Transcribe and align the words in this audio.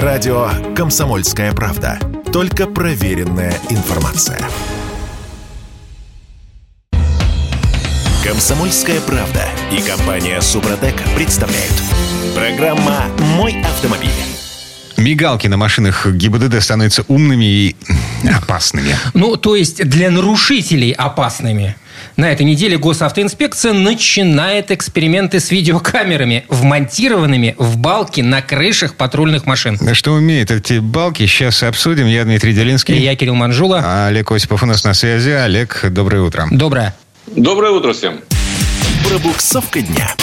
Радио 0.00 0.48
«Комсомольская 0.74 1.52
правда». 1.52 1.98
Только 2.32 2.66
проверенная 2.66 3.52
информация. 3.68 4.38
«Комсомольская 8.24 9.02
правда» 9.02 9.44
и 9.70 9.82
компания 9.82 10.40
«Супротек» 10.40 10.94
представляют. 11.14 11.74
Программа 12.34 13.04
«Мой 13.36 13.60
автомобиль». 13.60 14.08
Мигалки 14.96 15.46
на 15.48 15.58
машинах 15.58 16.06
ГИБДД 16.06 16.62
становятся 16.62 17.04
умными 17.08 17.44
и 17.44 17.76
опасными. 18.34 18.96
Ну, 19.12 19.36
то 19.36 19.56
есть 19.56 19.84
для 19.86 20.10
нарушителей 20.10 20.92
опасными. 20.92 21.76
На 22.16 22.30
этой 22.30 22.44
неделе 22.44 22.78
госавтоинспекция 22.78 23.72
начинает 23.72 24.70
эксперименты 24.70 25.40
с 25.40 25.50
видеокамерами, 25.50 26.44
вмонтированными 26.48 27.54
в 27.58 27.76
балки 27.78 28.20
на 28.20 28.42
крышах 28.42 28.94
патрульных 28.94 29.46
машин. 29.46 29.78
Что 29.94 30.12
умеют 30.12 30.50
эти 30.50 30.78
балки, 30.78 31.26
сейчас 31.26 31.62
обсудим. 31.62 32.06
Я 32.06 32.24
Дмитрий 32.24 32.52
Делинский. 32.52 32.96
И 32.96 33.02
я 33.02 33.16
Кирилл 33.16 33.34
Манжула. 33.34 33.82
А 33.84 34.06
Олег 34.08 34.30
Осипов 34.30 34.62
у 34.62 34.66
нас 34.66 34.84
на 34.84 34.94
связи. 34.94 35.30
Олег, 35.30 35.84
доброе 35.90 36.22
утро. 36.22 36.46
Доброе. 36.50 36.94
Доброе 37.26 37.72
утро 37.72 37.92
всем. 37.92 38.20
Пробуксовка 39.08 39.80
дня. 39.80 40.14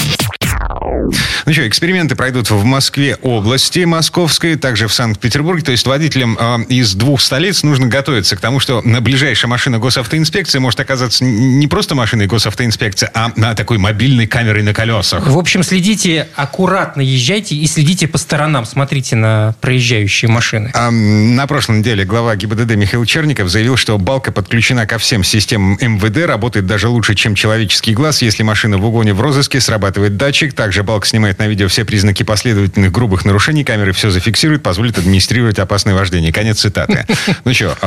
Ну 0.70 1.54
что, 1.54 1.68
эксперименты 1.68 2.16
пройдут 2.16 2.52
в 2.52 2.64
Москве 2.64 3.18
области 3.24 3.80
московской, 3.86 4.56
также 4.56 4.88
в 4.88 4.94
Санкт-Петербурге. 4.94 5.64
То 5.64 5.72
есть 5.72 5.88
водителям 5.88 6.38
э, 6.40 6.64
из 6.70 6.94
двух 6.94 7.22
столиц 7.22 7.64
нужно 7.64 7.88
готовиться 7.88 8.36
к 8.36 8.40
тому, 8.40 8.60
что 8.60 8.82
на 8.84 9.02
ближайшая 9.02 9.50
машина 9.50 9.80
госавтоинспекции 9.80 10.60
может 10.60 10.80
оказаться 10.80 11.24
не 11.24 11.68
просто 11.68 11.96
машиной 11.96 12.28
госавтоинспекции, 12.28 13.10
а 13.14 13.32
на 13.36 13.56
такой 13.56 13.80
мобильной 13.80 14.28
камерой 14.28 14.62
на 14.62 14.74
колесах. 14.74 15.26
В 15.26 15.38
общем, 15.38 15.64
следите, 15.64 16.28
аккуратно 16.36 17.02
езжайте 17.02 17.56
и 17.56 17.66
следите 17.66 18.08
по 18.08 18.20
сторонам. 18.20 18.66
Смотрите 18.66 19.16
на 19.16 19.56
проезжающие 19.62 20.30
машины. 20.30 20.72
А, 20.76 20.92
на 20.92 21.48
прошлой 21.48 21.80
неделе 21.80 22.06
глава 22.06 22.36
ГИБДД 22.36 22.76
Михаил 22.76 23.06
Черников 23.06 23.50
заявил, 23.50 23.76
что 23.76 23.98
балка 23.98 24.32
подключена 24.32 24.86
ко 24.86 25.00
всем 25.00 25.24
системам 25.24 25.78
МВД, 25.82 26.26
работает 26.28 26.68
даже 26.68 26.90
лучше, 26.90 27.16
чем 27.16 27.34
человеческий 27.34 27.94
глаз. 27.94 28.22
Если 28.22 28.44
машина 28.44 28.78
в 28.78 28.86
угоне 28.86 29.14
в 29.14 29.22
розыске, 29.22 29.60
срабатывает 29.60 30.16
датчик. 30.16 30.54
Также 30.60 30.84
балка 30.84 31.08
снимает 31.08 31.40
на 31.40 31.48
видео 31.48 31.70
все 31.70 31.86
признаки 31.86 32.24
последовательных 32.24 32.92
грубых 32.92 33.24
нарушений, 33.24 33.64
камеры 33.64 33.94
все 33.94 34.10
зафиксирует, 34.10 34.62
позволит 34.62 34.98
администрировать 34.98 35.58
опасное 35.58 35.96
вождение. 35.96 36.34
Конец 36.34 36.60
цитаты. 36.60 37.06
Ну 37.46 37.54
что, 37.54 37.78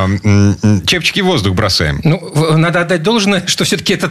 чепчики 0.86 1.20
в 1.20 1.26
воздух 1.26 1.54
бросаем. 1.54 2.00
Ну, 2.02 2.56
надо 2.56 2.80
отдать 2.80 3.02
должное, 3.02 3.46
что 3.46 3.64
все-таки 3.64 3.92
это 3.92 4.10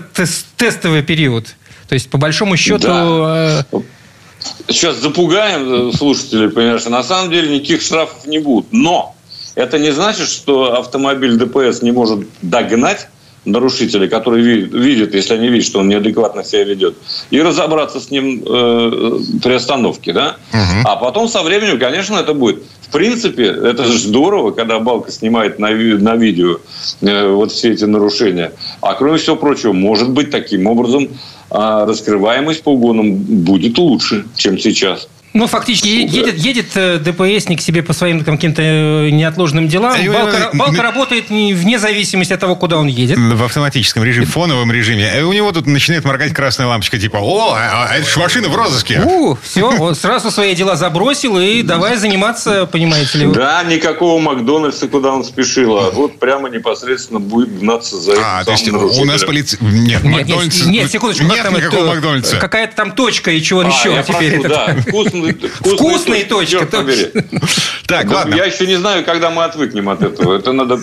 тестовый 0.58 1.02
период. 1.02 1.56
То 1.88 1.96
есть, 1.96 2.12
по 2.12 2.20
большому 2.20 2.56
счету... 2.56 2.84
Да. 2.84 3.66
Э, 3.74 3.80
Сейчас 4.68 4.98
запугаем 4.98 5.90
э, 5.90 5.94
слушателей, 5.94 6.50
понимаешь, 6.50 6.86
на 6.86 7.02
самом 7.02 7.32
деле 7.32 7.56
никаких 7.56 7.82
штрафов 7.82 8.28
не 8.28 8.38
будет. 8.38 8.68
Но 8.72 9.16
это 9.56 9.80
не 9.80 9.92
значит, 9.92 10.30
что 10.30 10.78
автомобиль 10.80 11.36
ДПС 11.36 11.82
не 11.82 11.92
может 11.92 12.28
догнать 12.44 13.08
нарушителя, 13.46 14.08
который 14.08 14.42
видит, 14.42 15.16
если 15.16 15.34
они 15.34 15.50
видят, 15.50 15.66
что 15.66 15.80
он 15.80 15.88
неадекватно 15.88 16.44
себя 16.44 16.64
ведет, 16.64 16.96
и 17.32 17.42
разобраться 17.42 18.00
с 18.00 18.12
ним 18.12 18.44
э, 18.46 19.20
при 19.42 19.54
остановке, 19.54 20.14
да. 20.14 20.38
Угу. 20.54 20.82
А 20.86 20.96
потом 20.98 21.28
со 21.28 21.42
временем, 21.42 21.80
конечно, 21.80 22.16
это 22.16 22.34
будет. 22.34 22.62
В 22.82 22.90
принципе, 22.92 23.46
это 23.46 23.86
же 23.86 23.98
здорово, 23.98 24.52
когда 24.52 24.80
Балка 24.80 25.12
снимает 25.12 25.60
на, 25.60 25.70
на 25.70 26.16
видео 26.16 26.60
э, 27.02 27.30
вот 27.30 27.52
все 27.52 27.72
эти 27.72 27.86
нарушения. 27.86 28.52
А 28.82 28.94
кроме 28.94 29.18
всего 29.18 29.36
прочего, 29.36 29.74
может 29.74 30.10
быть, 30.10 30.30
таким 30.30 30.68
образом 30.68 31.04
э, 31.04 31.86
раскрываемость 31.88 32.64
по 32.64 32.70
угонам 32.70 33.16
будет 33.16 33.78
лучше, 33.78 34.26
чем 34.36 34.60
сейчас. 34.60 35.08
Ну, 35.34 35.48
фактически 35.48 35.88
едет, 35.88 36.38
едет 36.38 36.66
э, 36.76 36.98
ДПСник 36.98 37.62
себе 37.62 37.84
по 37.84 37.94
своим 37.94 38.24
каким-то 38.24 38.62
э, 38.62 39.10
неотложным 39.12 39.70
делам. 39.70 39.96
Балка, 40.12 40.50
балка 40.54 40.82
работает 40.82 41.30
вне 41.30 41.80
зависимости 41.80 42.34
от 42.34 42.40
того, 42.40 42.56
куда 42.58 42.78
он 42.78 42.88
едет. 42.88 43.18
В 43.18 43.44
автоматическом 43.44 44.04
режиме, 44.04 44.26
в 44.26 44.30
фоновом 44.32 44.72
режиме. 44.72 45.20
И 45.20 45.22
у 45.22 45.32
него 45.32 45.52
тут 45.54 45.68
начинает 45.68 46.04
моргать 46.04 46.34
красная 46.34 46.68
лампочка, 46.68 47.00
типа, 47.00 47.18
о, 47.22 47.54
а, 47.54 47.88
а 47.90 47.98
это 47.98 48.10
же 48.10 48.20
машина 48.20 48.50
в 48.50 48.56
розыске. 48.56 49.02
У, 49.06 49.38
все, 49.42 49.64
он 49.64 49.96
сразу 49.96 50.32
свои 50.32 50.54
дела 50.54 50.76
забросил 50.76 51.40
и 51.40 51.62
давай 51.62 51.96
заниматься, 51.96 52.66
понимаете 52.66 53.20
ли. 53.20 53.28
Да, 53.28 53.64
никакого 53.64 54.20
Макдональдса, 54.20 54.90
куда 54.90 55.14
он 55.14 55.24
спешил, 55.24 55.78
а 55.78 55.92
вот 55.92 56.20
прямо 56.20 56.50
непосредственно 56.50 57.22
будет 57.22 57.58
гнаться 57.58 57.96
за 57.96 58.14
этим 58.14 58.24
А, 58.26 58.44
то 58.44 58.52
есть 58.52 58.68
у 58.70 59.06
нас 59.06 59.24
полиция... 59.24 59.60
Нет, 59.62 60.04
нет, 60.04 60.28
Макдональдс... 60.28 60.66
Нет, 60.66 60.92
секундочку. 60.92 61.24
Нет 61.24 61.50
никакого 61.50 61.86
Макдональдса. 61.86 62.36
Какая-то 62.36 62.76
там 62.76 62.92
точка 62.92 63.32
и 63.32 63.42
чего 63.42 63.62
а, 63.62 63.68
еще 63.68 64.04
теперь. 64.06 64.42
Да, 64.42 64.76
вкусный 64.88 65.21
вкусные, 65.30 65.76
вкусные 65.78 66.26
точки. 66.26 66.68
Так, 67.92 68.10
ладно. 68.12 68.36
Я 68.36 68.46
еще 68.46 68.68
не 68.68 68.78
знаю, 68.78 69.04
когда 69.04 69.30
мы 69.30 69.44
отвыкнем 69.44 69.90
от 69.90 70.02
этого. 70.02 70.38
Это 70.38 70.54
надо 70.54 70.78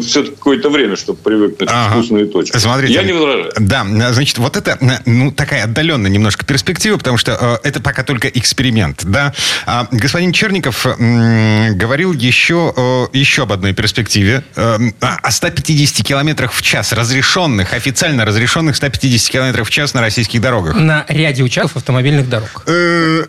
все-таки 0.00 0.36
какое-то 0.36 0.70
время, 0.70 0.96
чтобы 0.96 1.18
привыкнуть 1.18 1.68
к 1.68 1.90
вкусные 1.90 2.26
точки. 2.26 2.56
Смотрите. 2.56 2.94
Я 2.94 3.02
не 3.02 3.12
возражаю. 3.12 3.52
Да, 3.58 3.84
значит, 4.12 4.38
вот 4.38 4.56
это 4.56 4.78
ну, 5.04 5.32
такая 5.32 5.64
отдаленная 5.64 6.10
немножко 6.10 6.44
перспектива, 6.44 6.96
потому 6.96 7.18
что 7.18 7.60
э, 7.62 7.68
это 7.68 7.80
пока 7.80 8.02
только 8.02 8.28
эксперимент. 8.28 9.04
Да? 9.04 9.32
А 9.66 9.86
господин 9.90 10.32
Черников 10.32 10.86
говорил 10.86 12.12
еще, 12.12 13.08
еще 13.12 13.42
об 13.42 13.52
одной 13.52 13.74
перспективе. 13.74 14.42
Э, 14.56 14.78
о 15.00 15.30
150 15.30 16.06
километрах 16.06 16.52
в 16.52 16.62
час 16.62 16.92
разрешенных, 16.92 17.74
официально 17.74 18.24
разрешенных 18.24 18.76
150 18.76 19.30
километров 19.30 19.68
в 19.68 19.70
час 19.70 19.94
на 19.94 20.00
российских 20.00 20.40
дорогах. 20.40 20.76
На 20.76 21.04
ряде 21.08 21.42
участков 21.42 21.76
автомобильных 21.76 22.28
дорог. 22.28 22.62
Э, 22.66 23.24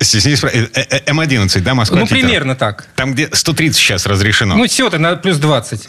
стесняюсь, 0.00 0.42
М11, 0.42 1.60
да, 1.60 1.74
Москва? 1.74 2.00
Ну, 2.00 2.06
примерно 2.06 2.45
так. 2.54 2.86
Там, 2.94 3.12
где 3.14 3.28
130 3.32 3.76
сейчас 3.76 4.06
разрешено. 4.06 4.56
Ну, 4.56 4.66
все, 4.66 4.88
ты 4.90 4.98
на 4.98 5.16
плюс 5.16 5.38
20. 5.38 5.86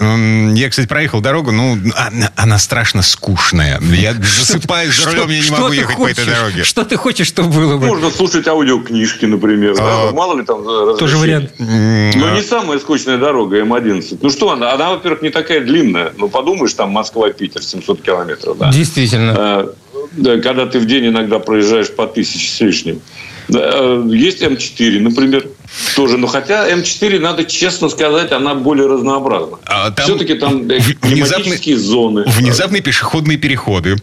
Я, 0.57 0.69
кстати, 0.69 0.87
проехал 0.87 1.21
дорогу, 1.21 1.51
ну, 1.51 1.77
она, 1.95 2.31
она 2.35 2.57
страшно 2.57 3.01
скучная. 3.01 3.79
Я 3.81 4.13
засыпаюсь 4.13 4.95
за 4.95 5.11
рулем, 5.11 5.29
я 5.29 5.41
не 5.41 5.49
могу 5.51 5.71
ехать 5.71 5.97
по 5.97 6.07
этой 6.07 6.25
дороге. 6.25 6.63
Что 6.63 6.83
ты 6.83 6.97
хочешь, 6.97 7.27
чтобы 7.27 7.49
было 7.49 7.77
бы? 7.77 7.87
Можно 7.87 8.09
слушать 8.09 8.47
аудиокнижки, 8.47 9.25
например. 9.25 9.75
А, 9.79 10.11
Мало 10.11 10.37
ли 10.37 10.45
там 10.45 10.63
Тоже 10.97 11.17
вариант. 11.17 11.51
Но 11.59 12.35
не 12.35 12.41
самая 12.41 12.79
скучная 12.79 13.17
дорога 13.17 13.59
М11. 13.59 14.19
Ну, 14.21 14.29
что 14.29 14.51
она? 14.51 14.73
Она, 14.73 14.91
во-первых, 14.91 15.21
не 15.21 15.29
такая 15.29 15.61
длинная. 15.61 16.13
Ну, 16.17 16.29
подумаешь, 16.29 16.73
там 16.73 16.91
Москва-Питер, 16.91 17.61
700 17.61 18.01
километров. 18.01 18.57
Да. 18.57 18.71
Действительно. 18.71 19.35
А, 19.37 19.73
да, 20.13 20.39
когда 20.39 20.65
ты 20.65 20.79
в 20.79 20.85
день 20.85 21.07
иногда 21.07 21.39
проезжаешь 21.39 21.91
по 21.91 22.07
тысяче 22.07 22.49
с 22.49 22.59
лишним. 22.61 23.01
Э, 23.49 24.03
есть 24.11 24.41
М4, 24.41 24.99
например, 24.99 25.47
тоже. 25.95 26.17
Но 26.17 26.27
хотя 26.27 26.69
М4, 26.69 27.19
надо 27.19 27.45
честно 27.45 27.89
сказать, 27.89 28.31
она 28.31 28.55
более 28.55 28.87
разнообразна. 28.87 29.57
А 29.65 29.91
там 29.91 30.05
Все-таки 30.05 30.35
там 30.35 30.67
климатические 30.67 31.77
зоны. 31.77 32.23
Внезапные 32.27 32.81
пешеходные 32.81 33.37
переходы. 33.37 33.97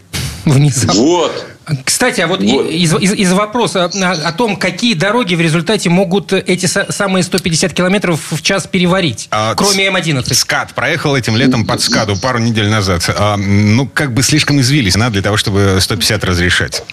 Внезапно. 0.45 1.01
Вот. 1.01 1.45
Кстати, 1.83 2.21
а 2.21 2.27
вот, 2.27 2.41
вот. 2.41 2.69
Из, 2.69 2.93
из, 2.93 3.13
из 3.13 3.31
вопроса 3.33 3.85
о, 3.85 4.11
о 4.11 4.31
том, 4.33 4.55
какие 4.55 4.93
дороги 4.93 5.33
в 5.33 5.41
результате 5.41 5.89
могут 5.89 6.31
эти 6.31 6.67
самые 6.67 7.23
150 7.23 7.73
километров 7.73 8.21
в 8.29 8.41
час 8.43 8.67
переварить, 8.67 9.27
а, 9.31 9.55
кроме 9.55 9.87
М11. 9.87 10.31
СКАД 10.31 10.75
проехал 10.75 11.15
этим 11.15 11.35
летом 11.35 11.65
под 11.65 11.81
СКАДу 11.81 12.17
пару 12.17 12.37
недель 12.37 12.69
назад. 12.69 13.09
А, 13.17 13.35
ну, 13.37 13.87
как 13.87 14.13
бы 14.13 14.21
слишком 14.21 14.61
извились, 14.61 14.95
надо 14.95 15.13
для 15.13 15.21
того, 15.23 15.37
чтобы 15.37 15.77
150 15.79 16.23
разрешать. 16.23 16.83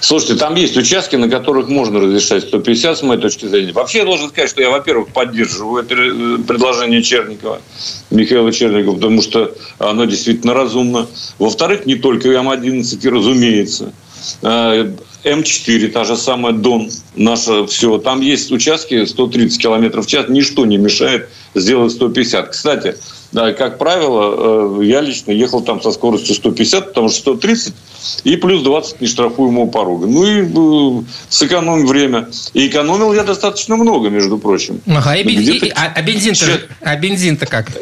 Слушайте, 0.00 0.36
там 0.36 0.54
есть 0.54 0.76
участки, 0.76 1.16
на 1.16 1.28
которых 1.28 1.68
можно 1.68 2.00
разрешать 2.00 2.42
150, 2.44 2.98
с 2.98 3.02
моей 3.02 3.20
точки 3.20 3.46
зрения. 3.46 3.72
Вообще, 3.72 3.98
я 3.98 4.04
должен 4.04 4.28
сказать, 4.28 4.50
что 4.50 4.60
я, 4.60 4.70
во-первых, 4.70 5.08
поддерживаю 5.08 5.82
это 5.82 5.94
э, 5.94 6.38
предложение 6.46 7.02
Черникова, 7.02 7.60
Михаила 8.10 8.52
Черникова, 8.52 8.96
потому 8.96 9.22
что 9.22 9.54
оно 9.78 10.04
действительно 10.04 10.52
разумно. 10.52 11.06
Во-вторых, 11.38 11.86
не 11.86 11.96
только 11.96 12.28
М11, 12.28 13.08
разумеется. 13.08 13.92
Э, 14.42 14.92
М4, 15.24 15.88
та 15.88 16.04
же 16.04 16.16
самая 16.16 16.52
Дон, 16.52 16.90
наше 17.16 17.66
все. 17.66 17.98
Там 17.98 18.20
есть 18.20 18.52
участки 18.52 19.04
130 19.04 19.60
км 19.60 20.00
в 20.00 20.06
час, 20.06 20.26
ничто 20.28 20.66
не 20.66 20.76
мешает 20.76 21.28
сделать 21.54 21.92
150. 21.92 22.50
Кстати, 22.50 22.96
да, 23.32 23.52
как 23.52 23.78
правило, 23.78 24.78
э, 24.80 24.84
я 24.84 25.00
лично 25.00 25.32
ехал 25.32 25.60
там 25.62 25.82
со 25.82 25.92
скоростью 25.92 26.34
150, 26.34 26.88
потому 26.88 27.08
что 27.08 27.36
130 27.36 27.74
и 28.24 28.36
плюс 28.36 28.62
20 28.62 29.00
нештрафуемого 29.00 29.66
порога. 29.66 30.06
Ну 30.06 30.24
и 30.24 31.00
э, 31.00 31.04
сэкономим 31.28 31.86
время. 31.86 32.28
И 32.54 32.68
экономил 32.68 33.12
я 33.12 33.24
достаточно 33.24 33.76
много, 33.76 34.10
между 34.10 34.38
прочим. 34.38 34.80
Ага, 34.86 35.16
и, 35.16 35.22
и, 35.22 35.70
а, 35.70 35.92
а 35.94 36.02
бензин-то 36.02 36.60
а 36.80 36.96
бензин 36.96 37.36
как? 37.36 37.72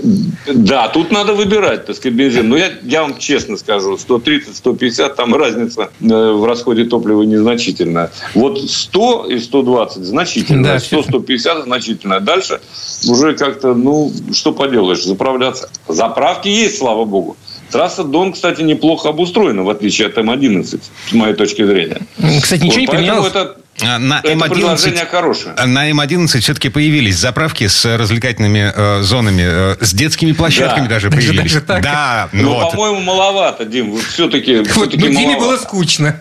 Да, 0.47 0.89
тут 0.89 1.11
надо 1.11 1.35
выбирать, 1.35 1.87
так 1.87 1.97
сказать, 1.97 2.17
бензин. 2.17 2.49
Но 2.49 2.57
я, 2.57 2.73
я 2.83 3.03
вам 3.03 3.19
честно 3.19 3.57
скажу, 3.57 3.97
130-150, 3.97 5.15
там 5.15 5.35
разница 5.35 5.91
э, 6.01 6.07
в 6.07 6.45
расходе 6.45 6.85
топлива 6.85 7.23
незначительная. 7.23 8.11
Вот 8.35 8.61
100 8.61 9.27
и 9.31 9.39
120 9.39 10.05
значительно, 10.05 10.65
да, 10.65 10.77
100-150 10.77 11.65
значительно. 11.65 12.21
Дальше 12.21 12.61
уже 13.09 13.35
как-то, 13.35 13.75
ну, 13.75 14.13
что 14.33 14.53
поделаешь, 14.53 15.03
заправляться. 15.39 15.69
Заправки 15.89 16.49
есть, 16.49 16.79
слава 16.79 17.05
богу. 17.05 17.37
Трасса 17.71 18.05
Дон, 18.05 18.33
кстати, 18.33 18.63
неплохо 18.63 19.09
обустроена, 19.09 19.63
в 19.65 19.69
отличие 19.71 20.07
от 20.09 20.19
М-11, 20.19 20.81
с 21.09 21.13
моей 21.13 21.35
точки 21.35 21.65
зрения. 21.67 22.01
Кстати, 22.43 22.63
ничего 22.63 22.75
вот, 22.75 22.81
не 22.81 22.87
поменялось? 22.87 23.31
Это, 23.31 23.57
А, 23.83 23.99
На 23.99 24.21
Это 24.23 24.33
М11, 24.35 24.49
предложение 24.51 25.05
хорошее. 25.05 25.55
на 25.67 25.91
М11 25.91 26.39
все-таки 26.41 26.69
появились 26.69 27.17
заправки 27.17 27.67
с 27.67 27.85
развлекательными 27.99 28.73
э, 28.73 29.03
зонами, 29.03 29.43
э, 29.45 29.77
с 29.85 29.93
детскими 29.93 30.31
площадками 30.31 30.85
Да. 30.85 30.91
даже 30.91 31.11
Даже- 31.11 31.27
появились. 31.33 31.53
даже 31.55 31.65
так? 31.67 31.83
Да, 31.83 32.29
Ну, 32.33 32.55
вот. 32.55 32.71
по-моему, 32.71 33.01
маловато, 33.01 33.65
Дим. 33.65 33.97
Все-таки, 33.97 34.59
Вот, 34.59 34.69
все-таки 34.69 35.09
ну, 35.09 35.19
Диме 35.19 35.37
было 35.37 35.57
скучно. 35.57 36.21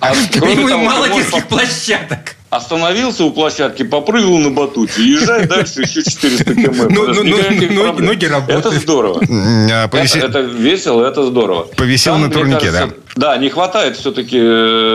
А 0.00 0.12
кроме 0.32 0.52
Ему 0.54 0.68
того, 0.68 0.82
мало 0.82 1.08
детских 1.10 1.46
площадок. 1.46 2.36
Остановился 2.50 3.24
у 3.24 3.30
площадки, 3.30 3.84
попрыгал 3.84 4.38
на 4.38 4.50
батуте, 4.50 5.04
езжай 5.04 5.46
дальше 5.46 5.82
еще 5.82 6.02
400 6.02 6.44
км. 6.56 6.88
Ну, 6.90 7.06
ну, 7.06 7.22
ну, 7.22 7.92
ноги 8.00 8.24
работают. 8.26 8.66
Это 8.66 8.70
здорово. 8.80 9.22
А, 9.72 9.88
Это, 9.92 10.40
весело, 10.40 11.04
это 11.04 11.24
здорово. 11.24 11.62
Повисел 11.76 12.18
на 12.18 12.30
турнике, 12.30 12.70
кажется, 12.72 12.96
Да, 13.16 13.36
не 13.36 13.48
хватает 13.50 13.96
все-таки 13.96 14.38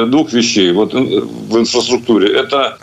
двух 0.09 0.33
вещей 0.33 0.71
вот, 0.73 0.93
э, 0.93 0.97
в 0.97 1.57
инфраструктуре. 1.57 2.33
Это 2.33 2.77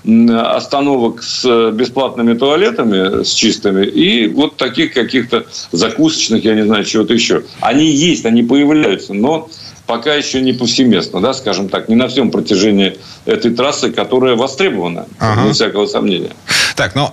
остановок 0.57 1.23
с 1.23 1.71
бесплатными 1.73 2.35
туалетами, 2.35 3.25
с 3.25 3.33
чистыми, 3.35 3.85
и 3.85 4.29
вот 4.29 4.57
таких 4.57 4.95
каких-то 4.95 5.45
закусочных, 5.73 6.45
я 6.45 6.55
не 6.55 6.65
знаю, 6.65 6.85
чего-то 6.85 7.13
еще. 7.13 7.43
Они 7.61 7.87
есть, 7.87 8.25
они 8.25 8.43
появляются, 8.43 9.13
но 9.13 9.49
пока 9.93 10.15
еще 10.15 10.41
не 10.41 10.55
повсеместно, 10.55 11.21
да, 11.21 11.35
скажем 11.35 11.69
так, 11.69 11.91
не 11.91 11.95
на 11.97 12.09
всем 12.09 12.31
протяжении 12.31 12.97
этой 13.27 13.51
трассы, 13.55 13.93
которая 13.93 14.37
востребована, 14.37 15.05
Ага. 15.19 15.47
без 15.47 15.57
всякого 15.57 15.85
сомнения. 15.87 16.31
Так, 16.75 16.95
ну, 16.95 17.11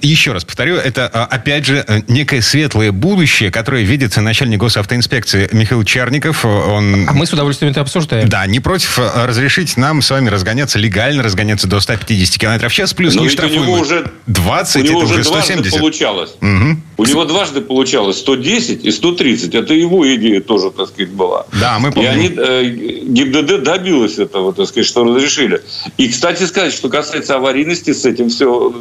еще 0.00 0.32
раз 0.32 0.44
повторю, 0.44 0.76
это, 0.76 1.10
а, 1.12 1.24
опять 1.24 1.66
же, 1.66 1.84
э, 1.86 2.00
некое 2.08 2.42
светлое 2.42 2.92
будущее, 2.92 3.50
которое 3.50 3.82
видит 3.82 4.16
начальник 4.16 4.58
госавтоинспекции 4.58 5.48
Михаил 5.52 5.84
Черников. 5.84 6.44
Он... 6.44 7.08
А 7.08 7.12
мы 7.12 7.26
с 7.26 7.32
удовольствием 7.32 7.72
это 7.72 7.80
обсуждаем. 7.80 8.28
Да, 8.28 8.46
не 8.46 8.60
против 8.60 8.98
э, 8.98 9.26
разрешить 9.26 9.76
нам 9.76 10.02
с 10.02 10.10
вами 10.10 10.28
разгоняться, 10.28 10.78
легально 10.78 11.22
разгоняться 11.22 11.66
до 11.66 11.80
150 11.80 12.38
км 12.38 12.68
в 12.68 12.72
час, 12.72 12.94
плюс 12.94 13.14
Но 13.14 13.22
не 13.22 13.28
ведь 13.28 13.40
у 13.40 13.48
него 13.48 13.72
уже 13.72 14.10
20, 14.26 14.76
у 14.76 14.84
него 14.84 15.02
это 15.02 15.04
уже 15.06 15.20
уже 15.20 15.30
дважды 15.30 15.52
170. 15.52 15.78
получалось. 15.78 16.30
Мгм. 16.40 16.82
У 16.96 17.04
него 17.04 17.24
дважды 17.24 17.60
получалось 17.60 18.18
110 18.18 18.84
и 18.84 18.90
130. 18.90 19.54
Это 19.54 19.74
его 19.74 20.06
идея 20.14 20.40
тоже, 20.40 20.70
так 20.70 20.88
сказать, 20.88 21.10
была. 21.10 21.46
Да, 21.60 21.78
мы 21.78 21.90
И 21.90 21.92
помним. 21.92 22.10
они, 22.10 22.34
э, 22.36 22.64
ГИБДД 23.04 23.62
добилась 23.62 24.18
этого, 24.18 24.52
так 24.52 24.66
сказать, 24.66 24.86
что 24.86 25.04
разрешили. 25.04 25.62
И, 25.96 26.08
кстати 26.08 26.44
сказать, 26.44 26.72
что 26.72 26.88
касается 26.88 27.36
аварийности, 27.36 27.92
с 27.92 28.04
этим 28.04 28.28
все, 28.28 28.74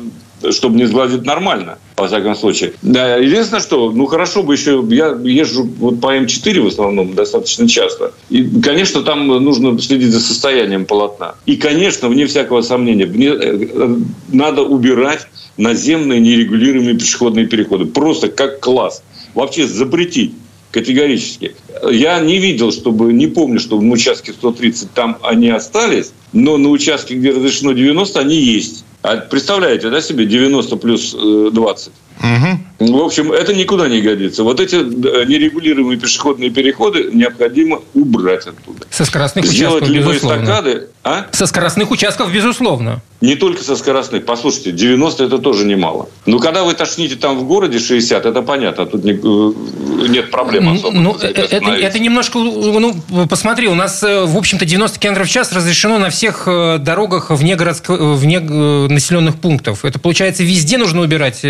чтобы 0.49 0.77
не 0.77 0.85
сглазить 0.85 1.25
нормально, 1.25 1.77
во 1.97 2.07
всяком 2.07 2.35
случае. 2.35 2.73
Единственное, 2.83 3.61
что, 3.61 3.91
ну, 3.91 4.05
хорошо 4.05 4.43
бы 4.43 4.53
еще, 4.53 4.83
я 4.89 5.17
езжу 5.23 5.63
вот 5.63 6.01
по 6.01 6.15
М4 6.15 6.61
в 6.61 6.67
основном 6.67 7.13
достаточно 7.13 7.67
часто. 7.67 8.13
И, 8.29 8.43
конечно, 8.61 9.01
там 9.01 9.27
нужно 9.27 9.79
следить 9.79 10.11
за 10.11 10.19
состоянием 10.19 10.85
полотна. 10.85 11.35
И, 11.45 11.55
конечно, 11.55 12.09
вне 12.09 12.25
всякого 12.25 12.61
сомнения, 12.61 13.05
вне- 13.05 13.38
э, 13.39 13.95
надо 14.29 14.63
убирать 14.63 15.27
наземные 15.57 16.19
нерегулируемые 16.19 16.97
пешеходные 16.97 17.45
переходы. 17.47 17.85
Просто 17.85 18.29
как 18.29 18.59
класс. 18.59 19.03
Вообще 19.33 19.67
запретить 19.67 20.33
категорически. 20.71 21.53
Я 21.91 22.19
не 22.19 22.37
видел, 22.37 22.71
чтобы, 22.71 23.13
не 23.13 23.27
помню, 23.27 23.59
чтобы 23.59 23.83
на 23.83 23.94
участке 23.94 24.31
130 24.31 24.91
там 24.94 25.17
они 25.21 25.49
остались, 25.49 26.11
но 26.33 26.57
на 26.57 26.69
участке, 26.69 27.15
где 27.15 27.31
разрешено 27.31 27.73
90, 27.73 28.19
они 28.19 28.35
есть. 28.35 28.85
А 29.01 29.18
представляете, 29.18 29.89
да, 29.89 30.01
себе 30.01 30.25
90 30.25 30.75
плюс 30.77 31.15
э, 31.18 31.50
20? 31.51 31.92
Мгм. 32.21 32.65
В 32.79 32.97
общем, 33.03 33.31
это 33.31 33.53
никуда 33.53 33.88
не 33.88 34.01
годится. 34.01 34.44
Вот 34.44 34.59
эти 34.59 34.75
э, 34.75 35.25
нерегулируемые 35.25 35.97
пешеходные 36.00 36.50
переходы 36.50 37.09
необходимо 37.13 37.81
убрать 37.94 38.47
оттуда. 38.47 38.85
Со 38.89 39.06
скоростных 39.06 39.45
Сделать 39.45 39.83
участков, 39.83 39.89
либо 39.95 40.09
безусловно. 40.12 40.44
эстакады, 40.44 40.88
а? 41.03 41.25
Со 41.31 41.45
скоростных 41.45 41.91
участков, 41.91 42.31
безусловно. 42.33 43.01
Не 43.21 43.35
только 43.35 43.63
со 43.63 43.75
скоростных. 43.75 44.25
Послушайте, 44.25 44.71
90 44.71 45.23
это 45.25 45.38
тоже 45.38 45.65
немало. 45.65 46.09
Но 46.25 46.39
когда 46.39 46.63
вы 46.63 46.73
тошните 46.73 47.15
там 47.15 47.38
в 47.38 47.44
городе 47.44 47.77
60, 47.79 48.25
это 48.25 48.41
понятно. 48.41 48.85
Тут 48.88 49.03
не- 49.03 49.12
э, 49.13 50.07
нет 50.09 50.31
проблем 50.31 50.69
особо. 50.69 50.91
Ну, 50.97 51.18
э, 51.21 51.27
это, 51.27 51.69
это 51.71 52.00
немножко, 52.00 52.39
ну, 52.39 52.95
посмотри, 53.29 53.68
у 53.68 53.75
нас, 53.75 54.01
в 54.01 54.38
общем-то, 54.38 54.65
90 54.65 55.00
км 55.00 55.23
в 55.23 55.29
час 55.29 55.53
разрешено 55.53 56.00
на 56.00 56.09
всех 56.09 56.45
дорогах 56.47 57.29
вне, 57.29 57.56
городско- 57.56 58.15
вне 58.15 58.39
населенных 58.39 59.35
пунктов. 59.39 59.85
Это, 59.85 60.00
получается, 60.00 60.44
везде 60.44 60.77
нужно 60.79 61.01
убирать 61.01 61.45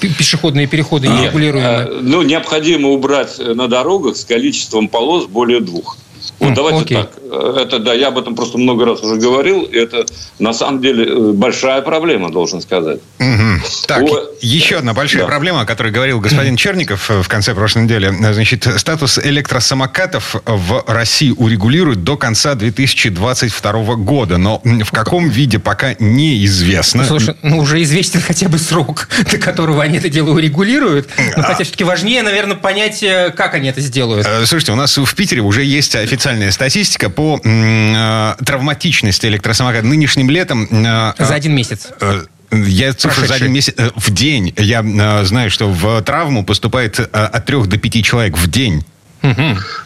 пешеходные 0.00 0.66
переходы 0.66 1.08
Нет, 1.08 1.20
нерегулируемые. 1.20 1.86
э, 1.86 1.98
Ну, 2.02 2.22
необходимо 2.22 2.88
убрать 2.90 3.38
на 3.38 3.68
дорогах 3.68 4.16
с 4.16 4.24
количеством 4.24 4.88
полос 4.88 5.26
более 5.26 5.60
двух. 5.60 5.96
Вот 6.40 6.48
М, 6.48 6.54
давайте 6.54 6.94
так. 6.94 7.12
Это, 7.34 7.78
да, 7.78 7.94
я 7.94 8.08
об 8.08 8.18
этом 8.18 8.34
просто 8.34 8.58
много 8.58 8.84
раз 8.84 9.02
уже 9.02 9.16
говорил. 9.16 9.62
и 9.62 9.76
Это, 9.76 10.06
на 10.38 10.52
самом 10.52 10.80
деле, 10.80 11.04
э, 11.06 11.32
большая 11.32 11.82
проблема, 11.82 12.30
должен 12.30 12.60
сказать. 12.60 13.00
Мгм. 13.18 13.62
Так, 13.86 14.02
О, 14.02 14.20
еще 14.40 14.76
одна 14.76 14.94
большая 14.94 15.22
да. 15.22 15.28
проблема, 15.28 15.62
о 15.62 15.64
которой 15.64 15.92
говорил 15.92 16.20
господин 16.20 16.56
Черников 16.56 17.10
э, 17.10 17.22
в 17.22 17.28
конце 17.28 17.54
прошлой 17.54 17.84
недели. 17.84 18.12
Значит, 18.32 18.66
статус 18.76 19.18
электросамокатов 19.18 20.36
в 20.44 20.84
России 20.86 21.34
урегулируют 21.36 22.04
до 22.04 22.16
конца 22.16 22.54
2022 22.54 23.94
года. 23.96 24.36
Но 24.38 24.60
в 24.64 24.90
каком 24.90 25.28
виде 25.28 25.58
пока 25.58 25.94
неизвестно. 25.98 27.02
Ну, 27.02 27.08
слушай, 27.08 27.34
ну 27.42 27.58
уже 27.58 27.82
известен 27.82 28.20
хотя 28.20 28.48
бы 28.48 28.58
срок, 28.58 29.08
до 29.30 29.38
которого 29.38 29.82
они 29.82 29.98
это 29.98 30.08
дело 30.08 30.30
урегулируют. 30.30 31.08
Но 31.36 31.42
А. 31.42 31.46
хотя 31.46 31.64
все-таки 31.64 31.84
важнее, 31.84 32.22
наверное, 32.22 32.56
понять, 32.56 33.02
э, 33.02 33.32
как 33.34 33.54
они 33.54 33.68
это 33.68 33.80
сделают. 33.80 34.26
Слушайте, 34.44 34.72
у 34.72 34.76
нас 34.76 34.96
в 34.96 35.14
Питере 35.14 35.40
уже 35.40 35.64
есть 35.64 35.94
официальная 35.96 36.50
статистика 36.50 37.10
по 37.10 37.23
м, 37.44 37.94
э, 37.96 38.34
травматичности 38.44 39.26
электросамоката. 39.26 39.86
Нынешним 39.86 40.30
летом... 40.30 40.68
э, 40.70 41.12
За 41.18 41.34
один 41.34 41.54
месяц. 41.54 41.88
э, 42.00 42.22
Я 42.52 42.92
цифру 42.92 43.26
за 43.26 43.34
один 43.34 43.52
месяц 43.52 43.74
э, 43.76 43.90
в 43.96 44.10
день. 44.12 44.52
Я 44.56 44.80
э, 44.82 45.24
знаю, 45.24 45.50
что 45.50 45.68
в 45.68 46.02
травму 46.02 46.44
поступает 46.44 46.98
э, 47.00 47.04
от 47.12 47.44
трех 47.46 47.66
до 47.66 47.76
пяти 47.78 48.02
человек 48.02 48.36
в 48.38 48.46
день. 48.48 48.84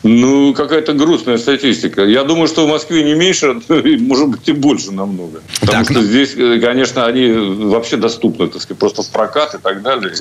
Ну, 0.02 0.55
какая-то 0.55 0.93
грустная 0.93 1.38
статистика. 1.38 2.05
Я 2.05 2.25
думаю, 2.25 2.49
что 2.49 2.67
в 2.67 2.70
Москве 2.70 3.02
не 3.05 3.14
меньше, 3.14 3.55
может 3.69 4.29
быть, 4.29 4.49
и 4.49 4.52
больше 4.52 4.93
намного. 4.93 5.40
Потому 5.61 5.85
Так, 5.85 5.93
что 5.93 6.00
ну- 6.00 6.06
здесь, 6.06 6.35
э, 6.37 6.61
конечно, 6.61 7.06
они 7.06 7.31
вообще 7.31 7.96
доступны, 7.96 8.49
так 8.49 8.62
сказать, 8.62 8.79
просто 8.79 9.02
в 9.02 9.11
прокат 9.11 9.55
и 9.55 9.58
так 9.58 9.82
далее. 9.82 10.12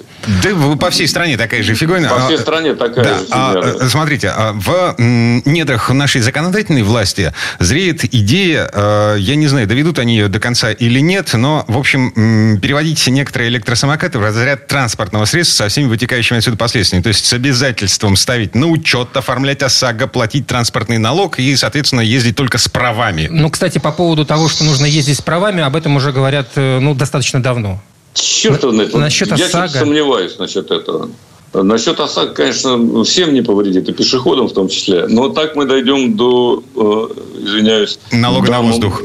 Да 0.43 0.75
по 0.77 0.89
всей 0.89 1.07
стране 1.07 1.37
такая 1.37 1.63
же 1.63 1.75
фигойна. 1.75 2.09
По 2.09 2.25
всей 2.25 2.37
А, 2.37 2.39
стране 2.39 2.73
такая 2.75 3.03
Да, 3.05 3.19
же 3.19 3.25
а, 3.31 3.75
э, 3.81 3.89
смотрите, 3.89 4.29
а, 4.35 4.53
в 4.53 4.95
недрах 4.97 5.89
нашей 5.91 6.21
законодательной 6.21 6.83
власти 6.83 7.33
зреет 7.59 8.03
идея, 8.13 8.69
э, 8.71 9.15
я 9.19 9.35
не 9.35 9.47
знаю, 9.47 9.67
доведут 9.67 9.99
они 9.99 10.17
ее 10.17 10.27
до 10.27 10.39
конца 10.39 10.71
или 10.71 10.99
нет, 10.99 11.33
но, 11.33 11.65
в 11.67 11.77
общем, 11.77 12.59
переводить 12.61 13.05
некоторые 13.07 13.49
электросамокаты 13.49 14.19
в 14.19 14.23
разряд 14.23 14.67
транспортного 14.67 15.25
средства 15.25 15.63
со 15.65 15.69
всеми 15.69 15.87
вытекающими 15.87 16.37
отсюда 16.39 16.57
последствиями. 16.57 17.03
То 17.03 17.09
есть 17.09 17.25
с 17.25 17.33
обязательством 17.33 18.15
ставить 18.15 18.55
на 18.55 18.67
учет, 18.67 19.06
оформлять 19.15 19.61
ОСАГО, 19.63 20.07
платить 20.07 20.47
транспортный 20.47 20.97
налог 20.97 21.39
и, 21.39 21.55
соответственно, 21.55 22.01
ездить 22.01 22.35
только 22.35 22.57
с 22.57 22.67
правами. 22.67 23.27
Ну, 23.31 23.49
кстати, 23.49 23.77
по 23.77 23.91
поводу 23.91 24.25
того, 24.25 24.49
что 24.49 24.63
нужно 24.63 24.85
ездить 24.85 25.17
с 25.17 25.21
правами, 25.21 25.61
об 25.63 25.75
этом 25.75 25.95
уже 25.95 26.11
говорят 26.11 26.47
э, 26.55 26.79
ну, 26.79 26.93
достаточно 26.93 27.41
давно. 27.41 27.81
Черт 28.13 28.61
знает. 28.61 28.91
Вот 28.93 28.99
насчет 28.99 29.29
Я 29.29 29.37
что-то 29.37 29.63
ОСАГО. 29.65 29.79
сомневаюсь 29.85 30.37
насчет 30.39 30.71
этого. 30.71 31.09
Насчет 31.53 31.99
ОСАГО, 31.99 32.33
конечно, 32.33 33.03
всем 33.03 33.33
не 33.33 33.41
повредит, 33.41 33.87
и 33.89 33.93
пешеходам 33.93 34.47
в 34.47 34.53
том 34.53 34.67
числе. 34.69 35.07
Но 35.07 35.29
так 35.29 35.55
мы 35.55 35.65
дойдем 35.65 36.15
до, 36.17 36.63
э, 36.75 37.41
извиняюсь... 37.43 37.99
Налога 38.11 38.47
на 38.47 38.57
дам- 38.57 38.67
воздух. 38.67 39.01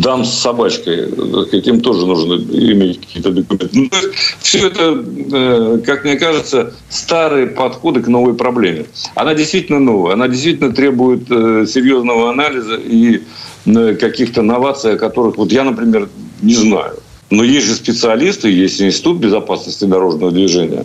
Дам 0.00 0.24
с 0.24 0.40
собачкой. 0.40 1.08
Им 1.52 1.80
тоже 1.80 2.06
нужно 2.06 2.34
иметь 2.34 3.00
какие-то 3.00 3.30
документы. 3.30 3.68
Ну, 3.72 3.90
все 4.40 4.68
это, 4.68 5.04
э, 5.32 5.82
как 5.84 6.04
мне 6.04 6.16
кажется, 6.16 6.72
старые 6.88 7.46
подходы 7.46 8.00
к 8.00 8.08
новой 8.08 8.34
проблеме. 8.34 8.86
Она 9.14 9.34
действительно 9.34 9.80
новая. 9.80 10.14
Она 10.14 10.28
действительно 10.28 10.72
требует 10.72 11.30
э, 11.30 11.66
серьезного 11.66 12.30
анализа 12.30 12.76
и 12.76 13.22
э, 13.66 13.94
каких-то 13.94 14.40
новаций, 14.42 14.94
о 14.94 14.96
которых 14.96 15.36
вот 15.36 15.52
я, 15.52 15.64
например, 15.64 16.08
не 16.40 16.54
знаю. 16.54 16.94
Но 17.32 17.44
есть 17.44 17.66
же 17.66 17.74
специалисты, 17.74 18.50
есть 18.50 18.82
Институт 18.82 19.16
безопасности 19.16 19.86
дорожного 19.86 20.30
движения, 20.30 20.84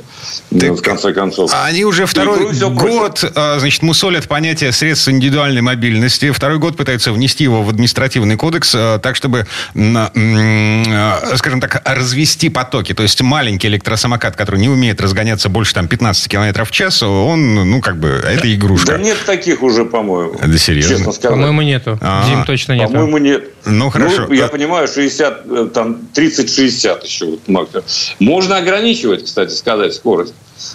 Так, 0.49 0.71
в 0.71 0.81
конце 0.81 1.11
концов. 1.11 1.51
А 1.53 1.65
Они 1.65 1.83
уже 1.83 2.05
второй 2.05 2.39
Ну 2.39 2.71
и 2.71 2.73
год, 2.73 3.21
а, 3.35 3.59
значит, 3.59 3.83
мусолят 3.83 4.29
понятие 4.29 4.71
средств 4.71 5.09
индивидуальной 5.09 5.59
мобильности. 5.59 6.31
Второй 6.31 6.57
год 6.57 6.77
пытаются 6.77 7.11
внести 7.11 7.43
его 7.43 7.63
в 7.63 7.69
административный 7.69 8.37
кодекс, 8.37 8.73
а, 8.73 8.97
так, 8.97 9.17
чтобы, 9.17 9.45
скажем 9.73 11.59
так, 11.59 11.81
развести 11.83 12.47
потоки. 12.47 12.93
То 12.93 13.03
есть 13.03 13.21
маленький 13.21 13.67
электросамокат, 13.67 14.37
который 14.37 14.61
не 14.61 14.69
умеет 14.69 15.01
разгоняться 15.01 15.49
больше 15.49 15.73
там, 15.73 15.89
15 15.89 16.29
километров 16.29 16.69
в 16.69 16.71
час, 16.71 17.03
он, 17.03 17.55
ну, 17.55 17.81
как 17.81 17.99
бы, 17.99 18.07
это 18.07 18.53
игрушка. 18.55 18.93
Да 18.93 18.97
нет 18.99 19.17
таких 19.25 19.63
уже, 19.63 19.83
по-моему. 19.83 20.39
Да 20.41 20.57
серьезно? 20.57 20.95
Честно 20.95 21.11
сказать. 21.11 21.31
По-моему, 21.31 21.61
нету. 21.61 21.99
А, 21.99 22.25
Дим, 22.25 22.45
точно 22.45 22.71
нету. 22.71 22.93
По-моему, 22.93 23.17
нет. 23.17 23.49
Ну, 23.65 23.89
хорошо. 23.89 24.31
я 24.33 24.47
понимаю, 24.47 24.87
60, 24.87 25.41
э, 25.45 25.69
там, 25.73 25.97
30-60 26.43 27.05
еще 27.05 27.25
вот 27.25 27.47
максимум. 27.47 27.85
Можно 28.19 28.57
ограничивать, 28.57 29.25
кстати 29.25 29.53
сказать, 29.53 29.93
скорость. 29.93 30.33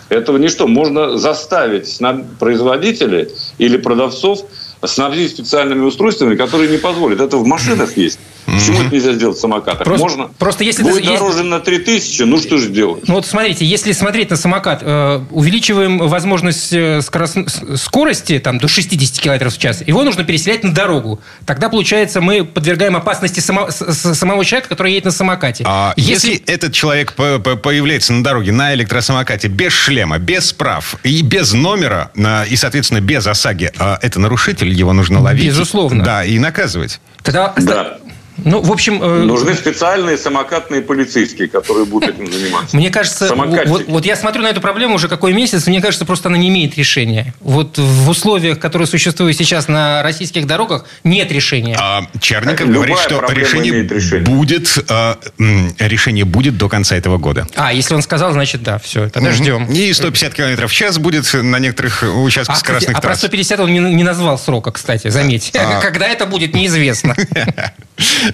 Этого 0.09 0.38
ничто. 0.38 0.66
Можно 0.66 1.19
заставить 1.19 1.99
производителей 2.38 3.28
или 3.59 3.76
продавцов 3.76 4.45
снабдить 4.84 5.30
специальными 5.30 5.84
устройствами, 5.84 6.34
которые 6.36 6.70
не 6.70 6.78
позволят. 6.78 7.20
Это 7.20 7.36
в 7.36 7.46
машинах 7.46 7.96
есть. 7.96 8.18
Почему 8.44 8.80
это 8.82 8.92
нельзя 8.92 9.12
сделать 9.12 9.36
в 9.38 9.40
самокатах? 9.40 9.84
Просто- 9.84 10.02
Можно. 10.02 10.30
просто 10.36 10.64
если 10.64 10.82
Будет 10.82 11.04
ты- 11.04 11.12
дороже 11.12 11.44
на 11.44 11.60
3000, 11.60 12.22
ну 12.24 12.38
что 12.40 12.58
же 12.58 12.70
делать? 12.70 13.06
Ну 13.06 13.14
вот 13.14 13.24
смотрите, 13.24 13.64
если 13.64 13.92
смотреть 13.92 14.30
на 14.30 14.36
самокат, 14.36 14.80
э, 14.82 15.20
увеличиваем 15.30 15.98
возможность 15.98 16.72
э, 16.72 16.98
скорос- 16.98 17.76
скорости 17.76 18.40
там, 18.40 18.58
до 18.58 18.66
60 18.66 19.20
км 19.20 19.48
в 19.48 19.58
час, 19.58 19.82
его 19.86 20.02
нужно 20.02 20.24
переселять 20.24 20.64
на 20.64 20.74
дорогу. 20.74 21.20
Тогда, 21.46 21.68
получается, 21.68 22.20
мы 22.20 22.44
подвергаем 22.44 22.96
опасности 22.96 23.38
само- 23.38 23.70
с- 23.70 23.80
с- 23.94 24.14
самого 24.18 24.44
человека, 24.44 24.68
который 24.70 24.90
едет 24.92 25.04
на 25.04 25.10
самокате. 25.12 25.62
А 25.64 25.94
если... 25.96 26.34
этот 26.46 26.72
человек 26.72 27.12
по- 27.12 27.38
по- 27.38 27.54
появляется 27.56 28.12
на 28.12 28.24
дороге 28.24 28.50
на 28.50 28.74
электросамокате 28.74 29.46
без 29.46 29.72
шлема, 29.72 30.18
без 30.18 30.52
прав 30.52 30.96
и 31.04 31.22
без 31.22 31.52
номера, 31.52 32.10
и, 32.50 32.56
соответственно, 32.56 33.00
без 33.00 33.24
ОСАГИ, 33.24 33.70
а 33.78 33.98
это 34.02 34.18
нарушитель, 34.18 34.71
его 34.72 34.92
нужно 34.92 35.20
ловить. 35.20 35.46
Безусловно. 35.46 36.04
Да, 36.04 36.24
и 36.24 36.38
наказывать. 36.38 37.00
Тогда... 37.22 37.52
Да. 37.56 37.98
Ну, 38.38 38.60
в 38.62 38.72
общем... 38.72 39.02
э, 39.02 39.22
Нужны 39.24 39.54
специальные 39.54 40.16
самокатные 40.16 40.82
полицейские, 40.82 41.48
которые 41.48 41.84
будут 41.84 42.10
этим 42.10 42.32
заниматься. 42.32 42.76
Мне 42.76 42.90
кажется, 42.90 43.34
вот, 43.34 43.84
вот 43.86 44.06
я 44.06 44.16
смотрю 44.16 44.42
на 44.42 44.48
эту 44.48 44.60
проблему 44.60 44.94
уже 44.94 45.08
какой 45.08 45.32
месяц, 45.32 45.66
мне 45.66 45.80
кажется, 45.80 46.04
просто 46.04 46.28
она 46.28 46.38
не 46.38 46.48
имеет 46.48 46.76
решения. 46.76 47.34
Вот 47.40 47.78
в 47.78 48.08
условиях, 48.08 48.58
которые 48.58 48.88
существуют 48.88 49.36
сейчас 49.36 49.68
на 49.68 50.02
российских 50.02 50.46
дорогах, 50.46 50.86
нет 51.04 51.30
решения. 51.30 51.76
А 51.78 52.06
Черников 52.20 52.60
Любая 52.60 52.74
говорит, 52.74 52.98
что 52.98 53.24
решение 53.32 53.82
решение. 53.86 54.24
будет, 54.26 54.78
а, 54.88 55.18
м, 55.38 55.74
решение 55.78 56.24
будет 56.24 56.56
до 56.56 56.68
конца 56.68 56.96
этого 56.96 57.18
года. 57.18 57.46
А, 57.54 57.72
если 57.72 57.94
он 57.94 58.02
сказал, 58.02 58.32
значит, 58.32 58.62
да, 58.62 58.78
все, 58.78 59.08
тогда 59.10 59.32
ждем. 59.32 59.66
И 59.70 59.92
150 59.92 60.34
километров 60.34 60.70
в 60.70 60.74
час 60.74 60.98
будет 60.98 61.32
на 61.34 61.58
некоторых 61.58 62.02
участках 62.02 62.54
А, 62.56 62.56
кстати, 62.56 62.64
скоростных 62.66 62.96
а 62.96 63.00
про 63.00 63.08
трасс. 63.08 63.18
150 63.18 63.60
он 63.60 63.72
не, 63.72 63.78
не 63.78 64.04
назвал 64.04 64.38
срока, 64.38 64.72
кстати, 64.72 65.08
заметьте. 65.08 65.58
А. 65.60 65.80
Когда 65.82 66.08
это 66.08 66.26
будет, 66.26 66.54
неизвестно. 66.54 67.14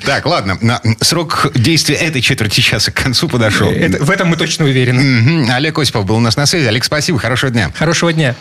Так, 0.05 0.27
ладно. 0.27 0.59
Срок 1.01 1.51
действия 1.55 1.97
этой 1.97 2.21
четверти 2.21 2.61
часа 2.61 2.91
к 2.91 2.95
концу 3.03 3.29
подошел. 3.29 3.69
Это- 3.71 4.03
В 4.03 4.11
этом 4.11 4.29
мы 4.29 4.37
точно 4.37 4.65
уверены. 4.65 5.51
Олег 5.51 5.79
Осипов 5.79 6.05
был 6.07 6.17
у 6.17 6.21
нас 6.21 6.37
на 6.37 6.47
связи. 6.47 6.67
Олег, 6.67 6.85
спасибо, 6.85 7.19
хорошего 7.19 7.51
дня. 7.51 7.71
Хорошего 7.77 8.13
дня. 8.13 8.35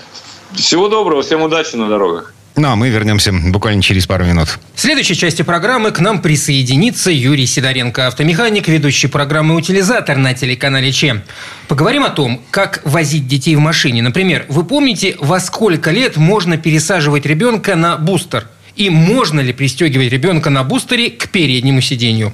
Всего 0.53 0.87
доброго, 0.87 1.21
всем 1.23 1.41
удачи 1.41 1.75
на 1.75 1.87
дорогах. 1.89 2.33
Ну, 2.55 2.69
а 2.69 2.75
мы 2.75 2.89
вернемся 2.89 3.31
буквально 3.31 3.83
через 3.83 4.07
пару 4.07 4.25
минут. 4.25 4.57
В 4.73 4.81
следующей 4.81 5.15
части 5.15 5.43
программы 5.43 5.91
к 5.91 5.99
нам 5.99 6.19
присоединится 6.23 7.11
Юрий 7.11 7.45
Сидоренко, 7.45 8.07
автомеханик, 8.07 8.67
ведущий 8.67 9.05
программы 9.07 9.53
«Утилизатор» 9.55 10.17
на 10.17 10.33
телеканале 10.33 10.91
ЧЕ. 10.91 11.21
Поговорим 11.67 12.03
о 12.03 12.09
том, 12.09 12.41
как 12.49 12.81
возить 12.83 13.27
детей 13.27 13.55
в 13.55 13.59
машине. 13.59 14.01
Например, 14.01 14.45
вы 14.49 14.63
помните, 14.63 15.15
во 15.19 15.39
сколько 15.39 15.91
лет 15.91 16.17
можно 16.17 16.57
пересаживать 16.57 17.27
ребенка 17.27 17.75
на 17.75 17.95
бустер? 17.95 18.47
И 18.77 18.91
можно 18.91 19.39
ли 19.39 19.53
пристегивать 19.53 20.11
ребенка 20.11 20.51
на 20.51 20.63
бустере 20.63 21.09
к 21.09 21.29
переднему 21.29 21.81
сиденью? 21.81 22.31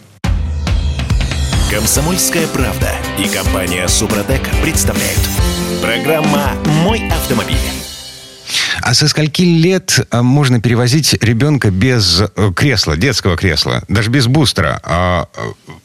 Комсомольская 1.71 2.47
правда 2.47 2.91
и 3.17 3.29
компания 3.29 3.87
Супротек 3.87 4.41
представляют. 4.61 5.21
Программа 5.81 6.51
«Мой 6.83 7.07
автомобиль». 7.07 7.55
А 8.81 8.93
со 8.93 9.07
скольки 9.07 9.43
лет 9.43 10.05
а, 10.11 10.21
можно 10.23 10.59
перевозить 10.59 11.13
ребенка 11.21 11.71
без 11.71 12.21
э, 12.35 12.51
кресла, 12.53 12.97
детского 12.97 13.37
кресла, 13.37 13.81
даже 13.87 14.09
без 14.09 14.27
бустера? 14.27 14.81
А, 14.83 15.29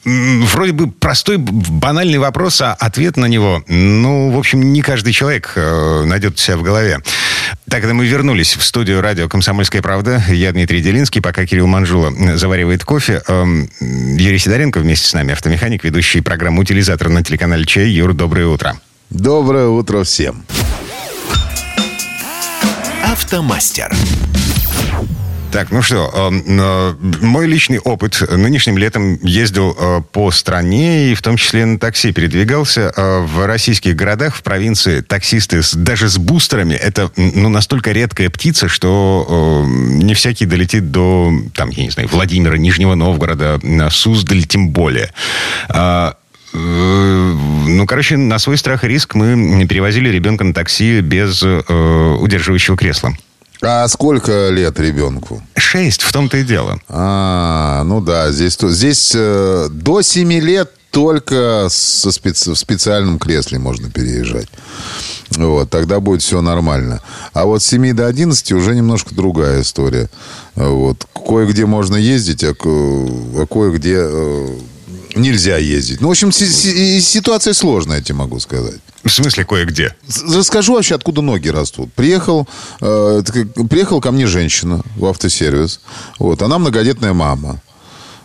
э, 0.05 0.41
вроде 0.45 0.73
бы 0.73 0.91
простой, 0.91 1.37
банальный 1.37 2.19
вопрос, 2.19 2.61
а 2.61 2.75
ответ 2.75 3.17
на 3.17 3.27
него, 3.27 3.63
ну, 3.69 4.33
в 4.33 4.39
общем, 4.39 4.73
не 4.73 4.83
каждый 4.83 5.13
человек 5.13 5.53
э, 5.55 6.03
найдет 6.07 6.35
у 6.35 6.39
себя 6.39 6.57
в 6.57 6.65
голове. 6.65 6.99
Так, 7.69 7.85
это 7.85 7.95
мы 7.95 8.07
вернулись 8.07 8.57
в 8.57 8.63
студию 8.63 9.01
радио 9.01 9.29
«Комсомольская 9.29 9.83
правда». 9.83 10.23
Я 10.29 10.53
Дмитрий 10.53 10.81
Делинский, 10.81 11.21
пока 11.21 11.47
Кирилл 11.47 11.67
Манжула 11.67 12.13
заваривает 12.37 12.85
кофе. 12.85 13.23
Эм, 13.29 13.71
Юрий 13.81 14.39
Сидоренко 14.39 14.81
вместе 14.81 15.07
с 15.07 15.15
нами, 15.15 15.33
автомеханик, 15.33 15.85
ведущий 15.85 16.21
программу 16.21 16.63
«Утилизатор» 16.63 17.09
на 17.09 17.23
телеканале 17.23 17.65
«Чай». 17.65 17.89
Юр, 17.89 18.15
доброе 18.15 18.47
утро. 18.47 18.79
Доброе 19.11 19.69
утро 19.69 20.05
всем. 20.05 20.45
Автомастер. 23.05 23.95
Так, 25.51 25.71
ну 25.71 25.81
что, 25.81 26.13
э, 26.15 26.41
э, 26.47 26.95
мой 27.23 27.47
личный 27.47 27.79
опыт. 27.79 28.21
Нынешним 28.31 28.77
летом 28.77 29.19
ездил 29.23 29.75
э, 29.79 30.03
по 30.13 30.31
стране 30.31 31.11
и 31.11 31.15
в 31.15 31.23
том 31.23 31.39
числе 31.39 31.65
на 31.65 31.79
такси 31.79 32.13
передвигался. 32.13 32.93
Э, 32.95 33.21
В 33.23 33.47
российских 33.47 33.97
городах, 33.97 34.37
в 34.37 34.43
провинции 34.43 35.01
таксисты 35.01 35.63
даже 35.75 36.11
с 36.11 36.19
бустерами 36.19 36.75
это 36.75 37.11
ну, 37.17 37.49
настолько 37.49 37.93
редкая 37.93 38.29
птица, 38.29 38.69
что 38.69 39.65
э, 39.65 39.67
не 40.05 40.13
всякий 40.13 40.45
долетит 40.45 40.91
до, 40.91 41.33
там, 41.55 41.71
я 41.71 41.85
не 41.85 41.91
знаю, 41.91 42.11
Владимира, 42.13 42.59
Нижнего 42.59 42.95
Новгорода, 42.95 43.59
Суздаль 43.91 44.45
тем 44.45 44.69
более. 44.69 45.13
А, 45.71 46.17
ну, 46.53 47.87
короче, 47.87 48.17
на 48.17 48.39
свой 48.39 48.59
страх 48.59 48.85
и 48.85 48.89
риск 48.89 49.15
мы 49.15 49.67
перевозили 49.67 50.11
ребенка 50.11 50.45
на 50.45 50.53
такси 50.53 51.01
без 51.01 51.43
э, 51.43 52.17
удерживающего 52.21 52.77
кресла. 52.77 53.15
А 53.61 53.89
сколько 53.89 54.51
лет 54.51 54.79
ребенку? 54.79 55.43
Шесть, 55.57 56.03
в 56.03 56.13
том-то 56.13 56.37
и 56.39 56.45
дело. 56.45 56.81
А, 56.89 57.83
ну 57.85 58.01
да, 58.01 58.31
здесь, 58.31 58.57
здесь 58.61 59.13
э, 59.15 59.69
до 59.71 60.03
7 60.03 60.33
лет 60.35 60.71
только 60.91 61.67
со 61.71 62.09
специ- 62.11 62.53
в 62.55 62.59
специальном 62.59 63.19
кресле 63.19 63.59
можно 63.59 63.91
переезжать. 63.91 64.49
Вот, 65.37 65.71
тогда 65.71 66.01
будет 66.01 66.23
все 66.23 66.41
нормально. 66.41 67.03
А 67.33 67.45
вот 67.45 67.63
с 67.63 67.67
7 67.67 67.93
до 67.95 68.07
11 68.07 68.53
уже 68.53 68.75
немножко 68.75 69.15
другая 69.15 69.61
история. 69.63 70.09
Вот. 70.55 71.07
Кое-где 71.13 71.67
можно 71.67 71.97
ездить, 71.97 72.45
а, 72.45 72.55
ко- 72.55 72.69
а 72.69 73.47
кое-где 73.51 73.97
э, 73.99 74.49
нельзя 75.15 75.57
ездить. 75.59 76.01
Ну, 76.01 76.09
в 76.09 76.11
общем, 76.11 76.33
си- 76.33 76.49
си- 76.49 77.01
ситуация 77.01 77.55
сложная, 77.55 77.99
я 77.99 78.03
тебе 78.03 78.17
могу 78.19 78.41
сказать. 78.41 78.81
В 79.05 79.11
смысле 79.11 79.45
кое-где? 79.45 79.95
Расскажу 80.35 80.75
вообще, 80.75 80.95
откуда 80.95 81.21
ноги 81.23 81.49
растут. 81.49 81.93
Приехал, 81.95 82.49
э, 82.81 83.23
приехала 83.71 84.01
ко 84.01 84.11
мне 84.13 84.27
женщина 84.27 84.83
в 84.97 85.07
автосервис. 85.07 85.81
Вот, 86.19 86.43
она 86.43 86.59
многодетная 86.59 87.13
мама. 87.13 87.61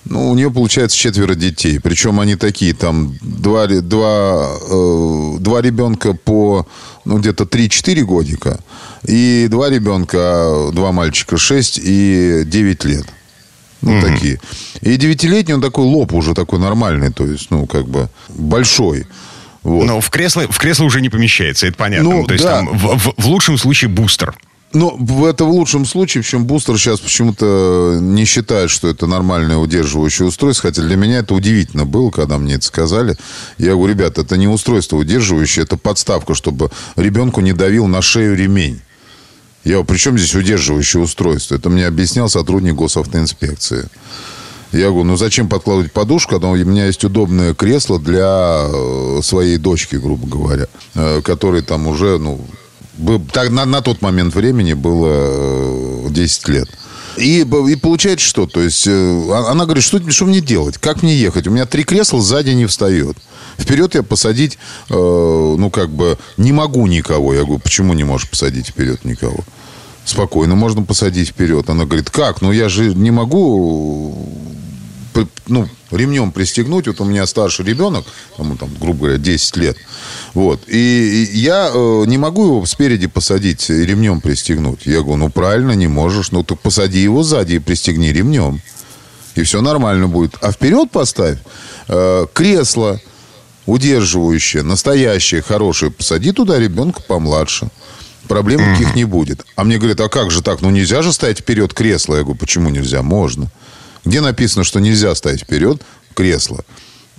Ну, 0.05 0.29
у 0.29 0.35
нее 0.35 0.51
получается 0.51 0.97
четверо 0.97 1.33
детей. 1.33 1.79
Причем 1.79 2.19
они 2.19 2.35
такие, 2.35 2.73
там, 2.73 3.15
два, 3.21 3.67
два, 3.67 4.49
э, 4.69 5.35
два 5.39 5.61
ребенка 5.61 6.13
по, 6.13 6.67
ну, 7.05 7.19
где-то 7.19 7.45
3-4 7.45 8.01
годика. 8.03 8.59
И 9.07 9.47
два 9.49 9.69
ребенка, 9.69 10.69
два 10.73 10.91
мальчика 10.91 11.37
6 11.37 11.79
и 11.81 12.43
9 12.45 12.83
лет. 12.83 13.05
Ну, 13.91 14.01
такие. 14.01 14.39
И 14.81 14.95
девятилетний, 14.97 15.53
он 15.55 15.61
такой 15.61 15.85
лоб 15.85 16.13
уже 16.13 16.33
такой 16.33 16.59
нормальный, 16.59 17.11
то 17.11 17.25
есть, 17.25 17.51
ну, 17.51 17.65
как 17.67 17.87
бы 17.87 18.09
большой. 18.29 19.05
Вот. 19.63 19.85
Но 19.85 20.01
в 20.01 20.09
кресло, 20.09 20.43
в 20.49 20.57
кресло 20.57 20.83
уже 20.85 21.01
не 21.01 21.09
помещается, 21.09 21.67
это 21.67 21.77
понятно. 21.77 22.09
Ну, 22.09 22.25
То 22.25 22.33
есть 22.33 22.43
да. 22.45 22.57
там 22.57 22.77
в, 22.77 22.97
в- 22.97 23.13
в 23.17 23.27
лучшем 23.27 23.57
случае 23.57 23.89
бустер. 23.89 24.35
Ну, 24.73 24.95
в- 24.99 25.25
это 25.25 25.45
в 25.45 25.49
лучшем 25.51 25.85
случае, 25.85 26.23
причем 26.23 26.45
бустер 26.45 26.77
сейчас 26.79 26.99
почему-то 26.99 27.99
не 28.01 28.25
считает, 28.25 28.71
что 28.71 28.87
это 28.87 29.05
нормальное 29.07 29.57
удерживающее 29.57 30.27
устройство, 30.27 30.69
хотя 30.69 30.81
для 30.81 30.95
меня 30.97 31.19
это 31.19 31.33
удивительно 31.35 31.85
было, 31.85 32.09
когда 32.09 32.37
мне 32.39 32.55
это 32.55 32.65
сказали. 32.65 33.15
Я 33.57 33.73
говорю, 33.75 33.93
ребята, 33.93 34.21
это 34.21 34.35
не 34.35 34.47
устройство 34.47 34.97
удерживающее, 34.97 35.63
это 35.63 35.77
подставка, 35.77 36.33
чтобы 36.33 36.71
ребенку 36.95 37.39
не 37.41 37.53
давил 37.53 37.85
на 37.87 38.01
шею 38.01 38.35
ремень. 38.35 38.81
Я 39.63 39.81
при 39.83 39.97
чем 39.97 40.17
здесь 40.17 40.35
удерживающее 40.35 41.01
устройство? 41.01 41.55
Это 41.55 41.69
мне 41.69 41.85
объяснял 41.87 42.29
сотрудник 42.29 42.75
госавтоинспекции. 42.75 43.87
Я 44.73 44.87
говорю, 44.89 45.03
ну 45.03 45.17
зачем 45.17 45.47
подкладывать 45.47 45.91
подушку, 45.91 46.35
у 46.35 46.55
меня 46.55 46.87
есть 46.87 47.03
удобное 47.03 47.53
кресло 47.53 47.99
для 47.99 48.67
э, 48.67 49.19
своей 49.21 49.57
дочки, 49.57 49.95
грубо 49.97 50.27
говоря, 50.27 50.65
э, 50.95 51.21
которой 51.23 51.61
там 51.61 51.87
уже, 51.87 52.17
ну, 52.17 52.41
был- 52.97 53.21
так, 53.31 53.51
на, 53.51 53.65
на 53.65 53.81
тот 53.81 54.01
момент 54.01 54.33
времени 54.33 54.73
было 54.73 56.07
э, 56.07 56.07
10 56.09 56.47
лет. 56.49 56.67
И, 57.17 57.41
и 57.41 57.75
получается 57.75 58.25
что? 58.25 58.47
То 58.47 58.61
есть 58.61 58.87
э, 58.87 58.91
а- 59.31 59.51
она 59.51 59.65
говорит, 59.65 59.83
что, 59.83 59.99
что 60.11 60.25
мне 60.25 60.41
делать? 60.41 60.77
Как 60.77 61.03
мне 61.03 61.15
ехать? 61.15 61.47
У 61.47 61.51
меня 61.51 61.65
три 61.65 61.83
кресла 61.83 62.21
сзади 62.21 62.51
не 62.51 62.65
встает. 62.65 63.17
Вперед 63.57 63.93
я 63.95 64.03
посадить, 64.03 64.57
э, 64.89 64.93
ну, 64.93 65.69
как 65.69 65.89
бы, 65.89 66.17
не 66.37 66.51
могу 66.51 66.87
никого. 66.87 67.33
Я 67.33 67.41
говорю, 67.41 67.59
почему 67.59 67.93
не 67.93 68.03
можешь 68.03 68.29
посадить 68.29 68.67
вперед 68.69 69.05
никого? 69.05 69.39
Спокойно 70.05 70.55
можно 70.55 70.83
посадить 70.83 71.29
вперед. 71.29 71.69
Она 71.69 71.85
говорит, 71.85 72.09
как? 72.09 72.41
Ну, 72.41 72.51
я 72.51 72.67
же 72.67 72.93
не 72.95 73.11
могу 73.11 74.27
ну, 75.47 75.67
ремнем 75.91 76.31
пристегнуть. 76.31 76.87
Вот 76.87 77.01
у 77.01 77.05
меня 77.05 77.25
старший 77.25 77.65
ребенок, 77.65 78.05
ему 78.37 78.55
там, 78.55 78.69
грубо 78.79 78.99
говоря, 78.99 79.17
10 79.17 79.57
лет. 79.57 79.77
Вот. 80.33 80.61
И 80.67 81.29
я 81.33 81.69
э, 81.73 82.03
не 82.07 82.17
могу 82.17 82.45
его 82.45 82.65
спереди 82.65 83.07
посадить 83.07 83.69
и 83.69 83.85
ремнем 83.85 84.21
пристегнуть. 84.21 84.85
Я 84.85 85.01
говорю, 85.01 85.17
ну, 85.17 85.29
правильно, 85.29 85.71
не 85.71 85.87
можешь. 85.87 86.31
Ну, 86.31 86.43
ты 86.43 86.55
посади 86.55 86.99
его 86.99 87.23
сзади 87.23 87.55
и 87.55 87.59
пристегни 87.59 88.11
ремнем. 88.11 88.61
И 89.35 89.43
все 89.43 89.61
нормально 89.61 90.07
будет. 90.07 90.35
А 90.41 90.51
вперед 90.51 90.91
поставь 90.91 91.39
э, 91.87 92.27
кресло 92.33 92.99
удерживающее, 93.65 94.63
настоящее, 94.63 95.41
хорошее. 95.41 95.91
Посади 95.91 96.31
туда 96.31 96.59
ребенка 96.59 97.01
помладше. 97.01 97.69
Проблем 98.27 98.61
никаких 98.61 98.95
не 98.95 99.05
будет. 99.05 99.45
А 99.55 99.63
мне 99.63 99.77
говорят, 99.77 99.99
а 99.99 100.09
как 100.09 100.31
же 100.31 100.41
так? 100.41 100.61
Ну 100.61 100.69
нельзя 100.69 101.01
же 101.01 101.11
ставить 101.11 101.39
вперед 101.39 101.73
кресло. 101.73 102.15
Я 102.15 102.23
говорю, 102.23 102.39
почему 102.39 102.69
нельзя? 102.69 103.01
Можно. 103.01 103.51
Где 104.05 104.21
написано, 104.21 104.63
что 104.63 104.79
нельзя 104.79 105.13
ставить 105.15 105.41
вперед 105.41 105.81
кресло? 106.13 106.63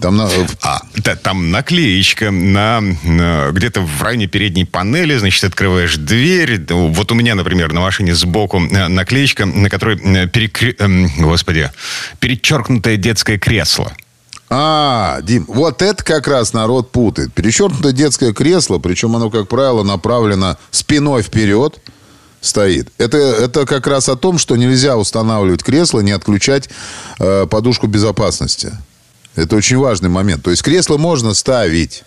Там, 0.01 0.17
на... 0.17 0.29
а, 0.63 0.83
да, 0.97 1.15
там 1.15 1.53
наклеечка 1.53 2.33
на, 2.33 2.81
на 2.81 3.51
где-то 3.53 3.81
в 3.81 4.03
районе 4.03 4.27
передней 4.27 4.65
панели, 4.65 5.17
значит, 5.17 5.45
открываешь 5.45 5.97
дверь. 5.97 6.61
Вот 6.69 7.13
у 7.13 7.15
меня, 7.15 7.37
например, 7.37 7.73
на 7.73 7.81
машине 7.81 8.15
сбоку 8.15 8.61
э, 8.61 8.89
наклеечка, 8.89 9.47
на 9.47 9.71
которой 9.71 9.97
э, 9.97 10.27
перекр... 10.27 10.75
Господи, 11.19 11.71
перечеркнутое 12.19 12.97
детское 12.97 13.39
кресло. 13.39 13.93
А, 14.51 15.21
Дим, 15.23 15.45
вот 15.49 15.81
это 15.81 16.03
как 16.05 16.27
раз 16.27 16.53
народ 16.53 16.91
путает. 16.91 17.33
Перечеркнутое 17.33 17.93
детское 17.93 18.33
кресло, 18.33 18.79
причем 18.79 19.15
оно, 19.15 19.31
как 19.31 19.49
правило, 19.49 19.85
направлено 19.85 20.59
спиной 20.73 21.23
вперед 21.23 21.81
стоит. 22.45 22.89
Это, 22.99 23.17
это 23.17 23.67
как 23.67 23.87
раз 23.87 24.09
о 24.09 24.17
том, 24.17 24.39
что 24.39 24.57
нельзя 24.57 24.97
устанавливать 24.97 25.63
кресло, 25.63 26.01
не 26.01 26.13
отключать 26.13 26.69
э, 27.19 27.47
подушку 27.47 27.87
безопасности. 27.87 28.73
Это 29.35 29.57
очень 29.57 29.79
важный 29.79 30.09
момент. 30.09 30.43
То 30.43 30.51
есть 30.51 30.63
кресло 30.63 30.97
можно 30.97 31.35
ставить. 31.35 32.05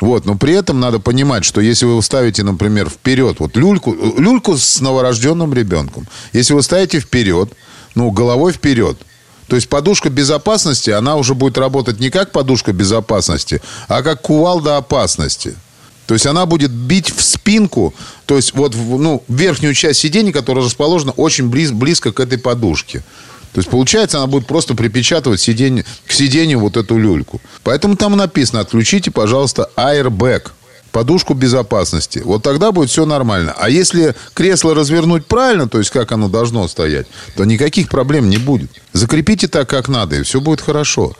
Вот, 0.00 0.24
но 0.24 0.36
при 0.36 0.54
этом 0.54 0.80
надо 0.80 0.98
понимать, 0.98 1.44
что 1.44 1.60
если 1.60 1.86
вы 1.86 2.02
ставите, 2.02 2.42
например, 2.42 2.88
вперед, 2.88 3.36
вот 3.38 3.56
люльку, 3.56 3.94
люльку 4.18 4.56
с 4.58 4.80
новорожденным 4.80 5.54
ребенком, 5.54 6.08
если 6.32 6.52
вы 6.52 6.62
ставите 6.62 6.98
вперед, 6.98 7.52
ну, 7.94 8.10
головой 8.10 8.52
вперед, 8.52 8.98
то 9.46 9.56
есть 9.56 9.68
подушка 9.68 10.10
безопасности, 10.10 10.90
она 10.90 11.16
уже 11.16 11.34
будет 11.34 11.58
работать 11.58 12.00
не 12.00 12.10
как 12.10 12.32
подушка 12.32 12.72
безопасности, 12.72 13.62
а 13.86 14.02
как 14.02 14.22
кувалда 14.22 14.78
опасности. 14.78 15.54
То 16.06 16.14
есть 16.14 16.26
она 16.26 16.46
будет 16.46 16.70
бить 16.70 17.10
в 17.14 17.22
спинку, 17.22 17.94
то 18.26 18.36
есть 18.36 18.54
вот 18.54 18.74
в, 18.74 18.98
ну, 18.98 19.22
верхнюю 19.28 19.74
часть 19.74 20.00
сиденья, 20.00 20.32
которая 20.32 20.64
расположена 20.64 21.12
очень 21.12 21.48
близ, 21.48 21.70
близко 21.70 22.12
к 22.12 22.20
этой 22.20 22.38
подушке. 22.38 23.02
То 23.52 23.60
есть, 23.60 23.70
получается, 23.70 24.18
она 24.18 24.26
будет 24.26 24.46
просто 24.46 24.74
припечатывать 24.74 25.40
сиденье, 25.40 25.84
к 26.06 26.12
сиденью 26.12 26.58
вот 26.58 26.76
эту 26.76 26.98
люльку. 26.98 27.40
Поэтому 27.62 27.96
там 27.96 28.16
написано, 28.16 28.60
отключите, 28.60 29.12
пожалуйста, 29.12 29.70
airbag, 29.76 30.48
подушку 30.90 31.34
безопасности. 31.34 32.20
Вот 32.24 32.42
тогда 32.42 32.72
будет 32.72 32.90
все 32.90 33.06
нормально. 33.06 33.54
А 33.56 33.70
если 33.70 34.14
кресло 34.34 34.74
развернуть 34.74 35.26
правильно, 35.26 35.68
то 35.68 35.78
есть 35.78 35.90
как 35.90 36.10
оно 36.12 36.28
должно 36.28 36.66
стоять, 36.66 37.06
то 37.36 37.44
никаких 37.44 37.88
проблем 37.88 38.28
не 38.28 38.38
будет. 38.38 38.70
Закрепите 38.92 39.46
так, 39.46 39.68
как 39.68 39.88
надо, 39.88 40.16
и 40.16 40.22
все 40.22 40.40
будет 40.40 40.60
хорошо. 40.60 41.14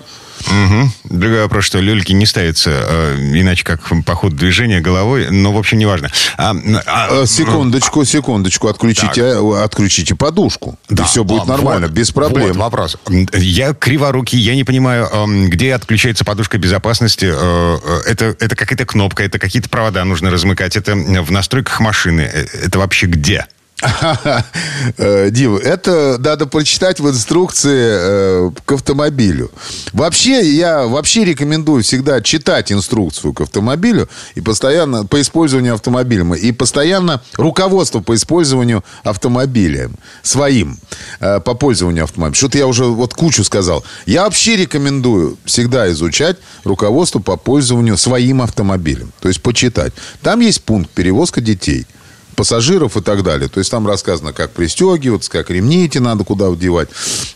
Угу. 0.47 1.17
Другой 1.17 1.43
вопрос, 1.43 1.65
что 1.65 1.81
люльки 1.81 2.13
не 2.13 2.27
ставятся 2.27 2.71
э, 2.71 3.17
иначе, 3.35 3.65
как 3.65 3.81
по 4.05 4.15
ходу 4.15 4.37
движения 4.37 4.81
головой, 4.81 5.29
но, 5.31 5.53
в 5.53 5.59
общем, 5.59 5.79
неважно. 5.79 6.11
А, 6.37 6.55
а, 6.87 7.23
а, 7.23 7.27
секундочку, 7.27 8.05
секундочку, 8.05 8.69
отключите, 8.69 9.35
так. 9.35 9.65
отключите 9.65 10.15
подушку, 10.15 10.79
да, 10.89 11.03
и 11.03 11.07
все 11.07 11.25
будет 11.25 11.47
нормально, 11.47 11.87
вот, 11.87 11.97
без 11.97 12.11
проблем. 12.11 12.49
Вот 12.49 12.57
вопрос. 12.57 12.97
Я 13.33 13.75
криворукий, 13.75 14.39
я 14.39 14.55
не 14.55 14.65
понимаю, 14.65 15.09
где 15.49 15.75
отключается 15.75 16.25
подушка 16.25 16.59
безопасности. 16.59 17.27
Э, 17.33 17.79
э, 17.83 18.11
это, 18.11 18.37
это 18.39 18.57
какая-то 18.57 18.87
кнопка, 18.87 19.23
это 19.23 19.39
какие-то 19.39 19.69
провода 19.69 20.05
нужно 20.05 20.31
размыкать, 20.31 20.77
это 20.77 20.95
в 20.95 21.31
настройках 21.31 21.81
машины. 21.81 22.23
Э, 22.23 22.47
это 22.65 22.79
вообще 22.79 23.07
где? 23.07 23.47
Дима, 25.31 25.59
это 25.59 26.17
надо 26.19 26.47
прочитать 26.47 27.01
в 27.01 27.09
инструкции 27.09 27.89
э, 27.91 28.51
к 28.65 28.73
автомобилю. 28.73 29.51
Вообще, 29.93 30.49
я 30.51 30.87
вообще 30.87 31.25
рекомендую 31.25 31.83
всегда 31.83 32.21
читать 32.21 32.73
инструкцию 32.73 33.33
к 33.35 33.43
автомобилю 33.43 34.09
и 34.35 34.41
постоянно 34.41 35.05
по 35.05 35.21
использованию 35.21 35.75
автомобиля. 35.75 36.25
И 36.35 36.53
постоянно 36.53 37.23
руководство 37.37 38.01
по 38.01 38.15
использованию 38.15 38.85
автомобиля 39.03 39.91
своим, 40.23 40.79
э, 41.21 41.41
по 41.41 41.55
пользованию 41.55 42.05
автомобилем. 42.05 42.35
Что-то 42.35 42.59
я 42.59 42.67
уже 42.67 42.85
вот 42.85 43.15
кучу 43.15 43.45
сказал. 43.45 43.85
Я 44.07 44.25
вообще 44.25 44.57
рекомендую 44.57 45.37
всегда 45.45 45.91
изучать 45.91 46.37
руководство 46.65 47.19
по 47.19 47.37
пользованию 47.37 47.97
своим 47.97 48.41
автомобилем. 48.41 49.13
То 49.21 49.29
есть 49.29 49.43
почитать. 49.43 49.93
Там 50.23 50.41
есть 50.41 50.63
пункт 50.63 50.91
перевозка 50.91 51.41
детей– 51.41 51.87
пассажиров 52.35 52.97
и 52.97 53.01
так 53.01 53.23
далее. 53.23 53.49
То 53.49 53.59
есть 53.59 53.71
там 53.71 53.87
рассказано, 53.87 54.33
как 54.33 54.53
пристегиваться, 54.53 55.31
как 55.31 55.51
ремни 55.51 55.85
эти 55.85 55.99
надо 55.99 56.25
куда 56.25 56.51
вдевать. 56.51 56.89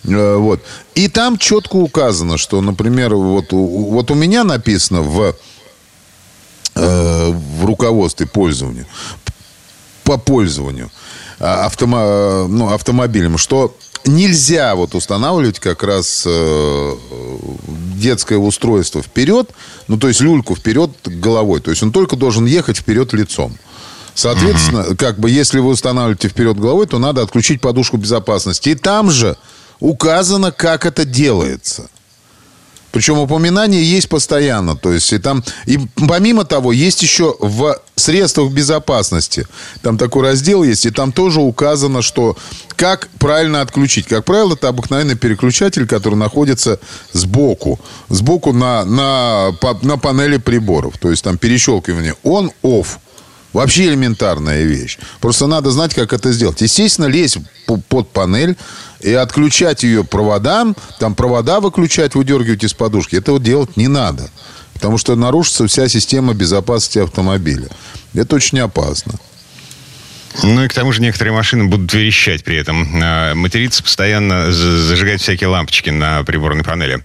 Э, 0.04 0.36
вот. 0.36 0.60
И 0.94 1.08
там 1.08 1.38
четко 1.38 1.76
указано, 1.76 2.38
что, 2.38 2.60
например, 2.60 3.14
вот, 3.14 3.52
вот 3.52 4.10
у 4.10 4.14
меня 4.14 4.44
написано 4.44 5.02
в, 5.02 5.36
э, 6.74 7.32
в 7.32 7.64
руководстве 7.64 8.26
пользования, 8.26 8.86
по 10.04 10.16
пользованию 10.16 10.90
а, 11.38 11.66
автомо, 11.66 12.46
ну, 12.48 12.72
автомобилем, 12.72 13.38
что 13.38 13.76
нельзя 14.06 14.74
вот 14.74 14.94
устанавливать 14.94 15.60
как 15.60 15.82
раз 15.82 16.24
э, 16.26 16.94
детское 17.96 18.38
устройство 18.38 19.02
вперед, 19.02 19.50
ну, 19.86 19.98
то 19.98 20.08
есть 20.08 20.20
люльку 20.20 20.56
вперед 20.56 20.90
головой. 21.04 21.60
То 21.60 21.70
есть 21.70 21.82
он 21.82 21.92
только 21.92 22.16
должен 22.16 22.46
ехать 22.46 22.78
вперед 22.78 23.12
лицом. 23.12 23.56
Соответственно, 24.18 24.80
угу. 24.80 24.96
как 24.96 25.20
бы 25.20 25.30
если 25.30 25.60
вы 25.60 25.68
устанавливаете 25.68 26.28
вперед 26.28 26.58
головой, 26.58 26.88
то 26.88 26.98
надо 26.98 27.22
отключить 27.22 27.60
подушку 27.60 27.98
безопасности. 27.98 28.70
И 28.70 28.74
там 28.74 29.12
же 29.12 29.36
указано, 29.78 30.50
как 30.50 30.86
это 30.86 31.04
делается. 31.04 31.88
Причем 32.90 33.18
упоминание 33.18 33.84
есть 33.84 34.08
постоянно. 34.08 34.76
То 34.76 34.92
есть 34.92 35.12
и 35.12 35.18
там, 35.18 35.44
и 35.66 35.78
помимо 36.08 36.44
того, 36.44 36.72
есть 36.72 37.00
еще 37.00 37.36
в 37.38 37.80
средствах 37.94 38.50
безопасности. 38.50 39.46
Там 39.82 39.96
такой 39.96 40.24
раздел 40.24 40.64
есть, 40.64 40.84
и 40.84 40.90
там 40.90 41.12
тоже 41.12 41.40
указано, 41.40 42.02
что 42.02 42.36
как 42.74 43.08
правильно 43.20 43.60
отключить. 43.60 44.08
Как 44.08 44.24
правило, 44.24 44.54
это 44.54 44.66
обыкновенный 44.66 45.14
переключатель, 45.14 45.86
который 45.86 46.16
находится 46.16 46.80
сбоку. 47.12 47.78
Сбоку 48.08 48.52
на, 48.52 48.84
на, 48.84 49.54
на 49.82 49.96
панели 49.96 50.38
приборов. 50.38 50.98
То 50.98 51.08
есть 51.08 51.22
там 51.22 51.38
перещелкивание 51.38 52.16
on-off. 52.24 52.98
Вообще 53.52 53.86
элементарная 53.86 54.64
вещь. 54.64 54.98
Просто 55.20 55.46
надо 55.46 55.70
знать, 55.70 55.94
как 55.94 56.12
это 56.12 56.32
сделать. 56.32 56.60
Естественно, 56.60 57.06
лезть 57.06 57.38
под 57.66 58.10
панель 58.10 58.56
и 59.00 59.12
отключать 59.12 59.82
ее 59.82 60.04
проводам, 60.04 60.76
там 60.98 61.14
провода 61.14 61.60
выключать, 61.60 62.14
выдергивать 62.14 62.64
из 62.64 62.74
подушки, 62.74 63.16
этого 63.16 63.40
делать 63.40 63.76
не 63.76 63.88
надо. 63.88 64.28
Потому 64.74 64.98
что 64.98 65.16
нарушится 65.16 65.66
вся 65.66 65.88
система 65.88 66.34
безопасности 66.34 66.98
автомобиля. 66.98 67.68
Это 68.14 68.36
очень 68.36 68.60
опасно. 68.60 69.14
Ну 70.42 70.64
и 70.64 70.68
к 70.68 70.74
тому 70.74 70.92
же 70.92 71.00
некоторые 71.00 71.34
машины 71.34 71.64
будут 71.64 71.92
верещать 71.92 72.44
при 72.44 72.56
этом. 72.56 72.88
А, 73.02 73.34
материться 73.34 73.82
постоянно, 73.82 74.52
зажигать 74.52 75.20
всякие 75.20 75.48
лампочки 75.48 75.90
на 75.90 76.22
приборной 76.24 76.64
панели. 76.64 77.02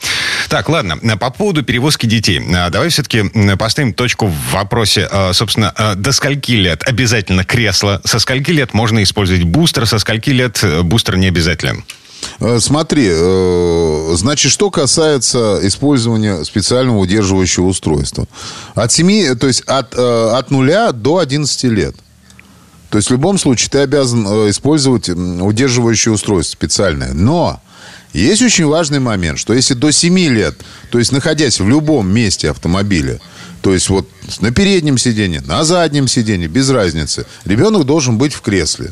Так, 0.49 0.69
ладно, 0.69 0.97
по 1.17 1.29
поводу 1.29 1.63
перевозки 1.63 2.05
детей. 2.05 2.41
А, 2.55 2.69
давай 2.69 2.89
все-таки 2.89 3.23
поставим 3.57 3.93
точку 3.93 4.27
в 4.27 4.51
вопросе. 4.51 5.07
А, 5.11 5.33
собственно, 5.33 5.73
до 5.95 6.11
скольки 6.11 6.51
лет 6.51 6.83
обязательно 6.85 7.43
кресло? 7.43 8.01
Со 8.03 8.19
скольки 8.19 8.51
лет 8.51 8.73
можно 8.73 9.01
использовать 9.03 9.43
бустер? 9.43 9.85
Со 9.85 9.99
скольки 9.99 10.29
лет 10.29 10.63
э, 10.63 10.81
бустер 10.81 11.17
не 11.17 11.27
обязателен? 11.27 11.83
Э, 12.39 12.59
смотри, 12.59 13.09
э, 13.09 14.13
значит, 14.15 14.51
что 14.51 14.69
касается 14.69 15.59
использования 15.63 16.43
специального 16.43 16.97
удерживающего 16.97 17.65
устройства. 17.65 18.27
От 18.75 18.91
7, 18.91 19.35
то 19.35 19.47
есть 19.47 19.61
от, 19.61 19.95
от 19.95 20.51
0 20.51 20.93
до 20.93 21.17
11 21.17 21.63
лет. 21.65 21.95
То 22.93 22.97
есть 22.97 23.09
в 23.09 23.11
любом 23.11 23.39
случае 23.39 23.71
ты 23.71 23.79
обязан 23.79 24.23
э, 24.27 24.51
использовать 24.51 25.09
удерживающее 25.09 26.13
устройство 26.13 26.53
специальное. 26.53 27.11
Но 27.13 27.59
есть 28.13 28.43
очень 28.43 28.67
важный 28.67 28.99
момент, 28.99 29.39
что 29.39 29.55
если 29.55 29.73
до 29.73 29.89
7 29.89 30.15
лет, 30.29 30.55
то 30.91 30.99
есть 30.99 31.11
находясь 31.11 31.59
в 31.59 31.67
любом 31.67 32.07
месте 32.13 32.51
автомобиля, 32.51 33.19
то 33.61 33.73
есть 33.73 33.89
вот 33.89 34.07
на 34.41 34.51
переднем 34.51 34.99
сиденье, 34.99 35.41
на 35.41 35.63
заднем 35.63 36.07
сиденье, 36.07 36.47
без 36.47 36.69
разницы, 36.69 37.25
ребенок 37.45 37.85
должен 37.85 38.19
быть 38.19 38.35
в 38.35 38.41
кресле. 38.41 38.91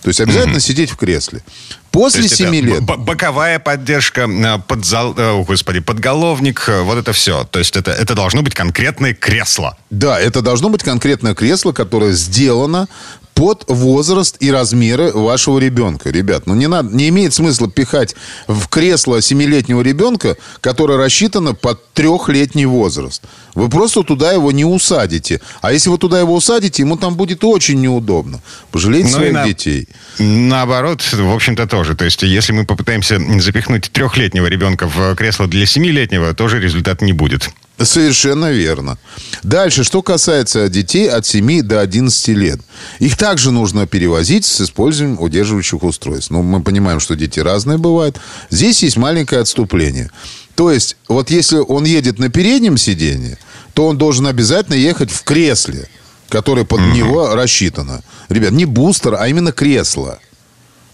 То 0.00 0.08
есть 0.08 0.22
обязательно 0.22 0.56
mm-hmm. 0.56 0.60
сидеть 0.60 0.90
в 0.90 0.96
кресле. 0.96 1.42
После 1.90 2.26
7 2.26 2.54
лет... 2.54 2.82
Боковая 2.82 3.58
поддержка, 3.58 4.22
э, 4.22 4.58
подзал, 4.66 5.14
э, 5.18 5.32
о, 5.32 5.44
господи, 5.44 5.80
подголовник, 5.80 6.66
вот 6.84 6.96
это 6.96 7.12
все. 7.12 7.44
То 7.44 7.58
есть 7.58 7.76
это, 7.76 7.90
это 7.90 8.14
должно 8.14 8.40
быть 8.40 8.54
конкретное 8.54 9.12
кресло. 9.12 9.76
Да, 9.90 10.18
это 10.18 10.40
должно 10.40 10.70
быть 10.70 10.82
конкретное 10.82 11.34
кресло, 11.34 11.72
которое 11.72 12.12
сделано 12.12 12.88
под 13.34 13.64
возраст 13.68 14.36
и 14.40 14.50
размеры 14.50 15.12
вашего 15.12 15.58
ребенка. 15.58 16.10
Ребят, 16.10 16.46
ну 16.46 16.54
не, 16.54 16.68
надо, 16.68 16.94
не 16.94 17.08
имеет 17.08 17.34
смысла 17.34 17.68
пихать 17.68 18.14
в 18.46 18.68
кресло 18.68 19.20
семилетнего 19.20 19.82
ребенка, 19.82 20.36
которое 20.60 20.96
рассчитано 20.96 21.54
под 21.54 21.92
трехлетний 21.92 22.64
возраст. 22.64 23.22
Вы 23.54 23.68
просто 23.68 24.02
туда 24.02 24.32
его 24.32 24.52
не 24.52 24.64
усадите. 24.64 25.40
А 25.62 25.72
если 25.72 25.90
вы 25.90 25.98
туда 25.98 26.20
его 26.20 26.34
усадите, 26.34 26.82
ему 26.82 26.96
там 26.96 27.14
будет 27.16 27.44
очень 27.44 27.80
неудобно. 27.80 28.40
Пожалейте 28.70 29.08
ну, 29.08 29.14
своих 29.14 29.32
на... 29.32 29.46
детей. 29.46 29.88
Наоборот, 30.18 31.02
в 31.02 31.34
общем-то, 31.34 31.66
тоже. 31.66 31.94
То 31.94 32.04
есть, 32.04 32.22
если 32.22 32.52
мы 32.52 32.64
попытаемся 32.64 33.20
запихнуть 33.40 33.90
трехлетнего 33.92 34.46
ребенка 34.46 34.88
в 34.88 35.14
кресло 35.16 35.46
для 35.46 35.66
семилетнего, 35.66 36.34
тоже 36.34 36.60
результат 36.60 37.02
не 37.02 37.12
будет. 37.12 37.50
Совершенно 37.78 38.52
верно. 38.52 38.98
Дальше, 39.42 39.82
что 39.82 40.00
касается 40.00 40.68
детей 40.68 41.08
от 41.10 41.26
7 41.26 41.62
до 41.62 41.80
11 41.80 42.28
лет. 42.28 42.60
Их 43.00 43.16
также 43.16 43.50
нужно 43.50 43.86
перевозить 43.86 44.44
с 44.44 44.60
использованием 44.60 45.20
удерживающих 45.20 45.82
устройств. 45.82 46.30
Но 46.30 46.42
мы 46.42 46.62
понимаем, 46.62 47.00
что 47.00 47.16
дети 47.16 47.40
разные 47.40 47.78
бывают. 47.78 48.20
Здесь 48.48 48.84
есть 48.84 48.96
маленькое 48.96 49.40
отступление. 49.40 50.10
То 50.54 50.70
есть, 50.70 50.96
вот 51.08 51.30
если 51.30 51.56
он 51.56 51.84
едет 51.84 52.20
на 52.20 52.28
переднем 52.28 52.78
сиденье, 52.78 53.38
то 53.72 53.88
он 53.88 53.98
должен 53.98 54.28
обязательно 54.28 54.76
ехать 54.76 55.10
в 55.10 55.24
кресле, 55.24 55.88
которое 56.28 56.64
под 56.64 56.80
mm-hmm. 56.80 56.92
него 56.92 57.34
рассчитано. 57.34 58.02
Ребят, 58.28 58.52
не 58.52 58.66
бустер, 58.66 59.16
а 59.18 59.26
именно 59.26 59.50
кресло. 59.50 60.20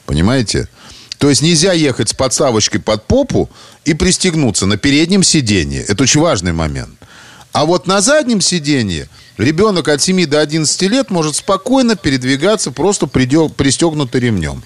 Понимаете? 0.07 0.69
То 1.20 1.28
есть 1.28 1.42
нельзя 1.42 1.74
ехать 1.74 2.09
с 2.09 2.14
подставочкой 2.14 2.80
под 2.80 3.06
попу 3.06 3.50
и 3.85 3.92
пристегнуться 3.92 4.64
на 4.64 4.78
переднем 4.78 5.22
сиденье. 5.22 5.83
Это 5.83 6.04
очень 6.04 6.22
важный 6.22 6.54
момент. 6.54 6.94
А 7.52 7.66
вот 7.66 7.87
на 7.87 8.00
заднем 8.00 8.40
сиденье 8.40 9.06
ребенок 9.37 9.88
от 9.88 10.00
7 10.00 10.26
до 10.26 10.40
11 10.40 10.83
лет 10.83 11.11
может 11.11 11.37
спокойно 11.37 11.94
передвигаться, 11.94 12.70
просто 12.70 13.06
пристегнутый 13.06 14.22
ремнем. 14.22 14.62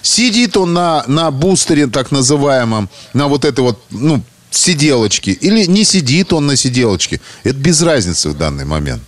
Сидит 0.00 0.56
он 0.56 0.74
на, 0.74 1.02
на 1.08 1.32
бустере, 1.32 1.88
так 1.88 2.12
называемом, 2.12 2.88
на 3.12 3.26
вот 3.26 3.44
этой 3.44 3.62
вот, 3.62 3.82
ну, 3.90 4.22
сиделочке, 4.52 5.32
или 5.32 5.66
не 5.66 5.82
сидит 5.82 6.32
он 6.32 6.46
на 6.46 6.54
сиделочке. 6.54 7.20
Это 7.42 7.56
без 7.56 7.82
разницы 7.82 8.28
в 8.28 8.38
данный 8.38 8.64
момент. 8.64 9.02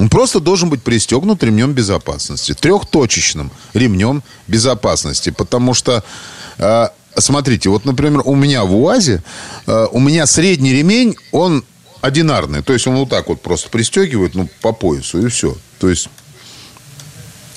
Он 0.00 0.08
просто 0.08 0.40
должен 0.40 0.70
быть 0.70 0.82
пристегнут 0.82 1.42
ремнем 1.42 1.74
безопасности. 1.74 2.54
Трехточечным 2.54 3.50
ремнем 3.74 4.22
безопасности. 4.48 5.28
Потому 5.28 5.74
что, 5.74 6.02
э, 6.56 6.88
смотрите, 7.18 7.68
вот, 7.68 7.84
например, 7.84 8.22
у 8.24 8.34
меня 8.34 8.64
в 8.64 8.74
УАЗе, 8.74 9.22
э, 9.66 9.86
у 9.92 10.00
меня 10.00 10.24
средний 10.24 10.72
ремень, 10.72 11.16
он 11.32 11.64
одинарный. 12.00 12.62
То 12.62 12.72
есть 12.72 12.86
он 12.86 12.96
вот 12.96 13.10
так 13.10 13.28
вот 13.28 13.42
просто 13.42 13.68
пристегивает, 13.68 14.34
ну, 14.34 14.48
по 14.62 14.72
поясу, 14.72 15.26
и 15.26 15.28
все. 15.28 15.54
То 15.78 15.90
есть 15.90 16.08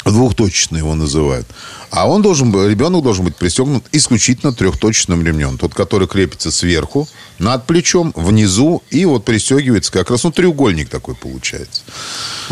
Двухточечный 0.06 0.80
его 0.80 0.96
называют. 0.96 1.48
А 1.90 2.10
он 2.10 2.22
должен 2.22 2.52
быть, 2.52 2.70
ребенок 2.70 3.04
должен 3.04 3.24
быть 3.24 3.36
пристегнут 3.36 3.86
исключительно 3.92 4.52
трехточечным 4.52 5.26
ремнем. 5.26 5.58
Тот, 5.58 5.74
который 5.74 6.08
крепится 6.08 6.52
сверху, 6.52 7.08
над 7.40 7.66
плечом, 7.66 8.12
внизу 8.16 8.84
и 8.90 9.06
вот 9.06 9.24
пристегивается 9.26 9.92
как 9.92 10.10
раз, 10.10 10.24
ну, 10.24 10.32
треугольник 10.32 10.90
такой 10.90 11.16
получается. 11.16 11.82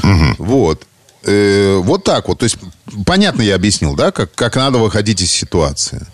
Угу. 0.03 0.35
Вот. 0.37 0.87
Э, 1.23 1.77
вот 1.83 2.03
так 2.03 2.27
вот. 2.27 2.39
То 2.39 2.45
есть, 2.45 2.57
понятно 3.05 3.41
я 3.41 3.55
объяснил, 3.55 3.95
да, 3.95 4.11
как, 4.11 4.33
как 4.33 4.55
надо 4.55 4.77
выходить 4.77 5.21
из 5.21 5.31
ситуации. 5.31 6.05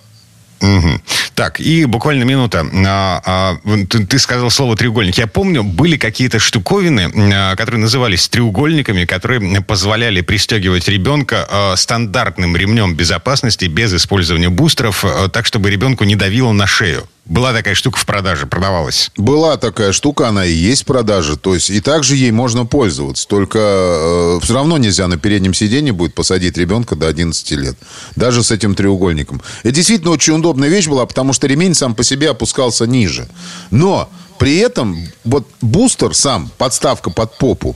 Угу. 0.61 1.01
Так, 1.35 1.59
и 1.59 1.85
буквально 1.85 2.23
минута. 2.23 2.65
А, 2.85 3.21
а, 3.25 3.57
ты, 3.89 4.05
ты 4.05 4.19
сказал 4.19 4.49
слово 4.49 4.75
треугольник. 4.75 5.17
Я 5.17 5.27
помню, 5.27 5.63
были 5.63 5.97
какие-то 5.97 6.39
штуковины, 6.39 7.11
а, 7.33 7.55
которые 7.55 7.79
назывались 7.79 8.27
треугольниками, 8.27 9.05
которые 9.05 9.61
позволяли 9.61 10.21
пристегивать 10.21 10.87
ребенка 10.87 11.47
а, 11.49 11.75
стандартным 11.75 12.57
ремнем 12.57 12.95
безопасности 12.95 13.65
без 13.65 13.93
использования 13.93 14.49
бустеров, 14.49 15.05
а, 15.05 15.29
так, 15.29 15.45
чтобы 15.45 15.69
ребенку 15.69 16.05
не 16.05 16.15
давило 16.15 16.51
на 16.53 16.65
шею. 16.65 17.07
Была 17.29 17.51
такая 17.51 17.75
штука 17.75 17.99
в 17.99 18.05
продаже, 18.05 18.47
продавалась. 18.47 19.11
Была 19.17 19.57
такая 19.57 19.91
штука, 19.91 20.29
она 20.29 20.45
и 20.45 20.53
есть 20.53 20.83
в 20.83 20.85
продаже. 20.85 21.35
То 21.35 21.55
есть 21.55 21.69
и 21.69 21.81
также 21.81 22.15
ей 22.15 22.31
можно 22.31 22.65
пользоваться. 22.65 23.27
Только 23.27 23.59
э, 23.59 24.39
все 24.41 24.53
равно 24.53 24.77
нельзя 24.77 25.07
на 25.07 25.17
переднем 25.17 25.53
сиденье 25.53 25.91
будет 25.91 26.13
посадить 26.15 26.57
ребенка 26.57 26.95
до 26.95 27.07
11 27.07 27.51
лет. 27.51 27.75
Даже 28.15 28.43
с 28.43 28.51
этим 28.51 28.75
треугольником. 28.75 29.41
Это 29.63 29.71
действительно 29.71 30.11
очень 30.11 30.35
удобная 30.35 30.69
вещь 30.69 30.87
была, 30.87 31.05
потому 31.05 31.33
что 31.33 31.47
ремень 31.47 31.73
сам 31.73 31.95
по 31.95 32.03
себе 32.03 32.29
опускался 32.29 32.87
ниже. 32.87 33.27
Но 33.71 34.09
при 34.37 34.57
этом 34.57 34.97
вот 35.25 35.49
бустер 35.61 36.15
сам, 36.15 36.49
подставка 36.57 37.09
под 37.09 37.37
попу, 37.37 37.75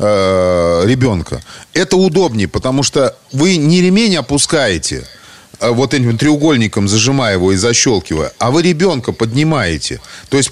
э, 0.00 0.82
ребенка, 0.86 1.40
это 1.72 1.96
удобнее, 1.96 2.48
потому 2.48 2.82
что 2.82 3.16
вы 3.32 3.56
не 3.58 3.80
ремень 3.80 4.16
опускаете, 4.16 5.06
вот 5.60 5.94
этим 5.94 6.16
треугольником 6.16 6.88
зажимая 6.88 7.34
его 7.34 7.52
и 7.52 7.56
защелкивая, 7.56 8.32
а 8.38 8.50
вы 8.50 8.62
ребенка 8.62 9.12
поднимаете. 9.12 10.00
То 10.28 10.36
есть, 10.36 10.50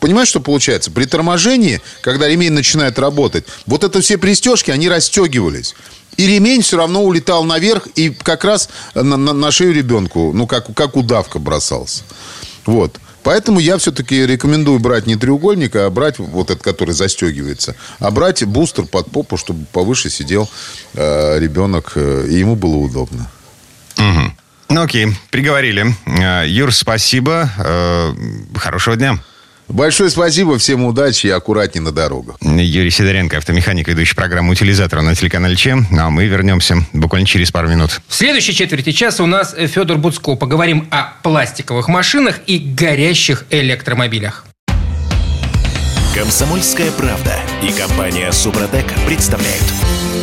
понимаешь, 0.00 0.28
что 0.28 0.40
получается? 0.40 0.90
При 0.90 1.04
торможении, 1.04 1.80
когда 2.00 2.28
ремень 2.28 2.52
начинает 2.52 2.98
работать, 2.98 3.44
вот 3.66 3.84
это 3.84 4.00
все 4.00 4.18
пристежки, 4.18 4.70
они 4.70 4.88
расстегивались. 4.88 5.74
И 6.16 6.26
ремень 6.26 6.62
все 6.62 6.76
равно 6.76 7.02
улетал 7.02 7.44
наверх 7.44 7.88
и 7.96 8.10
как 8.10 8.44
раз 8.44 8.68
на, 8.94 9.16
на, 9.16 9.32
на 9.32 9.50
шею 9.50 9.74
ребенку, 9.74 10.32
ну, 10.32 10.46
как, 10.46 10.72
как 10.74 10.96
удавка 10.96 11.38
бросался. 11.38 12.02
Вот. 12.66 13.00
Поэтому 13.24 13.58
я 13.58 13.78
все-таки 13.78 14.26
рекомендую 14.26 14.78
брать 14.78 15.06
не 15.06 15.16
треугольник, 15.16 15.74
а 15.76 15.88
брать 15.88 16.18
вот 16.18 16.50
этот, 16.50 16.62
который 16.62 16.94
застегивается, 16.94 17.74
а 17.98 18.10
брать 18.10 18.44
бустер 18.44 18.84
под 18.84 19.10
попу, 19.10 19.38
чтобы 19.38 19.64
повыше 19.72 20.10
сидел 20.10 20.48
э, 20.92 21.38
ребенок, 21.40 21.92
э, 21.96 22.26
и 22.28 22.34
ему 22.34 22.54
было 22.54 22.76
удобно. 22.76 23.30
Угу. 23.98 24.32
Ну 24.70 24.82
окей, 24.82 25.08
приговорили. 25.30 25.94
Э, 26.06 26.44
Юр, 26.46 26.72
спасибо. 26.72 27.50
Э, 27.58 28.12
хорошего 28.56 28.96
дня. 28.96 29.18
Большое 29.68 30.10
спасибо, 30.10 30.58
всем 30.58 30.84
удачи 30.84 31.26
и 31.26 31.30
аккуратней 31.30 31.80
на 31.80 31.90
дорогах. 31.90 32.36
Юрий 32.42 32.90
Сидоренко, 32.90 33.38
автомеханик, 33.38 33.88
ведущий 33.88 34.14
программу 34.14 34.52
«Утилизатор» 34.52 35.00
на 35.00 35.14
телеканале 35.14 35.56
ЧЕМ. 35.56 35.86
А 35.98 36.10
мы 36.10 36.26
вернемся 36.26 36.84
буквально 36.92 37.26
через 37.26 37.50
пару 37.50 37.68
минут. 37.68 38.00
В 38.06 38.14
следующей 38.14 38.52
четверти 38.52 38.92
часа 38.92 39.22
у 39.22 39.26
нас 39.26 39.54
Федор 39.54 39.96
Буцко. 39.96 40.36
Поговорим 40.36 40.86
о 40.90 41.14
пластиковых 41.22 41.88
машинах 41.88 42.40
и 42.46 42.58
горящих 42.58 43.44
электромобилях. 43.50 44.44
Комсомольская 46.14 46.92
правда 46.92 47.34
и 47.62 47.72
компания 47.72 48.30
«Супротек» 48.32 48.86
представляют. 49.06 49.64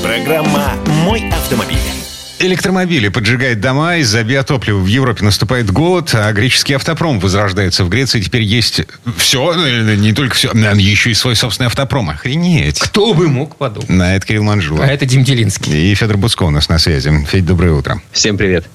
Программа 0.03 0.75
«Мой 0.85 1.29
автомобиль». 1.31 2.00
Электромобили 2.41 3.09
поджигают 3.09 3.59
дома, 3.59 3.97
из-за 3.97 4.23
биотоплива 4.23 4.79
в 4.79 4.87
Европе 4.87 5.23
наступает 5.23 5.69
голод, 5.69 6.09
а 6.13 6.31
греческий 6.33 6.73
автопром 6.73 7.19
возрождается 7.19 7.83
в 7.83 7.89
Греции. 7.89 8.19
Теперь 8.19 8.41
есть 8.41 8.81
все, 9.17 9.53
ну, 9.53 9.95
не 9.95 10.11
только 10.13 10.33
все, 10.33 10.51
а 10.51 10.75
еще 10.75 11.11
и 11.11 11.13
свой 11.13 11.35
собственный 11.35 11.67
автопром. 11.67 12.09
Охренеть. 12.09 12.79
Кто 12.79 13.13
бы 13.13 13.27
мог 13.27 13.57
подумать. 13.57 13.89
На 13.89 14.15
это 14.15 14.25
Кирилл 14.25 14.43
Манжула. 14.43 14.85
А 14.85 14.87
это 14.87 15.05
Дим 15.05 15.23
Делинский. 15.23 15.91
И 15.91 15.95
Федор 15.95 16.17
Буцко 16.17 16.43
у 16.43 16.49
нас 16.49 16.67
на 16.67 16.79
связи. 16.79 17.11
Федь, 17.29 17.45
доброе 17.45 17.73
утро. 17.73 18.01
Всем 18.11 18.37
привет. 18.37 18.65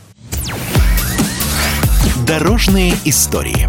Дорожные 2.27 2.95
истории. 3.05 3.69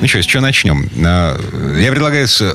Ну 0.00 0.08
что, 0.08 0.22
с 0.22 0.26
чего 0.26 0.42
начнем? 0.42 0.88
А, 1.04 1.38
я 1.78 1.90
предлагаю 1.90 2.26
с 2.26 2.40
э, 2.40 2.46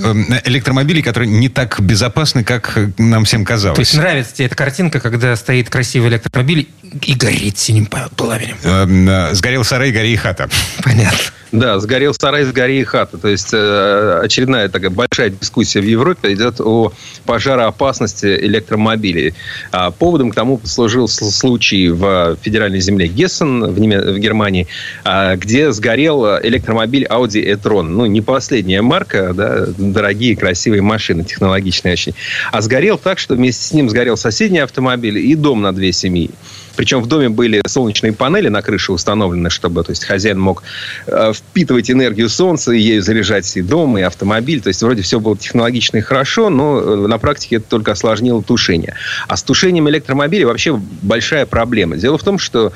электромобилей, 0.46 1.04
которые 1.04 1.30
не 1.30 1.48
так 1.48 1.80
безопасны, 1.80 2.44
как 2.44 2.78
нам 2.98 3.26
всем 3.26 3.46
казалось. 3.46 3.76
То 3.76 3.82
есть 3.82 3.96
нравится 3.96 4.34
тебе 4.34 4.48
эта 4.48 4.56
картинка, 4.56 5.00
когда 5.00 5.36
стоит 5.36 5.70
красивый 5.70 6.10
электромобиль 6.10 6.70
и 7.02 7.14
горит 7.16 7.58
синим 7.58 7.88
пламенем? 7.88 8.58
Э, 8.64 9.34
сгорел 9.34 9.64
сарай, 9.64 9.92
гори 9.92 10.14
и 10.14 10.16
хата. 10.16 10.50
Понятно. 10.84 11.20
Да, 11.52 11.80
сгорел 11.80 12.14
сарай, 12.14 12.44
сгори 12.44 12.82
и 12.82 12.84
хата. 12.84 13.18
То 13.18 13.30
есть 13.30 13.54
э, 13.54 14.20
очередная 14.24 14.68
такая 14.68 14.90
большая 14.90 15.30
дискуссия 15.30 15.80
в 15.80 15.86
Европе 15.86 16.34
идет 16.34 16.60
о 16.60 16.92
пожароопасности 17.26 18.26
электромобилей. 18.26 19.34
А 19.72 19.92
поводом 19.92 20.32
к 20.32 20.36
тому 20.36 20.58
послужил 20.58 21.08
случай 21.08 21.90
в 21.90 22.38
федеральной 22.42 22.82
земле 22.82 23.08
Гессен 23.08 23.72
в, 23.72 23.80
Неме... 23.80 24.02
в 24.02 24.20
Германии, 24.20 24.68
а, 25.04 25.36
где 25.38 25.72
сгорел 25.72 26.40
электромобиль 26.40 27.06
Audi 27.06 27.40
e-tron. 27.40 27.84
Ну, 27.84 28.06
не 28.06 28.22
последняя 28.22 28.82
марка, 28.82 29.34
да, 29.34 29.68
дорогие, 29.78 30.36
красивые 30.36 30.82
машины, 30.82 31.24
технологичные 31.24 31.94
очень. 31.94 32.16
А 32.52 32.62
сгорел 32.62 32.98
так, 32.98 33.20
что 33.20 33.36
вместе 33.36 33.64
с 33.64 33.72
ним 33.72 33.90
сгорел 33.90 34.18
соседний 34.18 34.60
автомобиль 34.60 35.20
и 35.20 35.36
дом 35.36 35.62
на 35.62 35.74
две 35.74 35.94
семьи. 35.94 36.32
Причем 36.76 37.02
в 37.02 37.08
доме 37.08 37.30
были 37.30 37.62
солнечные 37.68 38.14
панели 38.14 38.50
на 38.50 38.62
крыше 38.62 38.92
установлены, 38.92 39.50
чтобы 39.50 39.84
то 39.84 39.92
есть, 39.92 40.06
хозяин 40.06 40.40
мог 40.40 40.64
э, 41.08 41.34
впитывать 41.34 41.90
энергию 41.92 42.30
солнца 42.30 42.72
и 42.72 42.80
ею 42.80 43.02
заряжать 43.02 43.56
и 43.58 43.62
дом, 43.62 43.98
и 43.98 44.02
автомобиль. 44.02 44.62
То 44.62 44.70
есть 44.70 44.82
вроде 44.82 45.02
все 45.02 45.20
было 45.20 45.38
технологично 45.38 45.98
и 45.98 46.02
хорошо, 46.02 46.50
но 46.50 46.80
э, 46.80 47.08
на 47.08 47.18
практике 47.18 47.58
это 47.58 47.66
только 47.70 47.92
осложнило 47.92 48.42
тушение. 48.44 48.96
А 49.28 49.38
с 49.38 49.44
тушением 49.44 49.90
электромобилей 49.90 50.46
вообще 50.46 50.80
большая 51.02 51.46
проблема. 51.46 51.98
Дело 51.98 52.18
в 52.18 52.24
том, 52.24 52.40
что 52.40 52.74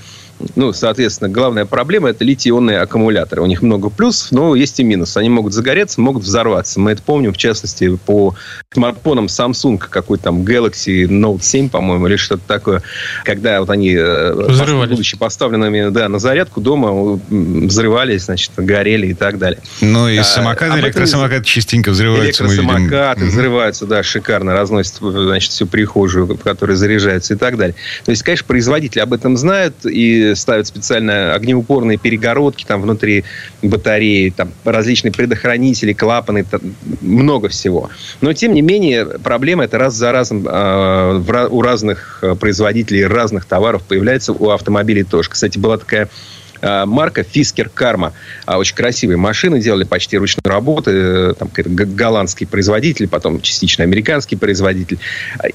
ну, 0.56 0.73
соответственно, 0.73 1.30
главная 1.30 1.65
проблема– 1.65 2.10
это 2.12 2.23
литий-ионные 2.23 2.80
аккумуляторы. 2.80 3.41
У 3.41 3.45
них 3.45 3.62
много 3.62 3.89
плюсов, 3.89 4.32
но 4.32 4.56
есть 4.56 4.80
и 4.80 4.84
минус. 4.84 5.17
Они 5.17 5.30
могут 5.30 5.54
загореться, 5.54 5.99
могут 5.99 6.23
взорваться. 6.23 6.80
Мы 6.80 6.91
это 6.91 7.04
помним, 7.04 7.34
в 7.34 7.38
частности, 7.38 7.95
по 8.06 8.36
смартфонам 8.73 9.25
Samsung, 9.25 9.78
какой 9.78 10.17
там 10.17 10.43
Galaxy 10.43 11.06
Note 11.08 11.41
7, 11.41 11.69
по-моему, 11.69 12.08
или 12.08 12.15
что-то 12.15 12.43
такое. 12.47 12.82
Когда 13.25 13.60
вот 13.60 13.69
они, 13.69 13.93
э, 13.95 14.88
будучи 14.88 15.17
поставленными 15.17 15.89
да, 15.89 16.08
на 16.08 16.19
зарядку 16.19 16.62
дома, 16.62 17.19
взрывались, 17.30 18.23
значит, 18.23 18.52
горели 18.56 19.08
и 19.08 19.13
так 19.13 19.38
далее. 19.38 19.62
Ну 19.82 20.08
и 20.08 20.17
а, 20.17 20.23
самокаты, 20.23 20.73
а, 20.73 20.80
электросамокаты 20.80 21.43
частенько 21.43 21.91
взрываются. 21.91 22.45
Электросамокаты 22.45 23.25
взрываются, 23.25 23.86
да, 23.86 24.04
шикарно, 24.04 24.54
разносят, 24.54 24.95
значит, 25.02 25.52
всю 25.52 25.67
прихожую, 25.67 26.25
в 26.25 26.38
которой 26.38 26.75
заряжаются 26.75 27.34
и 27.34 27.38
так 27.38 27.58
далее. 27.58 27.75
То 28.06 28.12
есть, 28.12 28.23
конечно, 28.23 28.45
производители 28.45 29.02
об 29.02 29.13
этом 29.13 29.36
знают, 29.36 29.86
и 29.86 30.28
ставят 30.35 30.67
специально 30.67 31.33
огнеупорные 31.33 31.97
перегородки 31.97 32.65
там 32.65 32.81
внутри 32.81 33.23
батареи, 33.61 34.29
там 34.29 34.51
различные 34.63 35.11
предохранители, 35.11 35.93
клапаны, 35.93 36.43
там, 36.43 36.61
много 37.01 37.49
всего. 37.49 37.89
Но, 38.21 38.33
тем 38.33 38.53
не 38.53 38.61
менее, 38.61 39.05
проблема 39.05 39.65
это 39.65 39.77
раз 39.77 39.93
за 39.93 40.11
разом 40.11 40.47
э, 40.47 41.47
у 41.49 41.61
разных 41.61 42.23
производителей 42.39 43.05
разных 43.05 43.45
товаров 43.45 43.83
появляется 43.83 44.33
у 44.33 44.49
автомобилей 44.49 45.03
тоже. 45.03 45.29
Кстати, 45.29 45.57
была 45.57 45.77
такая 45.77 46.09
Э, 46.09 46.38
марка 46.62 47.24
Фискер 47.24 47.69
Карма. 47.69 48.13
А, 48.45 48.58
очень 48.58 48.76
красивые 48.76 49.17
машины 49.17 49.60
делали 49.60 49.84
почти 49.84 50.17
ручной 50.17 50.41
работы. 50.43 50.91
Э, 50.91 51.34
там 51.38 51.50
голландский 51.54 52.48
производитель, 52.48 53.08
потом 53.08 53.41
частично 53.41 53.84
американский 53.84 54.36
производитель. 54.36 55.00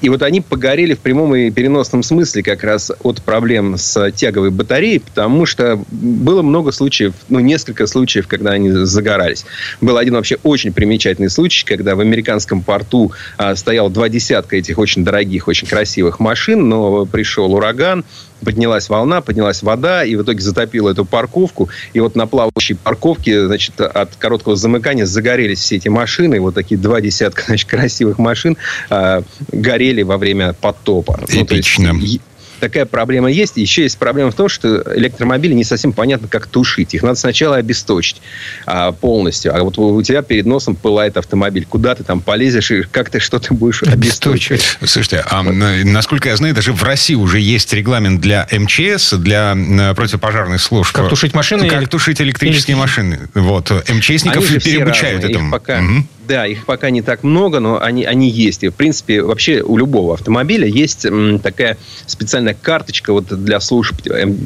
И 0.01 0.09
вот 0.09 0.23
они 0.23 0.41
погорели 0.41 0.95
в 0.95 1.01
прямом 1.01 1.35
и 1.35 1.51
переносном 1.51 2.03
смысле 2.03 2.43
как 2.43 2.65
раз 2.65 2.93
от 3.03 3.23
проблем 3.23 3.77
с 3.77 4.11
тяговой 4.13 4.51
батареей, 4.51 5.01
потому 5.01 5.47
что 5.47 5.83
было 5.91 6.43
много 6.43 6.73
случаев, 6.73 7.15
ну, 7.29 7.41
несколько 7.41 7.87
случаев, 7.87 8.27
когда 8.29 8.53
они 8.53 8.71
загорались. 8.71 9.45
Был 9.81 9.97
один 9.97 10.15
вообще 10.15 10.39
очень 10.43 10.73
примечательный 10.73 11.31
случай, 11.31 11.65
когда 11.65 11.97
в 11.97 12.01
американском 12.01 12.63
порту 12.63 13.13
а, 13.37 13.55
стоял 13.57 13.91
два 13.91 14.09
десятка 14.09 14.57
этих 14.57 14.79
очень 14.79 15.05
дорогих, 15.05 15.49
очень 15.49 15.67
красивых 15.67 16.21
машин, 16.21 16.69
но 16.69 17.07
пришел 17.07 17.53
ураган, 17.55 18.05
поднялась 18.45 18.89
волна, 18.89 19.21
поднялась 19.21 19.63
вода, 19.63 20.05
и 20.05 20.15
в 20.17 20.23
итоге 20.23 20.41
затопила 20.41 20.91
эту 20.91 21.05
парковку. 21.05 21.69
И 21.93 22.01
вот 22.01 22.15
на 22.15 22.27
плавающей 22.27 22.77
парковке, 22.77 23.47
значит, 23.47 23.81
от 23.81 24.17
короткого 24.17 24.57
замыкания 24.57 25.07
загорелись 25.07 25.61
все 25.61 25.77
эти 25.77 25.89
машины. 25.89 26.41
Вот 26.41 26.55
такие 26.55 26.79
два 26.81 27.01
десятка, 27.01 27.43
значит, 27.47 27.69
красивых 27.69 28.19
машин 28.19 28.57
э, 28.91 29.23
горели 29.51 30.03
во 30.03 30.19
время 30.19 30.53
потопа. 30.53 31.21
Эпично. 31.29 31.93
Ну, 31.93 32.01
есть, 32.01 32.21
такая 32.61 32.87
проблема 32.87 33.31
есть. 33.31 33.57
Еще 33.57 33.83
есть 33.83 33.99
проблема 33.99 34.31
в 34.31 34.35
том, 34.35 34.49
что 34.49 34.83
электромобили 34.95 35.55
не 35.55 35.65
совсем 35.65 35.93
понятно, 35.93 36.29
как 36.29 36.47
тушить. 36.47 36.95
Их 36.95 37.03
надо 37.03 37.17
сначала 37.17 37.57
обесточить 37.57 38.21
а, 38.67 38.93
полностью. 38.93 39.55
А 39.57 39.63
вот 39.63 39.79
у 39.79 40.03
тебя 40.03 40.23
перед 40.23 40.47
носом 40.47 40.77
пылает 40.77 41.17
автомобиль. 41.17 41.67
Куда 41.67 41.95
ты 41.95 42.05
там 42.05 42.21
полезешь 42.21 42.71
и 42.71 42.83
как 42.83 43.11
ты 43.11 43.21
что-то 43.21 43.55
будешь 43.55 43.83
обесточивать? 43.83 44.79
Слушайте, 44.85 45.25
а, 45.29 45.43
насколько 45.43 46.29
я 46.29 46.37
знаю, 46.37 46.55
даже 46.55 46.73
в 46.73 46.83
России 46.83 47.15
уже 47.15 47.41
есть 47.41 47.73
регламент 47.73 48.21
для 48.21 48.47
МЧС, 48.51 49.15
для 49.15 49.57
противопожарных 49.97 50.61
служб. 50.61 50.93
Как 50.93 51.09
тушить 51.09 51.35
машины? 51.35 51.69
Как 51.69 51.89
тушить 51.89 52.21
электрические 52.21 52.77
машины. 52.77 53.29
Вот. 53.35 53.71
МЧСников 53.89 54.47
переобучают 54.47 55.25
этому. 55.25 55.51
Пока... 55.51 55.81
Угу. 55.81 56.07
Да, 56.27 56.47
их 56.47 56.65
пока 56.65 56.91
не 56.91 57.03
так 57.03 57.23
много, 57.23 57.61
но 57.61 57.81
они, 57.81 58.05
они 58.05 58.31
есть. 58.31 58.63
И, 58.63 58.69
в 58.69 58.75
принципе, 58.75 59.23
вообще 59.23 59.61
у 59.61 59.77
любого 59.77 60.15
автомобиля 60.15 60.67
есть 60.67 61.05
м, 61.05 61.39
такая 61.39 61.77
специальная 62.07 62.55
карточка 62.55 63.13
вот 63.13 63.27
для 63.45 63.61
служб 63.61 63.95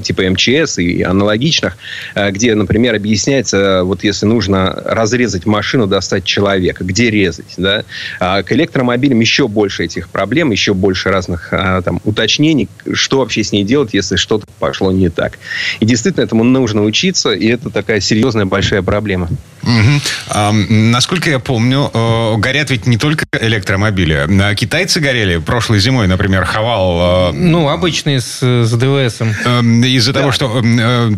типа 0.03 0.23
МЧС 0.31 0.79
и 0.79 1.03
аналогичных, 1.03 1.77
э, 2.15 2.31
где, 2.31 2.55
например, 2.55 2.95
объясняется, 2.95 3.83
вот 3.85 4.03
если 4.03 4.27
нужно 4.27 4.73
разрезать 4.85 5.47
машину, 5.47 5.87
достать 5.87 6.25
человека, 6.25 6.83
где 6.85 7.11
резать. 7.11 7.55
Да? 7.57 7.85
А 8.19 8.43
к 8.43 8.53
электромобилям 8.53 9.21
еще 9.21 9.47
больше 9.47 9.85
этих 9.85 10.09
проблем, 10.09 10.51
еще 10.51 10.75
больше 10.75 11.11
разных 11.11 11.49
а, 11.53 11.81
там, 11.83 12.01
уточнений, 12.05 12.69
что 12.93 13.19
вообще 13.19 13.45
с 13.45 13.53
ней 13.53 13.63
делать, 13.63 13.91
если 13.95 14.17
что-то 14.17 14.47
пошло 14.59 14.91
не 14.91 15.11
так. 15.11 15.39
И 15.79 15.87
действительно 15.87 16.25
этому 16.25 16.43
нужно 16.43 16.83
учиться, 16.83 17.31
и 17.31 17.47
это 17.47 17.71
такая 17.71 18.01
серьезная 18.01 18.47
большая 18.47 18.83
проблема. 18.83 19.29
Угу. 19.69 20.01
А, 20.31 20.53
насколько 20.53 21.29
я 21.29 21.39
помню, 21.39 21.91
э, 21.93 22.37
горят 22.39 22.71
ведь 22.71 22.87
не 22.87 22.97
только 22.97 23.27
электромобили. 23.39 24.55
Китайцы 24.55 24.99
горели 24.99 25.37
прошлой 25.37 25.79
зимой, 25.79 26.07
например, 26.07 26.45
Хавал. 26.45 27.31
Э, 27.31 27.33
ну, 27.33 27.69
обычные 27.69 28.23
с, 28.23 28.41
с 28.41 28.73
ДВСом. 28.73 29.35
Э, 29.45 29.61
из-за 29.61 30.15
да. 30.15 30.21
того, 30.21 30.33
что 30.33 30.63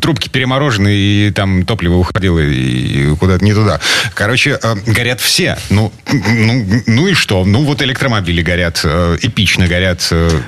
трубки 0.01 0.29
переморожены, 0.29 0.93
и 0.93 1.31
там 1.31 1.65
топливо 1.65 1.95
уходило 1.95 2.41
и 2.41 3.15
куда-то 3.17 3.45
не 3.45 3.55
туда. 3.55 3.81
Короче, 4.15 4.59
горят 4.87 5.21
все. 5.21 5.57
Ну, 5.71 5.93
ну, 6.13 6.83
ну 6.87 7.07
и 7.07 7.15
что? 7.15 7.45
Ну, 7.45 7.65
вот 7.65 7.83
электромобили 7.83 8.43
горят, 8.43 8.85
эпично 8.85 9.69
горят. 9.69 10.01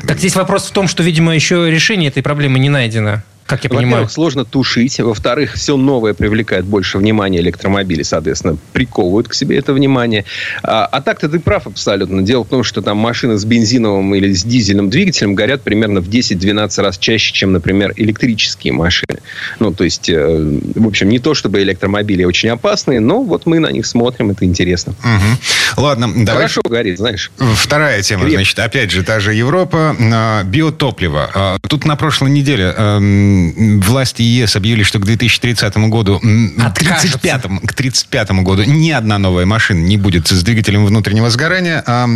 Так 0.07 0.19
здесь 0.19 0.35
вопрос 0.35 0.67
в 0.67 0.73
том, 0.73 0.89
что, 0.89 1.05
видимо, 1.05 1.35
еще 1.35 1.71
решение 1.71 2.09
этой 2.09 2.23
проблемы 2.23 2.59
не 2.59 2.69
найдено 2.69 3.23
как 3.47 3.65
я 3.65 3.71
понимаю. 3.71 3.91
Во-первых, 3.91 4.13
сложно 4.13 4.45
тушить. 4.45 4.99
Во-вторых, 4.99 5.55
все 5.55 5.77
новое 5.77 6.15
привлекает 6.15 6.65
больше 6.65 6.99
внимания 6.99 7.41
электромобилей, 7.41 8.05
соответственно, 8.05 8.57
приковывают 8.73 9.29
к 9.29 9.35
себе 9.35 9.59
это 9.59 9.73
внимание. 9.73 10.25
А, 10.63 10.87
а 10.87 11.01
так-то 11.03 11.29
ты 11.29 11.39
прав 11.39 11.67
абсолютно. 11.67 12.23
Дело 12.23 12.45
в 12.45 12.49
том, 12.49 12.65
что 12.65 12.83
там 12.83 12.97
машины 12.97 13.39
с 13.39 13.45
бензиновым 13.45 14.15
или 14.15 14.33
с 14.33 14.45
дизельным 14.45 14.91
двигателем 14.91 15.35
горят 15.35 15.63
примерно 15.63 16.01
в 16.01 16.09
10-12 16.09 16.83
раз 16.83 16.99
чаще, 16.99 17.33
чем, 17.33 17.53
например, 17.53 17.93
электрические 17.97 18.73
машины. 18.73 19.19
Ну, 19.59 19.73
то 19.73 19.85
есть, 19.85 20.09
э, 20.09 20.61
в 20.75 20.87
общем, 20.87 21.09
не 21.09 21.19
то, 21.19 21.35
чтобы 21.35 21.63
электромобили 21.63 22.25
очень 22.25 22.49
опасные, 22.49 23.01
но 23.01 23.23
вот 23.23 23.47
мы 23.47 23.59
на 23.59 23.71
них 23.71 23.87
смотрим, 23.87 24.31
это 24.31 24.45
интересно. 24.45 24.95
Угу. 25.01 25.83
Ладно, 25.83 26.09
давай. 26.09 26.43
Хорошо 26.43 26.63
горит, 26.65 26.99
знаешь. 26.99 27.31
Вторая 27.37 28.03
тема, 28.03 28.23
Креп. 28.23 28.35
значит, 28.35 28.59
опять 28.59 28.91
же, 28.91 29.03
та 29.03 29.21
же 29.21 29.35
Европа, 29.35 29.97
а, 30.01 30.43
биотопливо. 30.45 31.31
А, 31.35 31.59
тут 31.69 31.85
на 31.85 31.97
прошлой 31.97 32.31
неделе 32.31 32.75
эм, 32.77 33.32
власти 33.81 34.23
ЕС 34.23 34.57
объявили, 34.57 34.83
что 34.83 34.99
к 34.99 35.05
2030 35.05 35.77
году, 35.89 36.21
к 36.21 36.75
35, 36.75 37.43
к 37.67 37.75
35 37.75 38.31
году 38.43 38.63
ни 38.65 38.91
одна 38.91 39.19
новая 39.19 39.47
машина 39.47 39.81
не 39.81 39.97
будет 39.97 40.29
с 40.29 40.43
двигателем 40.43 40.85
внутреннего 40.87 41.31
сгорания, 41.31 41.83
а 41.87 42.09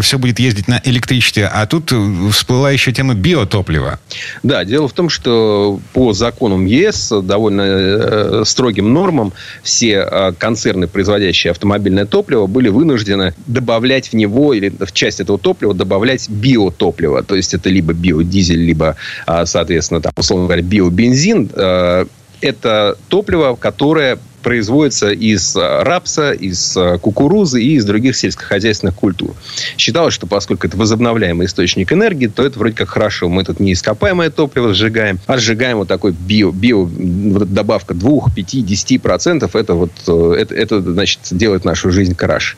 все 0.00 0.18
будет 0.18 0.38
ездить 0.38 0.68
на 0.68 0.80
электричестве. 0.84 1.46
А 1.46 1.66
тут 1.66 1.92
всплыла 2.32 2.70
еще 2.70 2.92
тема 2.92 3.14
биотоплива. 3.14 3.98
Да, 4.42 4.64
дело 4.64 4.88
в 4.88 4.92
том, 4.92 5.08
что 5.08 5.80
по 5.92 6.12
законам 6.12 6.66
ЕС, 6.66 7.12
довольно 7.22 7.62
э, 7.62 8.42
строгим 8.44 8.92
нормам, 8.92 9.32
все 9.62 10.06
э, 10.10 10.32
концерны, 10.38 10.86
производящие 10.86 11.50
автомобильное 11.50 12.06
топливо, 12.06 12.46
были 12.46 12.68
вынуждены 12.68 13.34
добавлять 13.46 14.08
в 14.08 14.14
него 14.14 14.54
или 14.54 14.72
в 14.78 14.92
часть 14.92 15.20
этого 15.20 15.38
топлива 15.38 15.74
добавлять 15.74 16.28
биотопливо. 16.28 17.22
То 17.22 17.34
есть 17.34 17.54
это 17.54 17.68
либо 17.68 17.92
биодизель, 17.92 18.64
либо, 18.64 18.96
а, 19.26 19.46
соответственно, 19.46 20.00
там, 20.00 20.12
условно 20.16 20.46
говоря, 20.46 20.61
биобензин, 20.62 21.50
э, 21.52 22.06
это 22.40 22.96
топливо, 23.08 23.56
которое 23.56 24.18
производится 24.42 25.10
из 25.10 25.56
э, 25.56 25.82
рапса, 25.82 26.32
из 26.32 26.76
э, 26.76 26.98
кукурузы 26.98 27.62
и 27.62 27.74
из 27.74 27.84
других 27.84 28.16
сельскохозяйственных 28.16 28.94
культур. 28.94 29.34
Считалось, 29.78 30.14
что 30.14 30.26
поскольку 30.26 30.66
это 30.66 30.76
возобновляемый 30.76 31.46
источник 31.46 31.92
энергии, 31.92 32.26
то 32.26 32.44
это 32.44 32.58
вроде 32.58 32.74
как 32.74 32.88
хорошо. 32.88 33.28
Мы 33.28 33.44
тут 33.44 33.60
не 33.60 33.72
ископаемое 33.72 34.30
топливо 34.30 34.74
сжигаем, 34.74 35.18
а 35.26 35.38
сжигаем 35.38 35.78
вот 35.78 35.88
такой 35.88 36.12
био, 36.12 36.50
био 36.50 36.84
вот 36.84 37.52
добавка 37.52 37.94
2, 37.94 38.30
5, 38.34 38.66
10 38.66 39.02
процентов. 39.02 39.56
Это 39.56 39.74
вот, 39.74 39.92
э, 40.06 40.34
это, 40.38 40.54
это, 40.54 40.80
значит, 40.80 41.20
делает 41.30 41.64
нашу 41.64 41.90
жизнь 41.90 42.14
краше. 42.14 42.56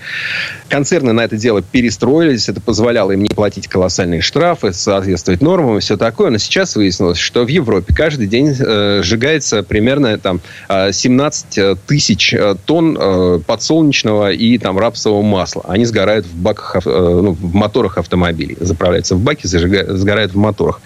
Концерны 0.69 1.13
на 1.13 1.23
это 1.23 1.37
дело 1.37 1.63
перестроились. 1.63 2.49
Это 2.49 2.61
позволяло 2.61 3.13
им 3.13 3.23
не 3.23 3.31
платить 3.31 3.69
колоссальные 3.69 4.21
штрафы, 4.21 4.73
соответствовать 4.73 5.43
нормам 5.43 5.79
и 5.79 5.81
все 5.81 5.97
такое. 5.97 6.31
Но 6.31 6.39
сейчас 6.39 6.77
выяснилось, 6.77 7.19
что 7.19 7.45
в 7.45 7.49
Европе 7.49 7.95
каждый 7.95 8.27
день 8.27 8.57
э, 8.59 9.01
сжигается 9.03 9.63
примерно 9.63 10.19
там 10.19 10.41
17 10.69 11.74
тысяч 11.87 12.33
э, 12.35 12.57
тонн 12.65 12.97
э, 12.99 13.41
подсолнечного 13.47 14.33
и 14.33 14.59
там 14.59 14.79
рапсового 14.79 15.23
масла. 15.23 15.65
Они 15.69 15.85
сгорают 15.85 16.27
в 16.27 16.37
баках, 16.37 16.87
э, 16.87 16.91
ну, 16.91 17.33
в 17.33 17.55
моторах 17.55 17.99
автомобилей. 17.99 18.57
Заправляются 18.61 19.15
в 19.15 19.21
баки, 19.21 19.47
сгорают 19.47 20.33
в 20.33 20.37
моторах. 20.37 20.81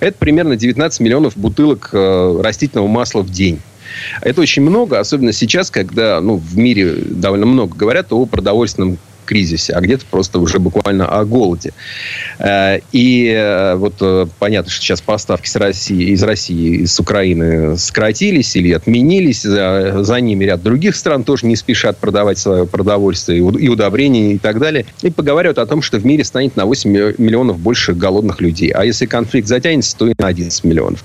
Это 0.00 0.16
примерно 0.18 0.56
19 0.56 1.00
миллионов 1.00 1.36
бутылок 1.36 1.90
растительного 1.92 2.86
масла 2.86 3.22
в 3.22 3.30
день. 3.30 3.60
Это 4.20 4.42
очень 4.42 4.62
много, 4.62 4.98
особенно 4.98 5.32
сейчас, 5.32 5.70
когда 5.70 6.20
ну, 6.20 6.36
в 6.36 6.58
мире 6.58 6.96
довольно 6.96 7.46
много 7.46 7.74
говорят 7.74 8.12
о 8.12 8.26
продовольственном 8.26 8.98
кризисе, 9.26 9.74
а 9.74 9.80
где-то 9.80 10.06
просто 10.10 10.38
уже 10.38 10.58
буквально 10.58 11.06
о 11.06 11.24
голоде. 11.24 11.72
Э, 12.38 12.78
и 12.92 13.28
э, 13.28 13.74
вот 13.74 13.94
э, 14.00 14.26
понятно, 14.38 14.70
что 14.70 14.82
сейчас 14.82 15.00
поставки 15.02 15.48
с 15.48 15.56
России, 15.56 16.10
из 16.10 16.22
России, 16.22 16.82
из 16.82 16.98
Украины 16.98 17.76
сократились 17.76 18.56
или 18.56 18.72
отменились. 18.72 19.42
За, 19.42 20.02
за 20.02 20.20
ними 20.20 20.44
ряд 20.44 20.62
других 20.62 20.96
стран 20.96 21.24
тоже 21.24 21.46
не 21.46 21.56
спешат 21.56 21.98
продавать 21.98 22.38
свое 22.38 22.66
продовольствие 22.66 23.38
и 23.38 23.68
удобрения 23.68 24.32
и 24.32 24.38
так 24.38 24.58
далее. 24.58 24.86
И 25.02 25.10
поговаривают 25.10 25.58
о 25.58 25.66
том, 25.66 25.82
что 25.82 25.98
в 25.98 26.06
мире 26.06 26.24
станет 26.24 26.56
на 26.56 26.64
8 26.64 26.90
миллионов 27.18 27.58
больше 27.58 27.92
голодных 27.92 28.40
людей. 28.40 28.70
А 28.70 28.84
если 28.84 29.06
конфликт 29.06 29.48
затянется, 29.48 29.96
то 29.96 30.08
и 30.08 30.14
на 30.18 30.28
11 30.28 30.64
миллионов. 30.64 31.04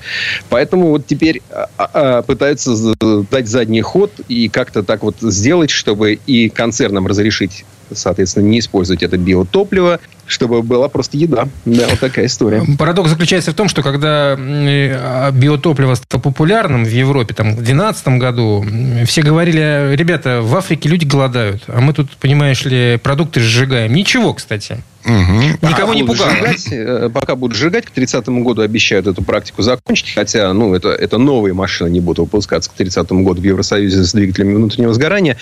Поэтому 0.50 0.90
вот 0.90 1.08
теперь 1.08 1.42
а, 1.52 1.68
а, 1.78 2.22
пытаются 2.22 2.94
дать 3.32 3.48
задний 3.48 3.82
ход 3.82 4.12
и 4.28 4.50
как-то 4.50 4.84
так 4.84 5.04
вот 5.04 5.16
сделать, 5.22 5.70
чтобы 5.70 6.20
и 6.26 6.50
концернам 6.50 7.08
разрешить 7.08 7.66
соответственно, 7.94 8.46
не 8.46 8.60
использовать 8.60 9.04
это 9.04 9.18
биотопливо, 9.18 10.00
чтобы 10.26 10.62
была 10.62 10.88
просто 10.88 11.18
еда. 11.18 11.48
Да, 11.66 11.88
вот 11.90 12.00
такая 12.00 12.26
история. 12.26 12.64
Парадокс 12.78 13.10
заключается 13.10 13.52
в 13.52 13.56
том, 13.56 13.68
что 13.68 13.84
когда 13.84 14.36
а, 14.38 15.32
биотопливо 15.32 15.96
стало 15.96 16.22
популярным 16.22 16.86
в 16.86 16.90
Европе 16.90 17.34
там, 17.34 17.52
в 17.52 17.56
2012 17.56 18.08
году, 18.20 18.66
все 19.06 19.22
говорили, 19.22 19.94
ребята, 19.96 20.42
в 20.42 20.56
Африке 20.56 20.90
люди 20.90 21.06
голодают, 21.06 21.64
а 21.68 21.82
мы 21.82 21.94
тут, 21.94 22.12
понимаешь 22.18 22.64
ли, 22.66 23.00
продукты 23.02 23.42
сжигаем. 23.42 23.94
Ничего, 23.94 24.34
кстати. 24.34 24.78
Угу. 25.06 25.68
Никого 25.70 25.94
не 25.94 26.04
пугало. 26.04 26.32
Сжигать, 26.32 26.68
э, 26.72 27.10
пока 27.14 27.36
будут 27.36 27.58
сжигать, 27.58 27.86
к 27.86 27.92
30 27.92 28.28
году 28.44 28.62
обещают 28.62 29.08
эту 29.08 29.24
практику 29.24 29.62
закончить. 29.62 30.14
Хотя, 30.14 30.54
ну, 30.54 30.76
это, 30.76 30.90
это 30.90 31.18
новые 31.18 31.54
машины 31.54 31.90
не 31.90 32.00
будут 32.00 32.20
выпускаться 32.20 32.70
к 32.70 32.74
30 32.74 33.12
году 33.12 33.42
в 33.42 33.44
Евросоюзе 33.44 34.04
с 34.04 34.14
двигателями 34.14 34.56
внутреннего 34.56 34.94
сгорания. 34.94 35.38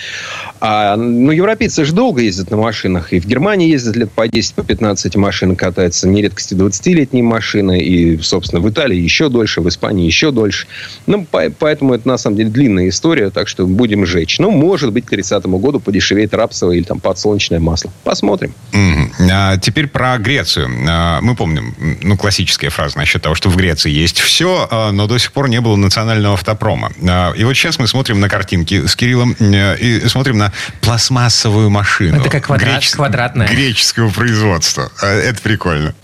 А, 0.60 0.96
ну, 0.96 1.30
европейцы 1.32 1.84
же 1.84 1.92
долго 1.92 2.22
ездят 2.22 2.50
на 2.50 2.56
машинах. 2.56 3.12
И 3.12 3.20
в 3.20 3.26
Германии 3.26 3.70
ездят 3.70 3.96
лет 3.96 4.10
по 4.10 4.26
10, 4.28 4.54
по 4.54 4.62
15 4.62 5.16
машин 5.16 5.56
катаются. 5.56 6.08
Не 6.08 6.22
редкости 6.22 6.54
20-летние 6.54 7.22
машины. 7.22 7.80
И, 7.80 8.18
собственно, 8.22 8.60
в 8.60 8.70
Италии 8.70 8.98
еще 8.98 9.28
дольше, 9.28 9.60
в 9.60 9.68
Испании 9.68 10.06
еще 10.06 10.30
дольше. 10.30 10.66
Ну, 11.06 11.24
по, 11.24 11.50
поэтому 11.50 11.94
это, 11.94 12.08
на 12.08 12.18
самом 12.18 12.36
деле, 12.36 12.50
длинная 12.50 12.88
история. 12.88 13.30
Так 13.30 13.48
что 13.48 13.66
будем 13.66 14.06
жечь. 14.06 14.38
Ну, 14.38 14.50
может 14.50 14.92
быть, 14.92 15.06
к 15.06 15.10
30 15.10 15.44
году 15.46 15.80
подешевеет 15.80 16.32
рапсовое 16.34 16.76
или 16.76 16.84
там 16.84 17.00
подсолнечное 17.00 17.60
масло. 17.60 17.90
Посмотрим. 18.04 18.54
Mm-hmm. 18.72 19.49
А 19.50 19.56
теперь 19.58 19.88
про 19.88 20.16
Грецию. 20.18 20.70
А, 20.88 21.20
мы 21.20 21.34
помним, 21.34 21.74
ну, 22.02 22.16
классическая 22.16 22.70
фраза 22.70 22.96
насчет 22.96 23.20
того, 23.20 23.34
что 23.34 23.50
в 23.50 23.56
Греции 23.56 23.90
есть 23.90 24.20
все, 24.20 24.68
а, 24.70 24.92
но 24.92 25.08
до 25.08 25.18
сих 25.18 25.32
пор 25.32 25.48
не 25.48 25.60
было 25.60 25.74
национального 25.74 26.34
автопрома. 26.34 26.92
И 27.36 27.42
вот 27.42 27.54
сейчас 27.54 27.80
мы 27.80 27.88
смотрим 27.88 28.20
на 28.20 28.28
картинки 28.28 28.86
с 28.86 28.94
Кириллом 28.94 29.34
и 29.40 30.02
смотрим 30.06 30.38
на 30.38 30.52
пластмассовую 30.82 31.68
машину. 31.68 32.20
Это 32.20 32.30
как 32.30 32.44
квадрат, 32.44 32.76
Греч... 32.76 32.90
квадратная. 32.90 33.48
Греческого 33.48 34.10
производства. 34.10 34.92
Это 35.02 35.40
прикольно. 35.42 35.94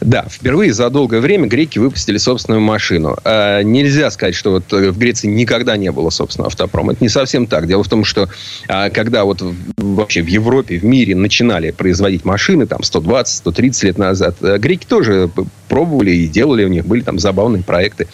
Да, 0.00 0.26
впервые 0.28 0.72
за 0.72 0.90
долгое 0.90 1.20
время 1.20 1.46
греки 1.46 1.78
выпустили 1.78 2.18
собственную 2.18 2.60
машину. 2.60 3.16
Нельзя 3.24 4.10
сказать, 4.10 4.34
что 4.34 4.50
вот 4.50 4.72
в 4.72 4.98
Греции 4.98 5.28
никогда 5.28 5.76
не 5.76 5.92
было 5.92 6.10
собственного 6.10 6.48
автопрома. 6.48 6.94
Это 6.94 7.04
не 7.04 7.08
совсем 7.08 7.46
так. 7.46 7.68
Дело 7.68 7.84
в 7.84 7.88
том, 7.88 8.04
что 8.04 8.28
когда 8.66 9.24
вот 9.24 9.42
вообще 9.76 10.22
в 10.22 10.26
Европе, 10.26 10.78
в 10.78 10.84
мире 10.84 11.14
начинали 11.14 11.70
производить 11.70 12.24
машины, 12.24 12.66
там, 12.66 12.82
120-130 12.98 13.86
лет 13.86 13.98
назад. 13.98 14.36
Э, 14.40 14.58
греки 14.58 14.86
тоже 14.86 15.30
пробовали 15.68 16.10
и 16.10 16.28
делали, 16.28 16.64
у 16.64 16.68
них 16.68 16.86
были 16.86 17.02
там 17.02 17.18
забавные 17.18 17.62
проекты. 17.62 18.08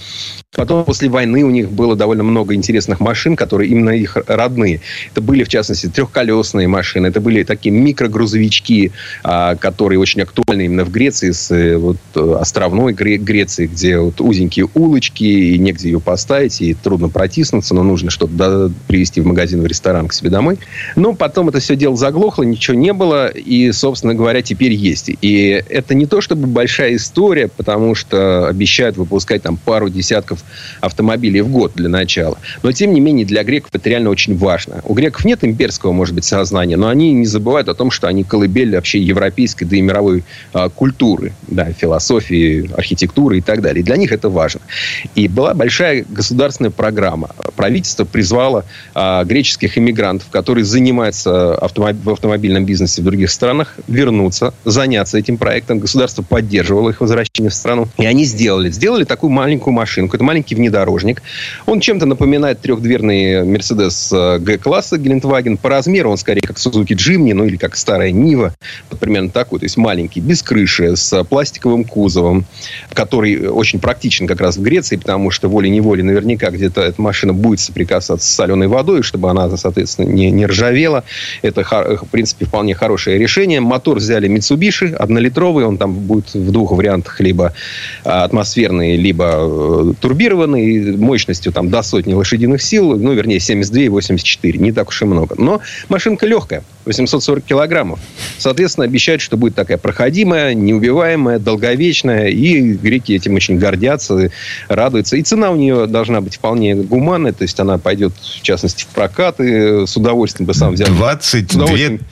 Потом 0.54 0.84
после 0.84 1.08
войны 1.08 1.44
у 1.44 1.50
них 1.50 1.70
было 1.70 1.96
довольно 1.96 2.24
много 2.24 2.54
интересных 2.54 3.00
машин, 3.00 3.36
которые 3.36 3.70
именно 3.70 3.88
их 3.88 4.18
родные. 4.26 4.82
Это 5.10 5.22
были, 5.22 5.44
в 5.44 5.48
частности, 5.48 5.86
трехколесные 5.86 6.68
машины, 6.68 7.06
это 7.06 7.22
были 7.22 7.42
такие 7.42 7.74
микрогрузовички, 7.74 8.92
а, 9.24 9.56
которые 9.56 9.98
очень 9.98 10.20
актуальны 10.20 10.66
именно 10.66 10.84
в 10.84 10.90
Греции, 10.90 11.30
с 11.30 11.50
э, 11.50 11.78
вот, 11.78 11.96
островной 12.14 12.92
Греции, 12.92 13.66
где 13.66 13.98
вот 13.98 14.20
узенькие 14.20 14.68
улочки, 14.74 15.24
и 15.24 15.58
негде 15.58 15.88
ее 15.88 16.00
поставить, 16.00 16.60
и 16.60 16.74
трудно 16.74 17.08
протиснуться, 17.08 17.74
но 17.74 17.82
нужно 17.82 18.10
что-то 18.10 18.70
привезти 18.88 19.22
в 19.22 19.26
магазин, 19.26 19.62
в 19.62 19.66
ресторан 19.66 20.06
к 20.08 20.12
себе 20.12 20.28
домой. 20.28 20.58
Но 20.96 21.14
потом 21.14 21.48
это 21.48 21.60
все 21.60 21.76
дело 21.76 21.96
заглохло, 21.96 22.42
ничего 22.42 22.76
не 22.76 22.92
было, 22.92 23.28
и, 23.28 23.72
собственно 23.72 24.14
говоря, 24.14 24.42
теперь 24.42 24.72
есть. 24.72 25.10
И 25.22 25.64
это 25.70 25.94
не 25.94 26.04
то 26.04 26.20
чтобы 26.20 26.46
большая 26.46 26.96
история, 26.96 27.48
потому 27.48 27.94
что 27.94 28.48
обещают 28.48 28.98
выпускать 28.98 29.42
там 29.42 29.56
пару 29.56 29.88
десятков 29.88 30.41
автомобилей 30.80 31.40
в 31.40 31.48
год 31.48 31.72
для 31.74 31.88
начала. 31.88 32.38
Но, 32.62 32.72
тем 32.72 32.92
не 32.92 33.00
менее, 33.00 33.24
для 33.26 33.44
греков 33.44 33.70
это 33.72 33.88
реально 33.88 34.10
очень 34.10 34.36
важно. 34.36 34.80
У 34.84 34.94
греков 34.94 35.24
нет 35.24 35.44
имперского, 35.44 35.92
может 35.92 36.14
быть, 36.14 36.24
сознания, 36.24 36.76
но 36.76 36.88
они 36.88 37.12
не 37.12 37.26
забывают 37.26 37.68
о 37.68 37.74
том, 37.74 37.90
что 37.90 38.08
они 38.08 38.24
колыбель 38.24 38.74
вообще 38.74 39.00
европейской, 39.00 39.64
да 39.64 39.76
и 39.76 39.80
мировой 39.80 40.24
а, 40.52 40.68
культуры, 40.68 41.32
да, 41.48 41.72
философии, 41.72 42.70
архитектуры 42.76 43.38
и 43.38 43.40
так 43.40 43.62
далее. 43.62 43.82
И 43.82 43.84
для 43.84 43.96
них 43.96 44.12
это 44.12 44.28
важно. 44.28 44.60
И 45.14 45.28
была 45.28 45.54
большая 45.54 46.04
государственная 46.08 46.70
программа. 46.70 47.30
Правительство 47.56 48.04
призвало 48.04 48.64
а, 48.94 49.24
греческих 49.24 49.78
иммигрантов, 49.78 50.28
которые 50.30 50.64
занимаются 50.64 51.54
автомоб... 51.54 51.96
в 52.02 52.10
автомобильном 52.10 52.64
бизнесе 52.64 53.02
в 53.02 53.04
других 53.04 53.30
странах, 53.30 53.76
вернуться, 53.88 54.54
заняться 54.64 55.18
этим 55.18 55.36
проектом. 55.36 55.78
Государство 55.78 56.22
поддерживало 56.22 56.90
их 56.90 57.00
возвращение 57.00 57.50
в 57.50 57.54
страну. 57.54 57.88
И 57.98 58.06
они 58.06 58.24
сделали. 58.24 58.70
Сделали 58.70 59.04
такую 59.04 59.30
маленькую 59.30 59.74
машинку. 59.74 60.16
Это 60.16 60.24
маленький 60.32 60.54
внедорожник. 60.54 61.22
Он 61.66 61.78
чем-то 61.78 62.06
напоминает 62.06 62.58
трехдверный 62.60 63.44
Mercedes 63.44 64.38
G-класса 64.38 64.96
Гелендваген. 64.96 65.58
По 65.58 65.68
размеру 65.68 66.10
он 66.10 66.16
скорее 66.16 66.40
как 66.40 66.56
Suzuki 66.56 66.96
Jimny, 66.96 67.34
ну 67.34 67.44
или 67.44 67.56
как 67.56 67.76
старая 67.76 68.12
Нива. 68.12 68.54
Вот 68.90 68.98
примерно 68.98 69.28
такой. 69.28 69.58
То 69.58 69.66
есть 69.66 69.76
маленький, 69.76 70.20
без 70.20 70.42
крыши, 70.42 70.96
с 70.96 71.22
пластиковым 71.24 71.84
кузовом, 71.84 72.46
который 72.94 73.46
очень 73.46 73.78
практичен 73.78 74.26
как 74.26 74.40
раз 74.40 74.56
в 74.56 74.62
Греции, 74.62 74.96
потому 74.96 75.30
что 75.30 75.50
волей-неволей 75.50 76.02
наверняка 76.02 76.50
где-то 76.50 76.80
эта 76.80 77.02
машина 77.02 77.34
будет 77.34 77.60
соприкасаться 77.60 78.26
с 78.26 78.34
соленой 78.34 78.68
водой, 78.68 79.02
чтобы 79.02 79.28
она, 79.28 79.54
соответственно, 79.58 80.06
не, 80.06 80.30
не 80.30 80.46
ржавела. 80.46 81.04
Это, 81.42 81.62
в 81.62 82.08
принципе, 82.10 82.46
вполне 82.46 82.74
хорошее 82.74 83.18
решение. 83.18 83.60
Мотор 83.60 83.98
взяли 83.98 84.30
Mitsubishi, 84.30 84.94
однолитровый. 84.94 85.66
Он 85.66 85.76
там 85.76 85.92
будет 85.92 86.32
в 86.32 86.50
двух 86.50 86.72
вариантах. 86.72 87.20
Либо 87.20 87.52
атмосферный, 88.04 88.96
либо 88.96 89.34
э, 89.34 89.92
турбированный 90.22 90.96
мощностью 90.96 91.52
там 91.52 91.68
до 91.68 91.82
сотни 91.82 92.14
лошадиных 92.14 92.62
сил, 92.62 92.96
ну, 92.96 93.12
вернее, 93.12 93.40
72 93.40 93.82
и 93.82 93.88
84, 93.88 94.58
не 94.58 94.72
так 94.72 94.88
уж 94.88 95.02
и 95.02 95.04
много. 95.04 95.34
Но 95.38 95.60
машинка 95.88 96.26
легкая, 96.26 96.62
840 96.84 97.44
килограммов. 97.44 97.98
Соответственно, 98.38 98.84
обещают, 98.84 99.20
что 99.20 99.36
будет 99.36 99.54
такая 99.54 99.78
проходимая, 99.78 100.54
неубиваемая, 100.54 101.38
долговечная, 101.38 102.28
и 102.28 102.74
греки 102.74 103.12
этим 103.12 103.34
очень 103.34 103.58
гордятся, 103.58 104.30
радуются. 104.68 105.16
И 105.16 105.22
цена 105.22 105.50
у 105.50 105.56
нее 105.56 105.86
должна 105.86 106.20
быть 106.20 106.36
вполне 106.36 106.74
гуманная, 106.74 107.32
то 107.32 107.42
есть 107.42 107.58
она 107.58 107.78
пойдет, 107.78 108.12
в 108.16 108.42
частности, 108.42 108.84
в 108.84 108.88
прокат, 108.88 109.40
и 109.40 109.86
с 109.86 109.96
удовольствием 109.96 110.46
бы 110.46 110.54
сам 110.54 110.74
взял. 110.74 110.88
22 110.88 111.66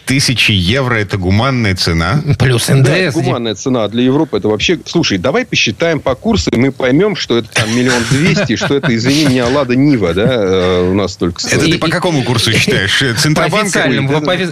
тысячи 0.07 0.53
евро– 0.53 0.95
это 0.97 1.17
гуманная 1.17 1.77
цена? 1.77 2.23
Плюс 2.39 2.69
НДС. 2.69 3.15
Да, 3.15 3.21
гуманная 3.21 3.55
цена 3.55 3.87
для 3.89 4.03
Европы– 4.03 4.37
это 4.39 4.49
вообще... 4.49 4.79
Слушай, 4.85 5.19
давай 5.19 5.45
посчитаем 5.45 6.01
по 6.01 6.15
курсу, 6.15 6.51
и 6.51 6.57
мы 6.57 6.73
поймем, 6.73 7.15
что 7.15 7.39
это 7.39 7.49
там 7.53 7.75
миллион 7.77 8.00
200, 8.11 8.57
что 8.57 8.75
это, 8.77 8.95
извини 8.95 9.27
меня, 9.27 9.47
Лада 9.47 9.77
Нива, 9.77 10.15
да, 10.15 10.27
э, 10.27 10.91
у 10.91 10.95
нас 10.95 11.17
только 11.17 11.41
стоит. 11.41 11.55
Это 11.55 11.71
ты 11.71 11.79
по 11.79 11.89
какому 11.89 12.23
курсу 12.23 12.53
считаешь? 12.53 13.03
Центробанк? 13.19 13.73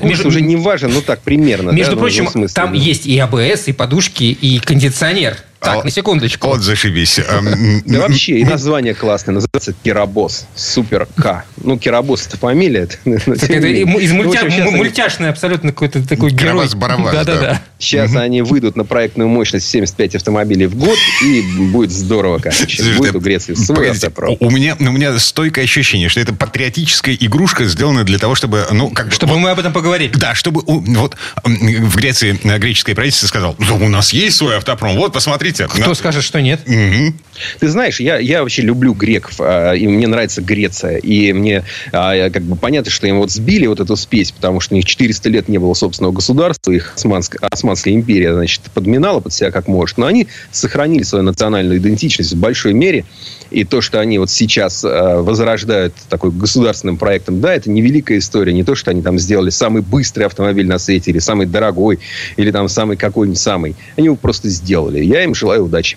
Курс 0.00 0.24
уже 0.24 0.40
не 0.40 0.56
важен, 0.56 0.92
ну 0.92 1.02
так, 1.02 1.20
примерно. 1.20 1.70
Между 1.70 1.96
прочим, 1.96 2.28
там 2.48 2.72
есть 2.72 3.06
и 3.06 3.18
АБС, 3.18 3.68
и 3.68 3.72
подушки, 3.72 4.24
и 4.24 4.58
кондиционер. 4.58 5.36
Так, 5.60 5.84
на 5.84 5.90
секундочку. 5.90 6.48
Вот 6.48 6.60
зашибись. 6.60 7.18
Эм, 7.18 7.82
да 7.84 8.00
вообще, 8.00 8.38
и 8.38 8.44
название 8.44 8.94
классное. 8.94 9.34
Называется 9.34 9.74
Керабос. 9.82 10.46
Супер 10.54 11.08
К. 11.16 11.44
Ну, 11.56 11.78
Керабос 11.78 12.26
это 12.26 12.36
фамилия. 12.36 12.82
Это 12.82 12.96
из 13.04 14.12
ну, 14.12 14.70
мультяшный 14.70 15.28
абсолютно 15.28 15.72
какой-то 15.72 16.06
такой 16.06 16.30
герой. 16.30 16.68
Да-да-да. 16.68 17.62
Сейчас 17.78 18.14
они 18.16 18.42
выйдут 18.42 18.76
на 18.76 18.84
проектную 18.84 19.28
мощность 19.28 19.68
75 19.68 20.16
автомобилей 20.16 20.66
в 20.66 20.76
год, 20.76 20.98
и 21.24 21.42
будет 21.70 21.90
здорово, 21.90 22.38
короче. 22.38 22.82
Будет 22.96 23.14
у 23.14 23.20
Греции 23.20 23.54
свой 23.54 23.90
автопром. 23.90 24.36
У 24.40 24.50
меня, 24.50 24.76
у 24.78 24.84
меня 24.84 25.18
стойкое 25.18 25.64
ощущение, 25.64 26.08
что 26.08 26.20
это 26.20 26.32
патриотическая 26.32 27.16
игрушка, 27.18 27.64
сделанная 27.64 28.04
для 28.04 28.18
того, 28.18 28.34
чтобы... 28.34 28.66
Ну, 28.70 28.90
как 28.90 29.12
чтобы 29.12 29.38
мы 29.38 29.50
об 29.50 29.58
этом 29.58 29.72
поговорили. 29.72 30.12
Да, 30.14 30.34
чтобы... 30.34 30.62
Вот 30.64 31.16
в 31.44 31.96
Греции 31.96 32.38
греческое 32.58 32.94
правительство 32.94 33.26
сказало, 33.26 33.56
у 33.58 33.88
нас 33.88 34.12
есть 34.12 34.36
свой 34.36 34.56
автопром, 34.56 34.96
вот, 34.96 35.12
посмотри, 35.12 35.47
смотрите. 35.48 35.80
Кто 35.80 35.90
на... 35.90 35.94
скажет, 35.94 36.24
что 36.24 36.40
нет? 36.40 36.60
Угу. 36.66 37.14
Ты 37.60 37.68
знаешь, 37.68 38.00
я, 38.00 38.18
я 38.18 38.42
вообще 38.42 38.62
люблю 38.62 38.94
греков, 38.94 39.36
а, 39.40 39.72
и 39.72 39.86
мне 39.86 40.06
нравится 40.06 40.42
Греция. 40.42 40.96
И 40.96 41.32
мне 41.32 41.64
а, 41.92 42.30
как 42.30 42.42
бы 42.42 42.56
понятно, 42.56 42.90
что 42.90 43.06
им 43.06 43.18
вот 43.18 43.30
сбили 43.30 43.66
вот 43.66 43.80
эту 43.80 43.96
спесь, 43.96 44.32
потому 44.32 44.60
что 44.60 44.74
у 44.74 44.76
них 44.76 44.84
400 44.84 45.28
лет 45.28 45.48
не 45.48 45.58
было 45.58 45.74
собственного 45.74 46.12
государства, 46.12 46.72
их 46.72 46.92
Османская, 46.96 47.40
Османская 47.48 47.94
империя, 47.94 48.34
значит, 48.34 48.62
подминала 48.74 49.20
под 49.20 49.32
себя 49.32 49.50
как 49.50 49.68
может. 49.68 49.98
Но 49.98 50.06
они 50.06 50.28
сохранили 50.50 51.02
свою 51.02 51.24
национальную 51.24 51.78
идентичность 51.78 52.32
в 52.32 52.36
большой 52.36 52.72
мере. 52.72 53.04
И 53.50 53.64
то, 53.64 53.80
что 53.80 53.98
они 54.00 54.18
вот 54.18 54.30
сейчас 54.30 54.84
э, 54.84 55.20
возрождают 55.20 55.94
такой 56.10 56.30
государственным 56.30 56.98
проектом, 56.98 57.40
да, 57.40 57.54
это 57.54 57.70
не 57.70 57.80
великая 57.80 58.18
история. 58.18 58.52
Не 58.52 58.62
то, 58.62 58.74
что 58.74 58.90
они 58.90 59.00
там 59.00 59.18
сделали 59.18 59.48
самый 59.48 59.80
быстрый 59.80 60.24
автомобиль 60.24 60.66
на 60.66 60.78
свете, 60.78 61.10
или 61.10 61.18
самый 61.18 61.46
дорогой, 61.46 61.98
или 62.36 62.50
там 62.50 62.68
самый 62.68 62.98
какой-нибудь 62.98 63.40
самый. 63.40 63.74
Они 63.96 64.06
его 64.06 64.16
просто 64.16 64.50
сделали. 64.50 65.02
Я 65.02 65.24
им 65.24 65.34
желаю 65.38 65.64
удачи. 65.64 65.96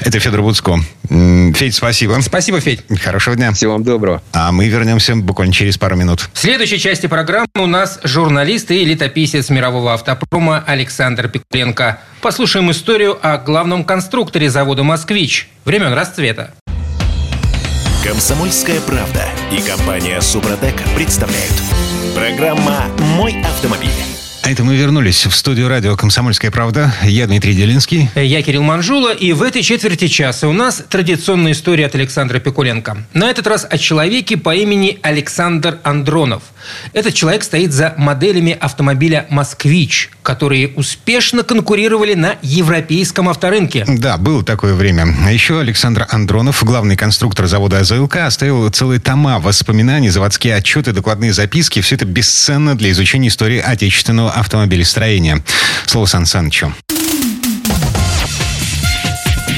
Это 0.00 0.18
Федор 0.18 0.42
Буцко. 0.42 0.78
Федь, 1.08 1.74
спасибо. 1.74 2.18
Спасибо, 2.22 2.60
Федь. 2.60 2.84
Хорошего 3.02 3.36
дня. 3.36 3.52
Всего 3.52 3.72
вам 3.72 3.84
доброго. 3.84 4.22
А 4.32 4.50
мы 4.52 4.68
вернемся 4.68 5.14
буквально 5.14 5.52
через 5.52 5.78
пару 5.78 5.96
минут. 5.96 6.28
В 6.32 6.38
следующей 6.38 6.78
части 6.78 7.06
программы 7.06 7.48
у 7.56 7.66
нас 7.66 8.00
журналист 8.02 8.70
и 8.70 8.84
летописец 8.84 9.50
мирового 9.50 9.94
автопрома 9.94 10.64
Александр 10.66 11.28
Пикуленко. 11.28 12.00
Послушаем 12.20 12.70
историю 12.70 13.18
о 13.22 13.38
главном 13.38 13.84
конструкторе 13.84 14.50
завода 14.50 14.82
«Москвич» 14.82 15.48
времен 15.64 15.92
расцвета. 15.92 16.54
Комсомольская 18.04 18.80
правда 18.80 19.24
и 19.52 19.60
компания 19.60 20.20
«Супротек» 20.20 20.76
представляют. 20.94 21.52
Программа 22.14 22.86
«Мой 23.16 23.36
автомобиль». 23.42 24.17
А 24.42 24.50
это 24.50 24.64
мы 24.64 24.76
вернулись 24.76 25.26
в 25.26 25.34
студию 25.34 25.68
радио 25.68 25.96
«Комсомольская 25.96 26.50
правда». 26.50 26.94
Я 27.02 27.26
Дмитрий 27.26 27.54
Делинский. 27.54 28.08
Я 28.14 28.40
Кирилл 28.42 28.62
Манжула. 28.62 29.12
И 29.12 29.32
в 29.32 29.42
этой 29.42 29.62
четверти 29.62 30.06
часа 30.06 30.48
у 30.48 30.52
нас 30.52 30.82
традиционная 30.88 31.52
история 31.52 31.86
от 31.86 31.94
Александра 31.94 32.38
Пикуленко. 32.38 33.04
На 33.12 33.30
этот 33.30 33.46
раз 33.46 33.66
о 33.68 33.76
человеке 33.76 34.36
по 34.36 34.54
имени 34.54 34.98
Александр 35.02 35.78
Андронов. 35.82 36.42
Этот 36.92 37.14
человек 37.14 37.42
стоит 37.42 37.72
за 37.72 37.94
моделями 37.98 38.56
автомобиля 38.58 39.26
«Москвич», 39.28 40.10
которые 40.22 40.68
успешно 40.68 41.42
конкурировали 41.42 42.14
на 42.14 42.36
европейском 42.42 43.28
авторынке. 43.28 43.84
Да, 43.86 44.16
было 44.16 44.44
такое 44.44 44.74
время. 44.74 45.06
А 45.24 45.32
еще 45.32 45.60
Александр 45.60 46.06
Андронов, 46.10 46.62
главный 46.64 46.96
конструктор 46.96 47.46
завода 47.46 47.80
АЗЛК, 47.80 48.16
оставил 48.16 48.68
целые 48.70 49.00
тома 49.00 49.38
воспоминаний, 49.40 50.10
заводские 50.10 50.54
отчеты, 50.54 50.92
докладные 50.92 51.32
записки. 51.32 51.80
Все 51.80 51.96
это 51.96 52.04
бесценно 52.04 52.76
для 52.76 52.90
изучения 52.90 53.28
истории 53.28 53.58
отечественного 53.58 54.27
автомобилестроения. 54.30 55.42
Слово 55.86 56.06
Сан 56.06 56.26
Санычу. 56.26 56.72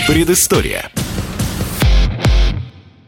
Предыстория. 0.06 0.90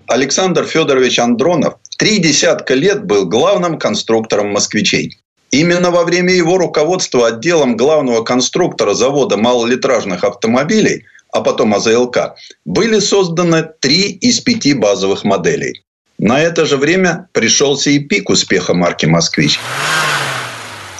Александр 0.06 0.64
Федорович 0.64 1.18
Андронов 1.18 1.74
три 1.98 2.18
десятка 2.18 2.74
лет 2.74 3.04
был 3.04 3.26
главным 3.26 3.78
конструктором 3.78 4.52
москвичей. 4.52 5.18
Именно 5.50 5.90
во 5.90 6.04
время 6.04 6.32
его 6.32 6.58
руководства 6.58 7.28
отделом 7.28 7.76
главного 7.76 8.22
конструктора 8.22 8.94
завода 8.94 9.36
малолитражных 9.36 10.24
автомобилей, 10.24 11.04
а 11.32 11.40
потом 11.40 11.74
АЗЛК, 11.74 12.34
были 12.64 12.98
созданы 12.98 13.68
три 13.80 14.10
из 14.10 14.40
пяти 14.40 14.74
базовых 14.74 15.24
моделей. 15.24 15.84
На 16.18 16.40
это 16.40 16.66
же 16.66 16.76
время 16.76 17.28
пришелся 17.32 17.90
и 17.90 17.98
пик 17.98 18.30
успеха 18.30 18.74
марки 18.74 19.06
«Москвич». 19.06 19.58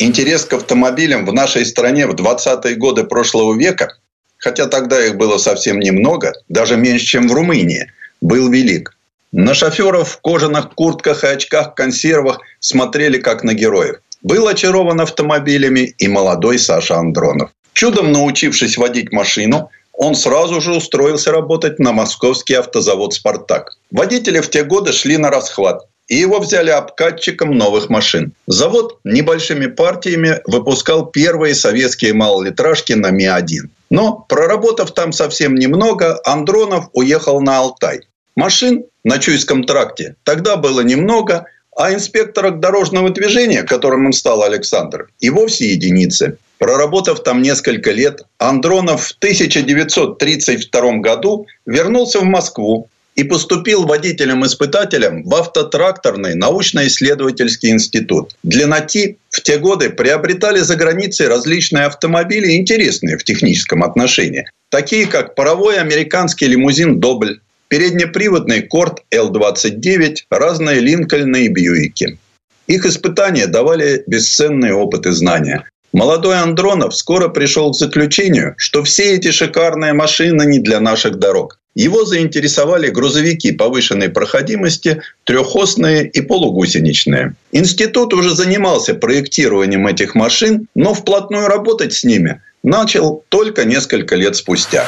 Интерес 0.03 0.45
к 0.45 0.55
автомобилям 0.55 1.25
в 1.25 1.33
нашей 1.33 1.65
стране 1.65 2.09
в 2.09 2.15
20-е 2.17 2.75
годы 2.75 3.05
прошлого 3.05 3.57
века, 3.57 3.99
хотя 4.37 4.67
тогда 4.67 5.01
их 5.07 5.17
было 5.17 5.39
совсем 5.39 5.79
немного, 5.79 6.33
даже 6.49 6.77
меньше, 6.77 7.07
чем 7.07 7.29
в 7.29 7.33
Румынии, 7.33 7.87
был 8.21 8.51
велик. 8.51 8.97
На 9.31 9.55
шоферов 9.55 10.11
в 10.11 10.21
кожаных 10.21 10.75
куртках 10.75 11.23
и 11.23 11.29
очках-консервах 11.29 12.41
смотрели 12.59 13.19
как 13.19 13.45
на 13.45 13.55
героев. 13.55 14.01
Был 14.23 14.49
очарован 14.49 15.01
автомобилями 15.01 15.95
и 15.99 16.09
молодой 16.09 16.59
Саша 16.59 16.97
Андронов. 16.97 17.51
Чудом 17.73 18.11
научившись 18.11 18.79
водить 18.79 19.13
машину, 19.13 19.71
он 19.93 20.17
сразу 20.17 20.61
же 20.61 20.75
устроился 20.75 21.31
работать 21.31 21.79
на 21.79 21.93
московский 21.93 22.55
автозавод 22.55 23.15
«Спартак». 23.15 23.79
Водители 23.93 24.41
в 24.41 24.51
те 24.51 24.65
годы 24.65 24.93
шли 24.93 25.17
на 25.17 25.31
расхват 25.31 25.87
и 26.09 26.17
его 26.17 26.41
взяли 26.41 26.71
обкатчиком 26.71 27.57
новых 27.57 27.89
машин. 27.89 28.33
Завод 28.47 28.99
небольшими 29.05 29.67
партиями 29.67 30.41
выпускал 30.47 31.07
первые 31.07 31.55
советские 31.55 32.13
малолитражки 32.13 32.93
на 32.93 33.11
Ми-1. 33.11 33.69
Но, 33.91 34.25
проработав 34.29 34.93
там 34.93 35.13
совсем 35.13 35.55
немного, 35.55 36.21
Андронов 36.25 36.89
уехал 36.93 37.41
на 37.41 37.59
Алтай. 37.59 38.01
Машин 38.37 38.85
на 39.05 39.19
Чуйском 39.19 39.65
тракте 39.65 40.17
тогда 40.25 40.57
было 40.57 40.81
немного, 40.81 41.47
а 41.77 41.93
инспекторок 41.93 42.61
дорожного 42.61 43.11
движения, 43.11 43.63
которым 43.63 44.07
он 44.07 44.13
стал 44.13 44.43
Александр, 44.43 45.09
и 45.21 45.31
вовсе 45.31 45.71
единицы. 45.73 46.39
Проработав 46.59 47.23
там 47.23 47.43
несколько 47.43 47.91
лет, 47.91 48.23
Андронов 48.39 49.07
в 49.07 49.17
1932 49.19 50.93
году 50.99 51.47
вернулся 51.67 52.21
в 52.21 52.25
Москву 52.25 52.89
и 53.15 53.25
поступил 53.25 53.85
водителем-испытателем 53.85 55.25
в 55.25 55.35
автотракторный 55.35 56.35
научно-исследовательский 56.35 57.71
институт. 57.71 58.35
Для 58.43 58.67
НАТИ 58.67 59.19
в 59.31 59.41
те 59.43 59.59
годы 59.59 59.91
приобретали 59.91 60.61
за 60.61 60.77
границей 60.77 61.29
различные 61.29 61.85
автомобили, 61.85 62.57
интересные 62.57 63.19
в 63.19 63.25
техническом 63.25 63.83
отношении, 63.83 64.47
такие 64.71 65.07
как 65.07 65.35
паровой 65.35 65.79
американский 65.79 66.47
лимузин 66.47 67.01
«Добль», 67.01 67.41
переднеприводный 67.69 68.63
«Корт 68.63 69.03
Л-29», 69.11 70.17
разные 70.31 70.81
«Линкольны» 70.81 71.45
и 71.45 71.49
«Бьюики». 71.49 72.19
Их 72.67 72.87
испытания 72.87 73.47
давали 73.47 74.03
бесценные 74.07 74.75
опыты 74.75 75.13
знания. 75.13 75.65
Молодой 75.93 76.39
Андронов 76.39 76.97
скоро 76.97 77.29
пришел 77.29 77.73
к 77.73 77.77
заключению, 77.77 78.55
что 78.57 78.83
все 78.83 79.15
эти 79.15 79.31
шикарные 79.31 79.93
машины 79.93 80.47
не 80.47 80.59
для 80.59 80.81
наших 80.81 81.19
дорог. 81.19 81.59
Его 81.75 82.05
заинтересовали 82.05 82.89
грузовики 82.89 83.53
повышенной 83.53 84.11
проходимости, 84.11 85.01
трехосные 85.25 86.07
и 86.09 86.21
полугусеничные. 86.21 87.35
Институт 87.53 88.13
уже 88.13 88.35
занимался 88.35 88.95
проектированием 88.95 89.87
этих 89.87 90.15
машин, 90.15 90.69
но 90.75 90.93
вплотную 90.93 91.49
работать 91.49 91.95
с 91.95 92.05
ними 92.05 92.43
начал 92.63 93.25
только 93.31 93.65
несколько 93.65 94.17
лет 94.17 94.37
спустя. 94.37 94.87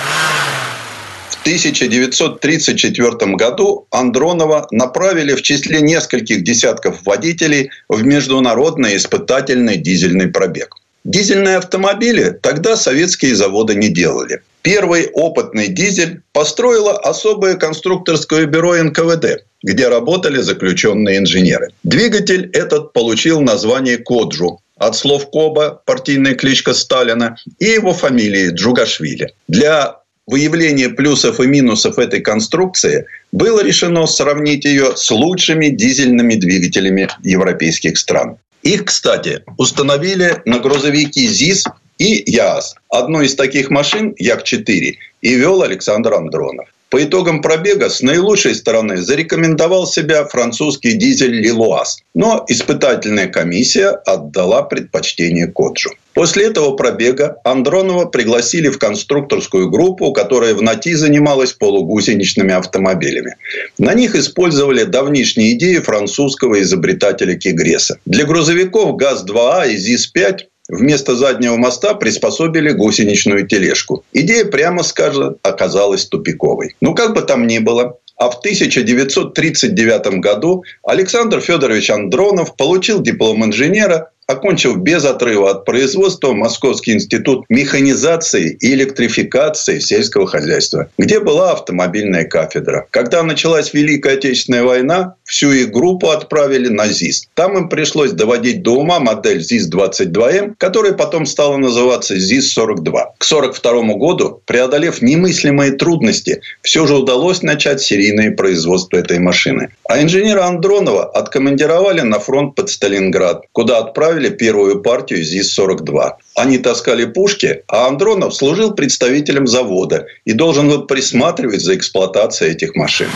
В 1.30 1.40
1934 1.40 3.34
году 3.34 3.86
Андронова 3.90 4.66
направили 4.70 5.34
в 5.34 5.42
числе 5.42 5.80
нескольких 5.80 6.42
десятков 6.42 7.02
водителей 7.04 7.70
в 7.88 8.02
международный 8.02 8.96
испытательный 8.96 9.76
дизельный 9.76 10.28
пробег. 10.28 10.76
Дизельные 11.04 11.58
автомобили 11.58 12.30
тогда 12.40 12.76
советские 12.76 13.36
заводы 13.36 13.74
не 13.74 13.88
делали. 13.88 14.40
Первый 14.62 15.08
опытный 15.12 15.68
дизель 15.68 16.22
построило 16.32 16.98
особое 16.98 17.56
конструкторское 17.56 18.46
бюро 18.46 18.82
НКВД, 18.82 19.44
где 19.62 19.88
работали 19.88 20.40
заключенные 20.40 21.18
инженеры. 21.18 21.68
Двигатель 21.82 22.48
этот 22.54 22.94
получил 22.94 23.42
название 23.42 23.98
«Коджу», 23.98 24.60
от 24.76 24.96
слов 24.96 25.30
Коба, 25.30 25.82
партийная 25.84 26.34
кличка 26.34 26.72
Сталина, 26.72 27.36
и 27.58 27.66
его 27.66 27.92
фамилии 27.92 28.50
Джугашвили. 28.50 29.34
Для 29.46 29.98
выявления 30.26 30.88
плюсов 30.88 31.40
и 31.40 31.46
минусов 31.46 31.98
этой 31.98 32.20
конструкции 32.20 33.06
было 33.30 33.62
решено 33.62 34.06
сравнить 34.06 34.64
ее 34.64 34.96
с 34.96 35.10
лучшими 35.10 35.68
дизельными 35.68 36.34
двигателями 36.34 37.08
европейских 37.22 37.98
стран. 37.98 38.38
Их, 38.64 38.86
кстати, 38.86 39.44
установили 39.58 40.42
на 40.46 40.58
грузовики 40.58 41.28
ЗИС 41.28 41.64
и 41.98 42.24
ЯАС. 42.26 42.74
Одну 42.88 43.20
из 43.20 43.34
таких 43.36 43.70
машин, 43.70 44.14
Як-4, 44.18 44.94
и 45.20 45.34
вел 45.34 45.62
Александр 45.62 46.14
Андронов. 46.14 46.73
По 46.94 47.02
итогам 47.02 47.42
пробега 47.42 47.90
с 47.90 48.02
наилучшей 48.02 48.54
стороны 48.54 48.98
зарекомендовал 48.98 49.84
себя 49.84 50.24
французский 50.26 50.92
дизель 50.92 51.40
«Лилуаз». 51.40 51.98
Но 52.14 52.44
испытательная 52.46 53.26
комиссия 53.26 53.88
отдала 53.88 54.62
предпочтение 54.62 55.48
«Коджу». 55.48 55.90
После 56.12 56.46
этого 56.46 56.76
пробега 56.76 57.38
Андронова 57.42 58.04
пригласили 58.04 58.68
в 58.68 58.78
конструкторскую 58.78 59.70
группу, 59.70 60.12
которая 60.12 60.54
в 60.54 60.62
НАТИ 60.62 60.92
занималась 60.92 61.52
полугусеничными 61.52 62.54
автомобилями. 62.54 63.34
На 63.76 63.94
них 63.94 64.14
использовали 64.14 64.84
давнишние 64.84 65.54
идеи 65.54 65.78
французского 65.78 66.62
изобретателя 66.62 67.34
Кигреса. 67.34 67.98
Для 68.06 68.24
грузовиков 68.24 68.94
ГАЗ-2А 68.94 69.68
и 69.68 69.76
ЗИС-5 69.76 70.42
Вместо 70.68 71.14
заднего 71.14 71.56
моста 71.56 71.94
приспособили 71.94 72.70
гусеничную 72.70 73.46
тележку. 73.46 74.04
Идея, 74.12 74.46
прямо 74.46 74.82
скажем, 74.82 75.36
оказалась 75.42 76.06
тупиковой. 76.06 76.74
Ну, 76.80 76.94
как 76.94 77.14
бы 77.14 77.20
там 77.22 77.46
ни 77.46 77.58
было, 77.58 77.98
а 78.16 78.30
в 78.30 78.38
1939 78.38 80.20
году 80.20 80.64
Александр 80.82 81.40
Федорович 81.40 81.90
Андронов 81.90 82.56
получил 82.56 83.02
диплом 83.02 83.44
инженера 83.44 84.10
окончив 84.26 84.78
без 84.78 85.04
отрыва 85.04 85.50
от 85.50 85.64
производства 85.64 86.32
Московский 86.32 86.92
институт 86.92 87.44
механизации 87.48 88.56
и 88.60 88.74
электрификации 88.74 89.78
сельского 89.78 90.26
хозяйства, 90.26 90.88
где 90.98 91.20
была 91.20 91.52
автомобильная 91.52 92.24
кафедра. 92.24 92.86
Когда 92.90 93.22
началась 93.22 93.74
Великая 93.74 94.14
Отечественная 94.14 94.62
война, 94.62 95.14
всю 95.24 95.52
их 95.52 95.70
группу 95.70 96.10
отправили 96.10 96.68
на 96.68 96.88
ЗИС. 96.88 97.28
Там 97.34 97.56
им 97.56 97.68
пришлось 97.68 98.12
доводить 98.12 98.62
до 98.62 98.76
ума 98.76 99.00
модель 99.00 99.40
ЗИС-22М, 99.40 100.54
которая 100.58 100.92
потом 100.92 101.26
стала 101.26 101.56
называться 101.56 102.16
ЗИС-42. 102.16 103.04
К 103.24 103.26
1942 103.26 103.94
году, 103.96 104.42
преодолев 104.44 105.00
немыслимые 105.00 105.72
трудности, 105.72 106.42
все 106.60 106.86
же 106.86 106.94
удалось 106.94 107.40
начать 107.40 107.80
серийное 107.80 108.32
производство 108.32 108.98
этой 108.98 109.18
машины. 109.18 109.70
А 109.88 110.02
инженера 110.02 110.44
Андронова 110.44 111.06
откомандировали 111.06 112.02
на 112.02 112.18
фронт 112.18 112.54
под 112.54 112.68
Сталинград, 112.68 113.44
куда 113.52 113.78
отправили 113.78 114.28
первую 114.28 114.82
партию 114.82 115.24
ЗИС-42. 115.24 116.10
Они 116.34 116.58
таскали 116.58 117.06
пушки, 117.06 117.62
а 117.66 117.86
Андронов 117.86 118.34
служил 118.34 118.74
представителем 118.74 119.46
завода 119.46 120.06
и 120.26 120.34
должен 120.34 120.68
был 120.68 120.86
присматривать 120.86 121.62
за 121.62 121.76
эксплуатацией 121.76 122.52
этих 122.52 122.76
машин. 122.76 123.08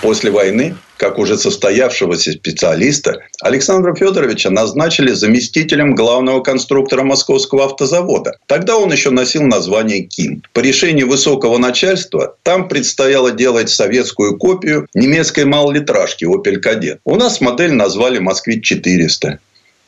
После 0.00 0.30
войны, 0.30 0.76
как 0.96 1.18
уже 1.18 1.36
состоявшегося 1.36 2.32
специалиста, 2.32 3.20
Александра 3.40 3.94
Федоровича 3.94 4.50
назначили 4.50 5.12
заместителем 5.12 5.94
главного 5.94 6.40
конструктора 6.40 7.02
Московского 7.02 7.64
автозавода. 7.64 8.36
Тогда 8.46 8.76
он 8.76 8.92
еще 8.92 9.10
носил 9.10 9.42
название 9.42 10.02
КИМ. 10.02 10.42
По 10.52 10.60
решению 10.60 11.08
высокого 11.08 11.58
начальства 11.58 12.36
там 12.42 12.68
предстояло 12.68 13.32
делать 13.32 13.70
советскую 13.70 14.36
копию 14.36 14.86
немецкой 14.94 15.44
малолитражки 15.44 16.24
«Опель 16.24 16.60
Кадет». 16.60 17.00
У 17.04 17.16
нас 17.16 17.40
модель 17.40 17.72
назвали 17.72 18.18
«Москвич-400». 18.18 19.38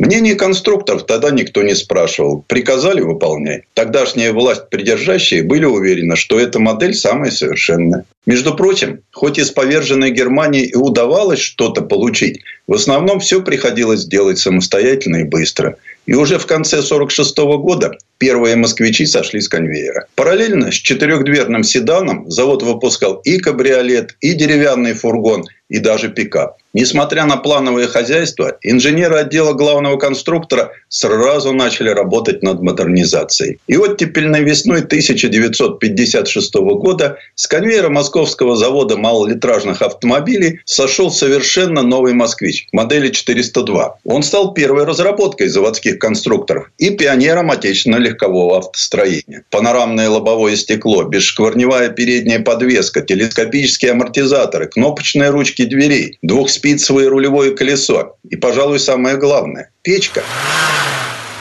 Мнение 0.00 0.34
конструкторов 0.34 1.04
тогда 1.04 1.30
никто 1.30 1.62
не 1.62 1.74
спрашивал. 1.74 2.42
Приказали– 2.48 3.00
выполняй. 3.02 3.64
Тогдашняя 3.74 4.32
власть 4.32 4.70
придержащие 4.70 5.42
были 5.42 5.66
уверены, 5.66 6.16
что 6.16 6.40
эта 6.40 6.58
модель 6.58 6.94
самая 6.94 7.30
совершенная. 7.30 8.06
Между 8.24 8.54
прочим, 8.54 9.00
хоть 9.12 9.38
из 9.38 9.50
поверженной 9.50 10.10
Германии 10.10 10.64
и 10.64 10.74
удавалось 10.74 11.40
что-то 11.40 11.82
получить, 11.82 12.40
в 12.66 12.72
основном 12.72 13.20
все 13.20 13.42
приходилось 13.42 14.06
делать 14.06 14.38
самостоятельно 14.38 15.16
и 15.16 15.24
быстро. 15.24 15.76
И 16.06 16.14
уже 16.14 16.38
в 16.38 16.46
конце 16.46 16.76
1946 16.76 17.36
года 17.62 17.92
первые 18.16 18.56
москвичи 18.56 19.04
сошли 19.04 19.42
с 19.42 19.50
конвейера. 19.50 20.06
Параллельно 20.14 20.72
с 20.72 20.76
четырехдверным 20.76 21.62
седаном 21.62 22.30
завод 22.30 22.62
выпускал 22.62 23.16
и 23.16 23.36
кабриолет, 23.36 24.16
и 24.22 24.32
деревянный 24.32 24.94
фургон, 24.94 25.44
и 25.68 25.78
даже 25.78 26.08
пикап. 26.08 26.56
Несмотря 26.72 27.24
на 27.26 27.36
плановое 27.36 27.88
хозяйство, 27.88 28.56
инженеры 28.62 29.16
отдела 29.16 29.54
главного 29.54 29.96
конструктора 29.96 30.70
сразу 30.88 31.52
начали 31.52 31.88
работать 31.88 32.42
над 32.42 32.62
модернизацией. 32.62 33.58
И 33.66 33.76
оттепельной 33.76 34.44
весной 34.44 34.82
1956 34.82 36.54
года 36.54 37.18
с 37.34 37.48
конвейера 37.48 37.88
московского 37.88 38.54
завода 38.56 38.96
малолитражных 38.96 39.82
автомобилей 39.82 40.60
сошел 40.64 41.10
совершенно 41.10 41.82
новый 41.82 42.12
«Москвич» 42.12 42.68
модели 42.72 43.08
402. 43.08 43.98
Он 44.04 44.22
стал 44.22 44.54
первой 44.54 44.84
разработкой 44.84 45.48
заводских 45.48 45.98
конструкторов 45.98 46.70
и 46.78 46.90
пионером 46.90 47.50
отечественного 47.50 48.00
легкового 48.00 48.58
автостроения. 48.58 49.42
Панорамное 49.50 50.08
лобовое 50.08 50.54
стекло, 50.54 51.02
бесшкварневая 51.02 51.88
передняя 51.88 52.40
подвеска, 52.40 53.00
телескопические 53.00 53.92
амортизаторы, 53.92 54.68
кнопочные 54.68 55.30
ручки 55.30 55.64
дверей, 55.64 56.18
спицевое 56.60 57.08
рулевое 57.08 57.56
колесо. 57.56 58.16
И, 58.28 58.36
пожалуй, 58.36 58.78
самое 58.78 59.16
главное– 59.16 59.70
печка. 59.82 60.22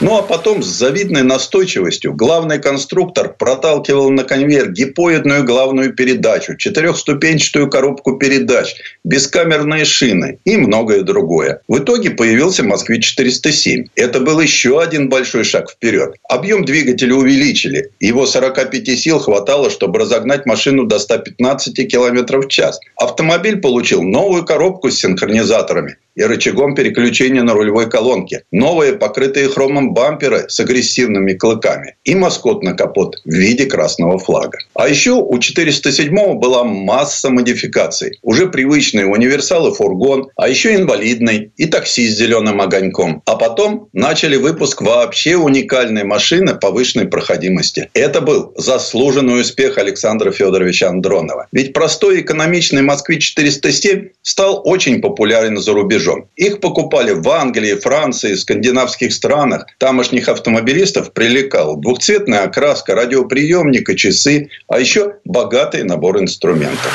Ну 0.00 0.16
а 0.16 0.22
потом 0.22 0.62
с 0.62 0.66
завидной 0.66 1.22
настойчивостью 1.22 2.14
главный 2.14 2.58
конструктор 2.58 3.34
проталкивал 3.38 4.10
на 4.10 4.24
конвейер 4.24 4.70
гипоидную 4.70 5.44
главную 5.44 5.92
передачу, 5.92 6.56
четырехступенчатую 6.56 7.68
коробку 7.68 8.16
передач, 8.16 8.74
бескамерные 9.04 9.84
шины 9.84 10.38
и 10.46 10.56
многое 10.56 11.02
другое. 11.02 11.60
В 11.68 11.80
итоге 11.80 12.10
появился 12.10 12.62
«Москвич-407». 12.62 13.90
Это 13.94 14.20
был 14.20 14.40
еще 14.40 14.80
один 14.80 15.10
большой 15.10 15.44
шаг 15.44 15.70
вперед. 15.70 16.14
Объем 16.30 16.64
двигателя 16.64 17.14
увеличили. 17.14 17.90
Его 18.00 18.24
45 18.24 18.98
сил 18.98 19.18
хватало, 19.18 19.68
чтобы 19.68 19.98
разогнать 19.98 20.46
машину 20.46 20.86
до 20.86 20.98
115 20.98 21.74
км 21.90 22.38
в 22.38 22.48
час. 22.48 22.80
Автомобиль 22.96 23.58
получил 23.58 24.02
новую 24.02 24.46
коробку 24.46 24.90
с 24.90 24.98
синхронизаторами 24.98 25.98
и 26.20 26.22
рычагом 26.22 26.74
переключения 26.74 27.42
на 27.42 27.54
рулевой 27.54 27.88
колонке. 27.88 28.42
Новые, 28.52 28.92
покрытые 28.92 29.48
хромом 29.48 29.94
бамперы 29.94 30.44
с 30.48 30.60
агрессивными 30.60 31.32
клыками. 31.32 31.96
И 32.04 32.14
маскот 32.14 32.62
на 32.62 32.74
капот 32.74 33.16
в 33.24 33.30
виде 33.30 33.64
красного 33.64 34.18
флага. 34.18 34.58
А 34.74 34.86
еще 34.86 35.12
у 35.12 35.38
407 35.38 36.38
была 36.38 36.64
масса 36.64 37.30
модификаций. 37.30 38.18
Уже 38.22 38.48
привычные 38.48 39.06
универсалы 39.06 39.72
фургон, 39.72 40.28
а 40.36 40.48
еще 40.48 40.74
инвалидный 40.74 41.52
и 41.56 41.64
такси 41.64 42.06
с 42.06 42.18
зеленым 42.18 42.60
огоньком. 42.60 43.22
А 43.24 43.36
потом 43.36 43.88
начали 43.94 44.36
выпуск 44.36 44.82
вообще 44.82 45.36
уникальной 45.36 46.04
машины 46.04 46.54
повышенной 46.54 47.08
проходимости. 47.08 47.88
Это 47.94 48.20
был 48.20 48.52
заслуженный 48.56 49.40
успех 49.40 49.78
Александра 49.78 50.32
Федоровича 50.32 50.90
Андронова. 50.90 51.46
Ведь 51.50 51.72
простой 51.72 52.20
экономичный 52.20 52.82
«Москвич-407» 52.82 54.10
стал 54.20 54.60
очень 54.64 55.00
популярен 55.00 55.56
за 55.56 55.72
рубежом 55.72 56.09
рубежом. 56.10 56.28
Их 56.36 56.60
покупали 56.60 57.12
в 57.12 57.28
Англии, 57.28 57.74
Франции, 57.74 58.34
скандинавских 58.34 59.12
странах. 59.12 59.66
Тамошних 59.78 60.28
автомобилистов 60.28 61.12
привлекал 61.12 61.76
двухцветная 61.76 62.44
окраска, 62.44 62.94
радиоприемник 62.94 63.88
и 63.88 63.96
часы, 63.96 64.48
а 64.68 64.80
еще 64.80 65.16
богатый 65.24 65.82
набор 65.82 66.20
инструментов. 66.20 66.92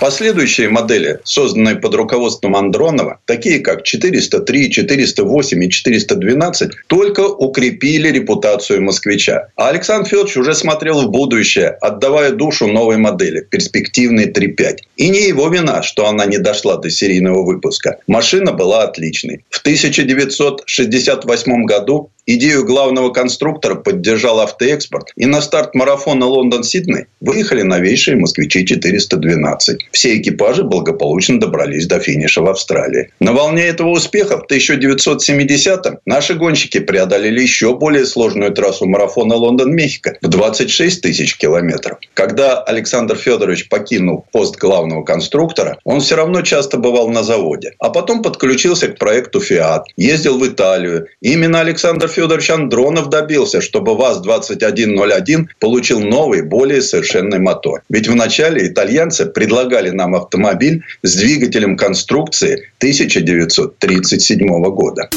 Последующие 0.00 0.70
модели, 0.70 1.20
созданные 1.24 1.76
под 1.76 1.94
руководством 1.94 2.56
Андронова, 2.56 3.20
такие 3.26 3.58
как 3.58 3.84
403, 3.84 4.70
408 4.70 5.62
и 5.62 5.70
412, 5.70 6.70
только 6.86 7.20
укрепили 7.20 8.08
репутацию 8.08 8.82
москвича. 8.82 9.48
А 9.56 9.68
Александр 9.68 10.08
Федорович 10.08 10.38
уже 10.38 10.54
смотрел 10.54 11.02
в 11.02 11.10
будущее, 11.10 11.68
отдавая 11.68 12.30
душу 12.30 12.66
новой 12.66 12.96
модели, 12.96 13.42
перспективной 13.42 14.24
3.5. 14.24 14.78
И 14.96 15.10
не 15.10 15.28
его 15.28 15.48
вина, 15.48 15.82
что 15.82 16.06
она 16.06 16.24
не 16.24 16.38
дошла 16.38 16.78
до 16.78 16.88
серийного 16.88 17.44
выпуска. 17.44 17.98
Машина 18.06 18.52
была 18.52 18.84
отличной. 18.84 19.44
В 19.50 19.60
1968 19.60 21.64
году 21.66 22.10
Идею 22.26 22.64
главного 22.64 23.10
конструктора 23.10 23.74
поддержал 23.74 24.40
автоэкспорт. 24.40 25.12
И 25.16 25.26
на 25.26 25.40
старт 25.40 25.74
марафона 25.74 26.26
Лондон-Сидней 26.26 27.06
выехали 27.20 27.62
новейшие 27.62 28.16
«Москвичи-412». 28.16 29.78
Все 29.92 30.16
экипажи 30.16 30.62
благополучно 30.62 31.40
добрались 31.40 31.86
до 31.86 31.98
финиша 31.98 32.42
в 32.42 32.48
Австралии. 32.48 33.10
На 33.20 33.32
волне 33.32 33.64
этого 33.64 33.88
успеха 33.88 34.38
в 34.38 34.50
1970-м 34.50 35.98
наши 36.04 36.34
гонщики 36.34 36.78
преодолели 36.78 37.40
еще 37.40 37.76
более 37.76 38.06
сложную 38.06 38.52
трассу 38.52 38.86
марафона 38.86 39.34
Лондон-Мехико 39.34 40.18
в 40.20 40.28
26 40.28 41.02
тысяч 41.02 41.36
километров. 41.36 41.98
Когда 42.14 42.62
Александр 42.62 43.16
Федорович 43.16 43.68
покинул 43.68 44.26
пост 44.32 44.56
главного 44.56 45.04
конструктора, 45.04 45.78
он 45.84 46.00
все 46.00 46.16
равно 46.16 46.42
часто 46.42 46.76
бывал 46.76 47.08
на 47.08 47.22
заводе. 47.22 47.72
А 47.78 47.90
потом 47.90 48.22
подключился 48.22 48.88
к 48.88 48.98
проекту 48.98 49.40
«Фиат», 49.40 49.86
ездил 49.96 50.38
в 50.38 50.46
Италию. 50.46 51.06
И 51.20 51.32
именно 51.32 51.60
Александр 51.60 52.08
Федорович 52.10 52.50
Андронов 52.50 53.08
добился, 53.08 53.60
чтобы 53.60 53.96
ВАЗ-2101 53.96 55.46
получил 55.58 56.00
новый, 56.00 56.42
более 56.42 56.82
совершенный 56.82 57.38
мотор. 57.38 57.82
Ведь 57.88 58.08
вначале 58.08 58.66
итальянцы 58.66 59.26
предлагали 59.26 59.90
нам 59.90 60.14
автомобиль 60.14 60.82
с 61.02 61.16
двигателем 61.16 61.76
конструкции 61.76 62.68
1937 62.78 64.46
года. 64.70 65.08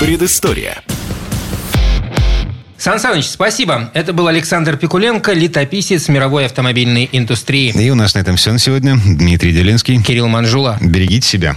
Предыстория. 0.00 0.82
Сан 2.82 2.98
Саныч, 2.98 3.26
спасибо. 3.26 3.92
Это 3.94 4.12
был 4.12 4.26
Александр 4.26 4.76
Пикуленко, 4.76 5.32
летописец 5.34 6.08
мировой 6.08 6.46
автомобильной 6.46 7.08
индустрии. 7.12 7.72
И 7.80 7.90
у 7.90 7.94
нас 7.94 8.14
на 8.16 8.18
этом 8.18 8.34
все 8.34 8.50
на 8.50 8.58
сегодня. 8.58 8.96
Дмитрий 8.96 9.52
Делинский. 9.52 10.02
Кирилл 10.02 10.26
Манжула. 10.26 10.78
Берегите 10.80 11.28
себя. 11.28 11.56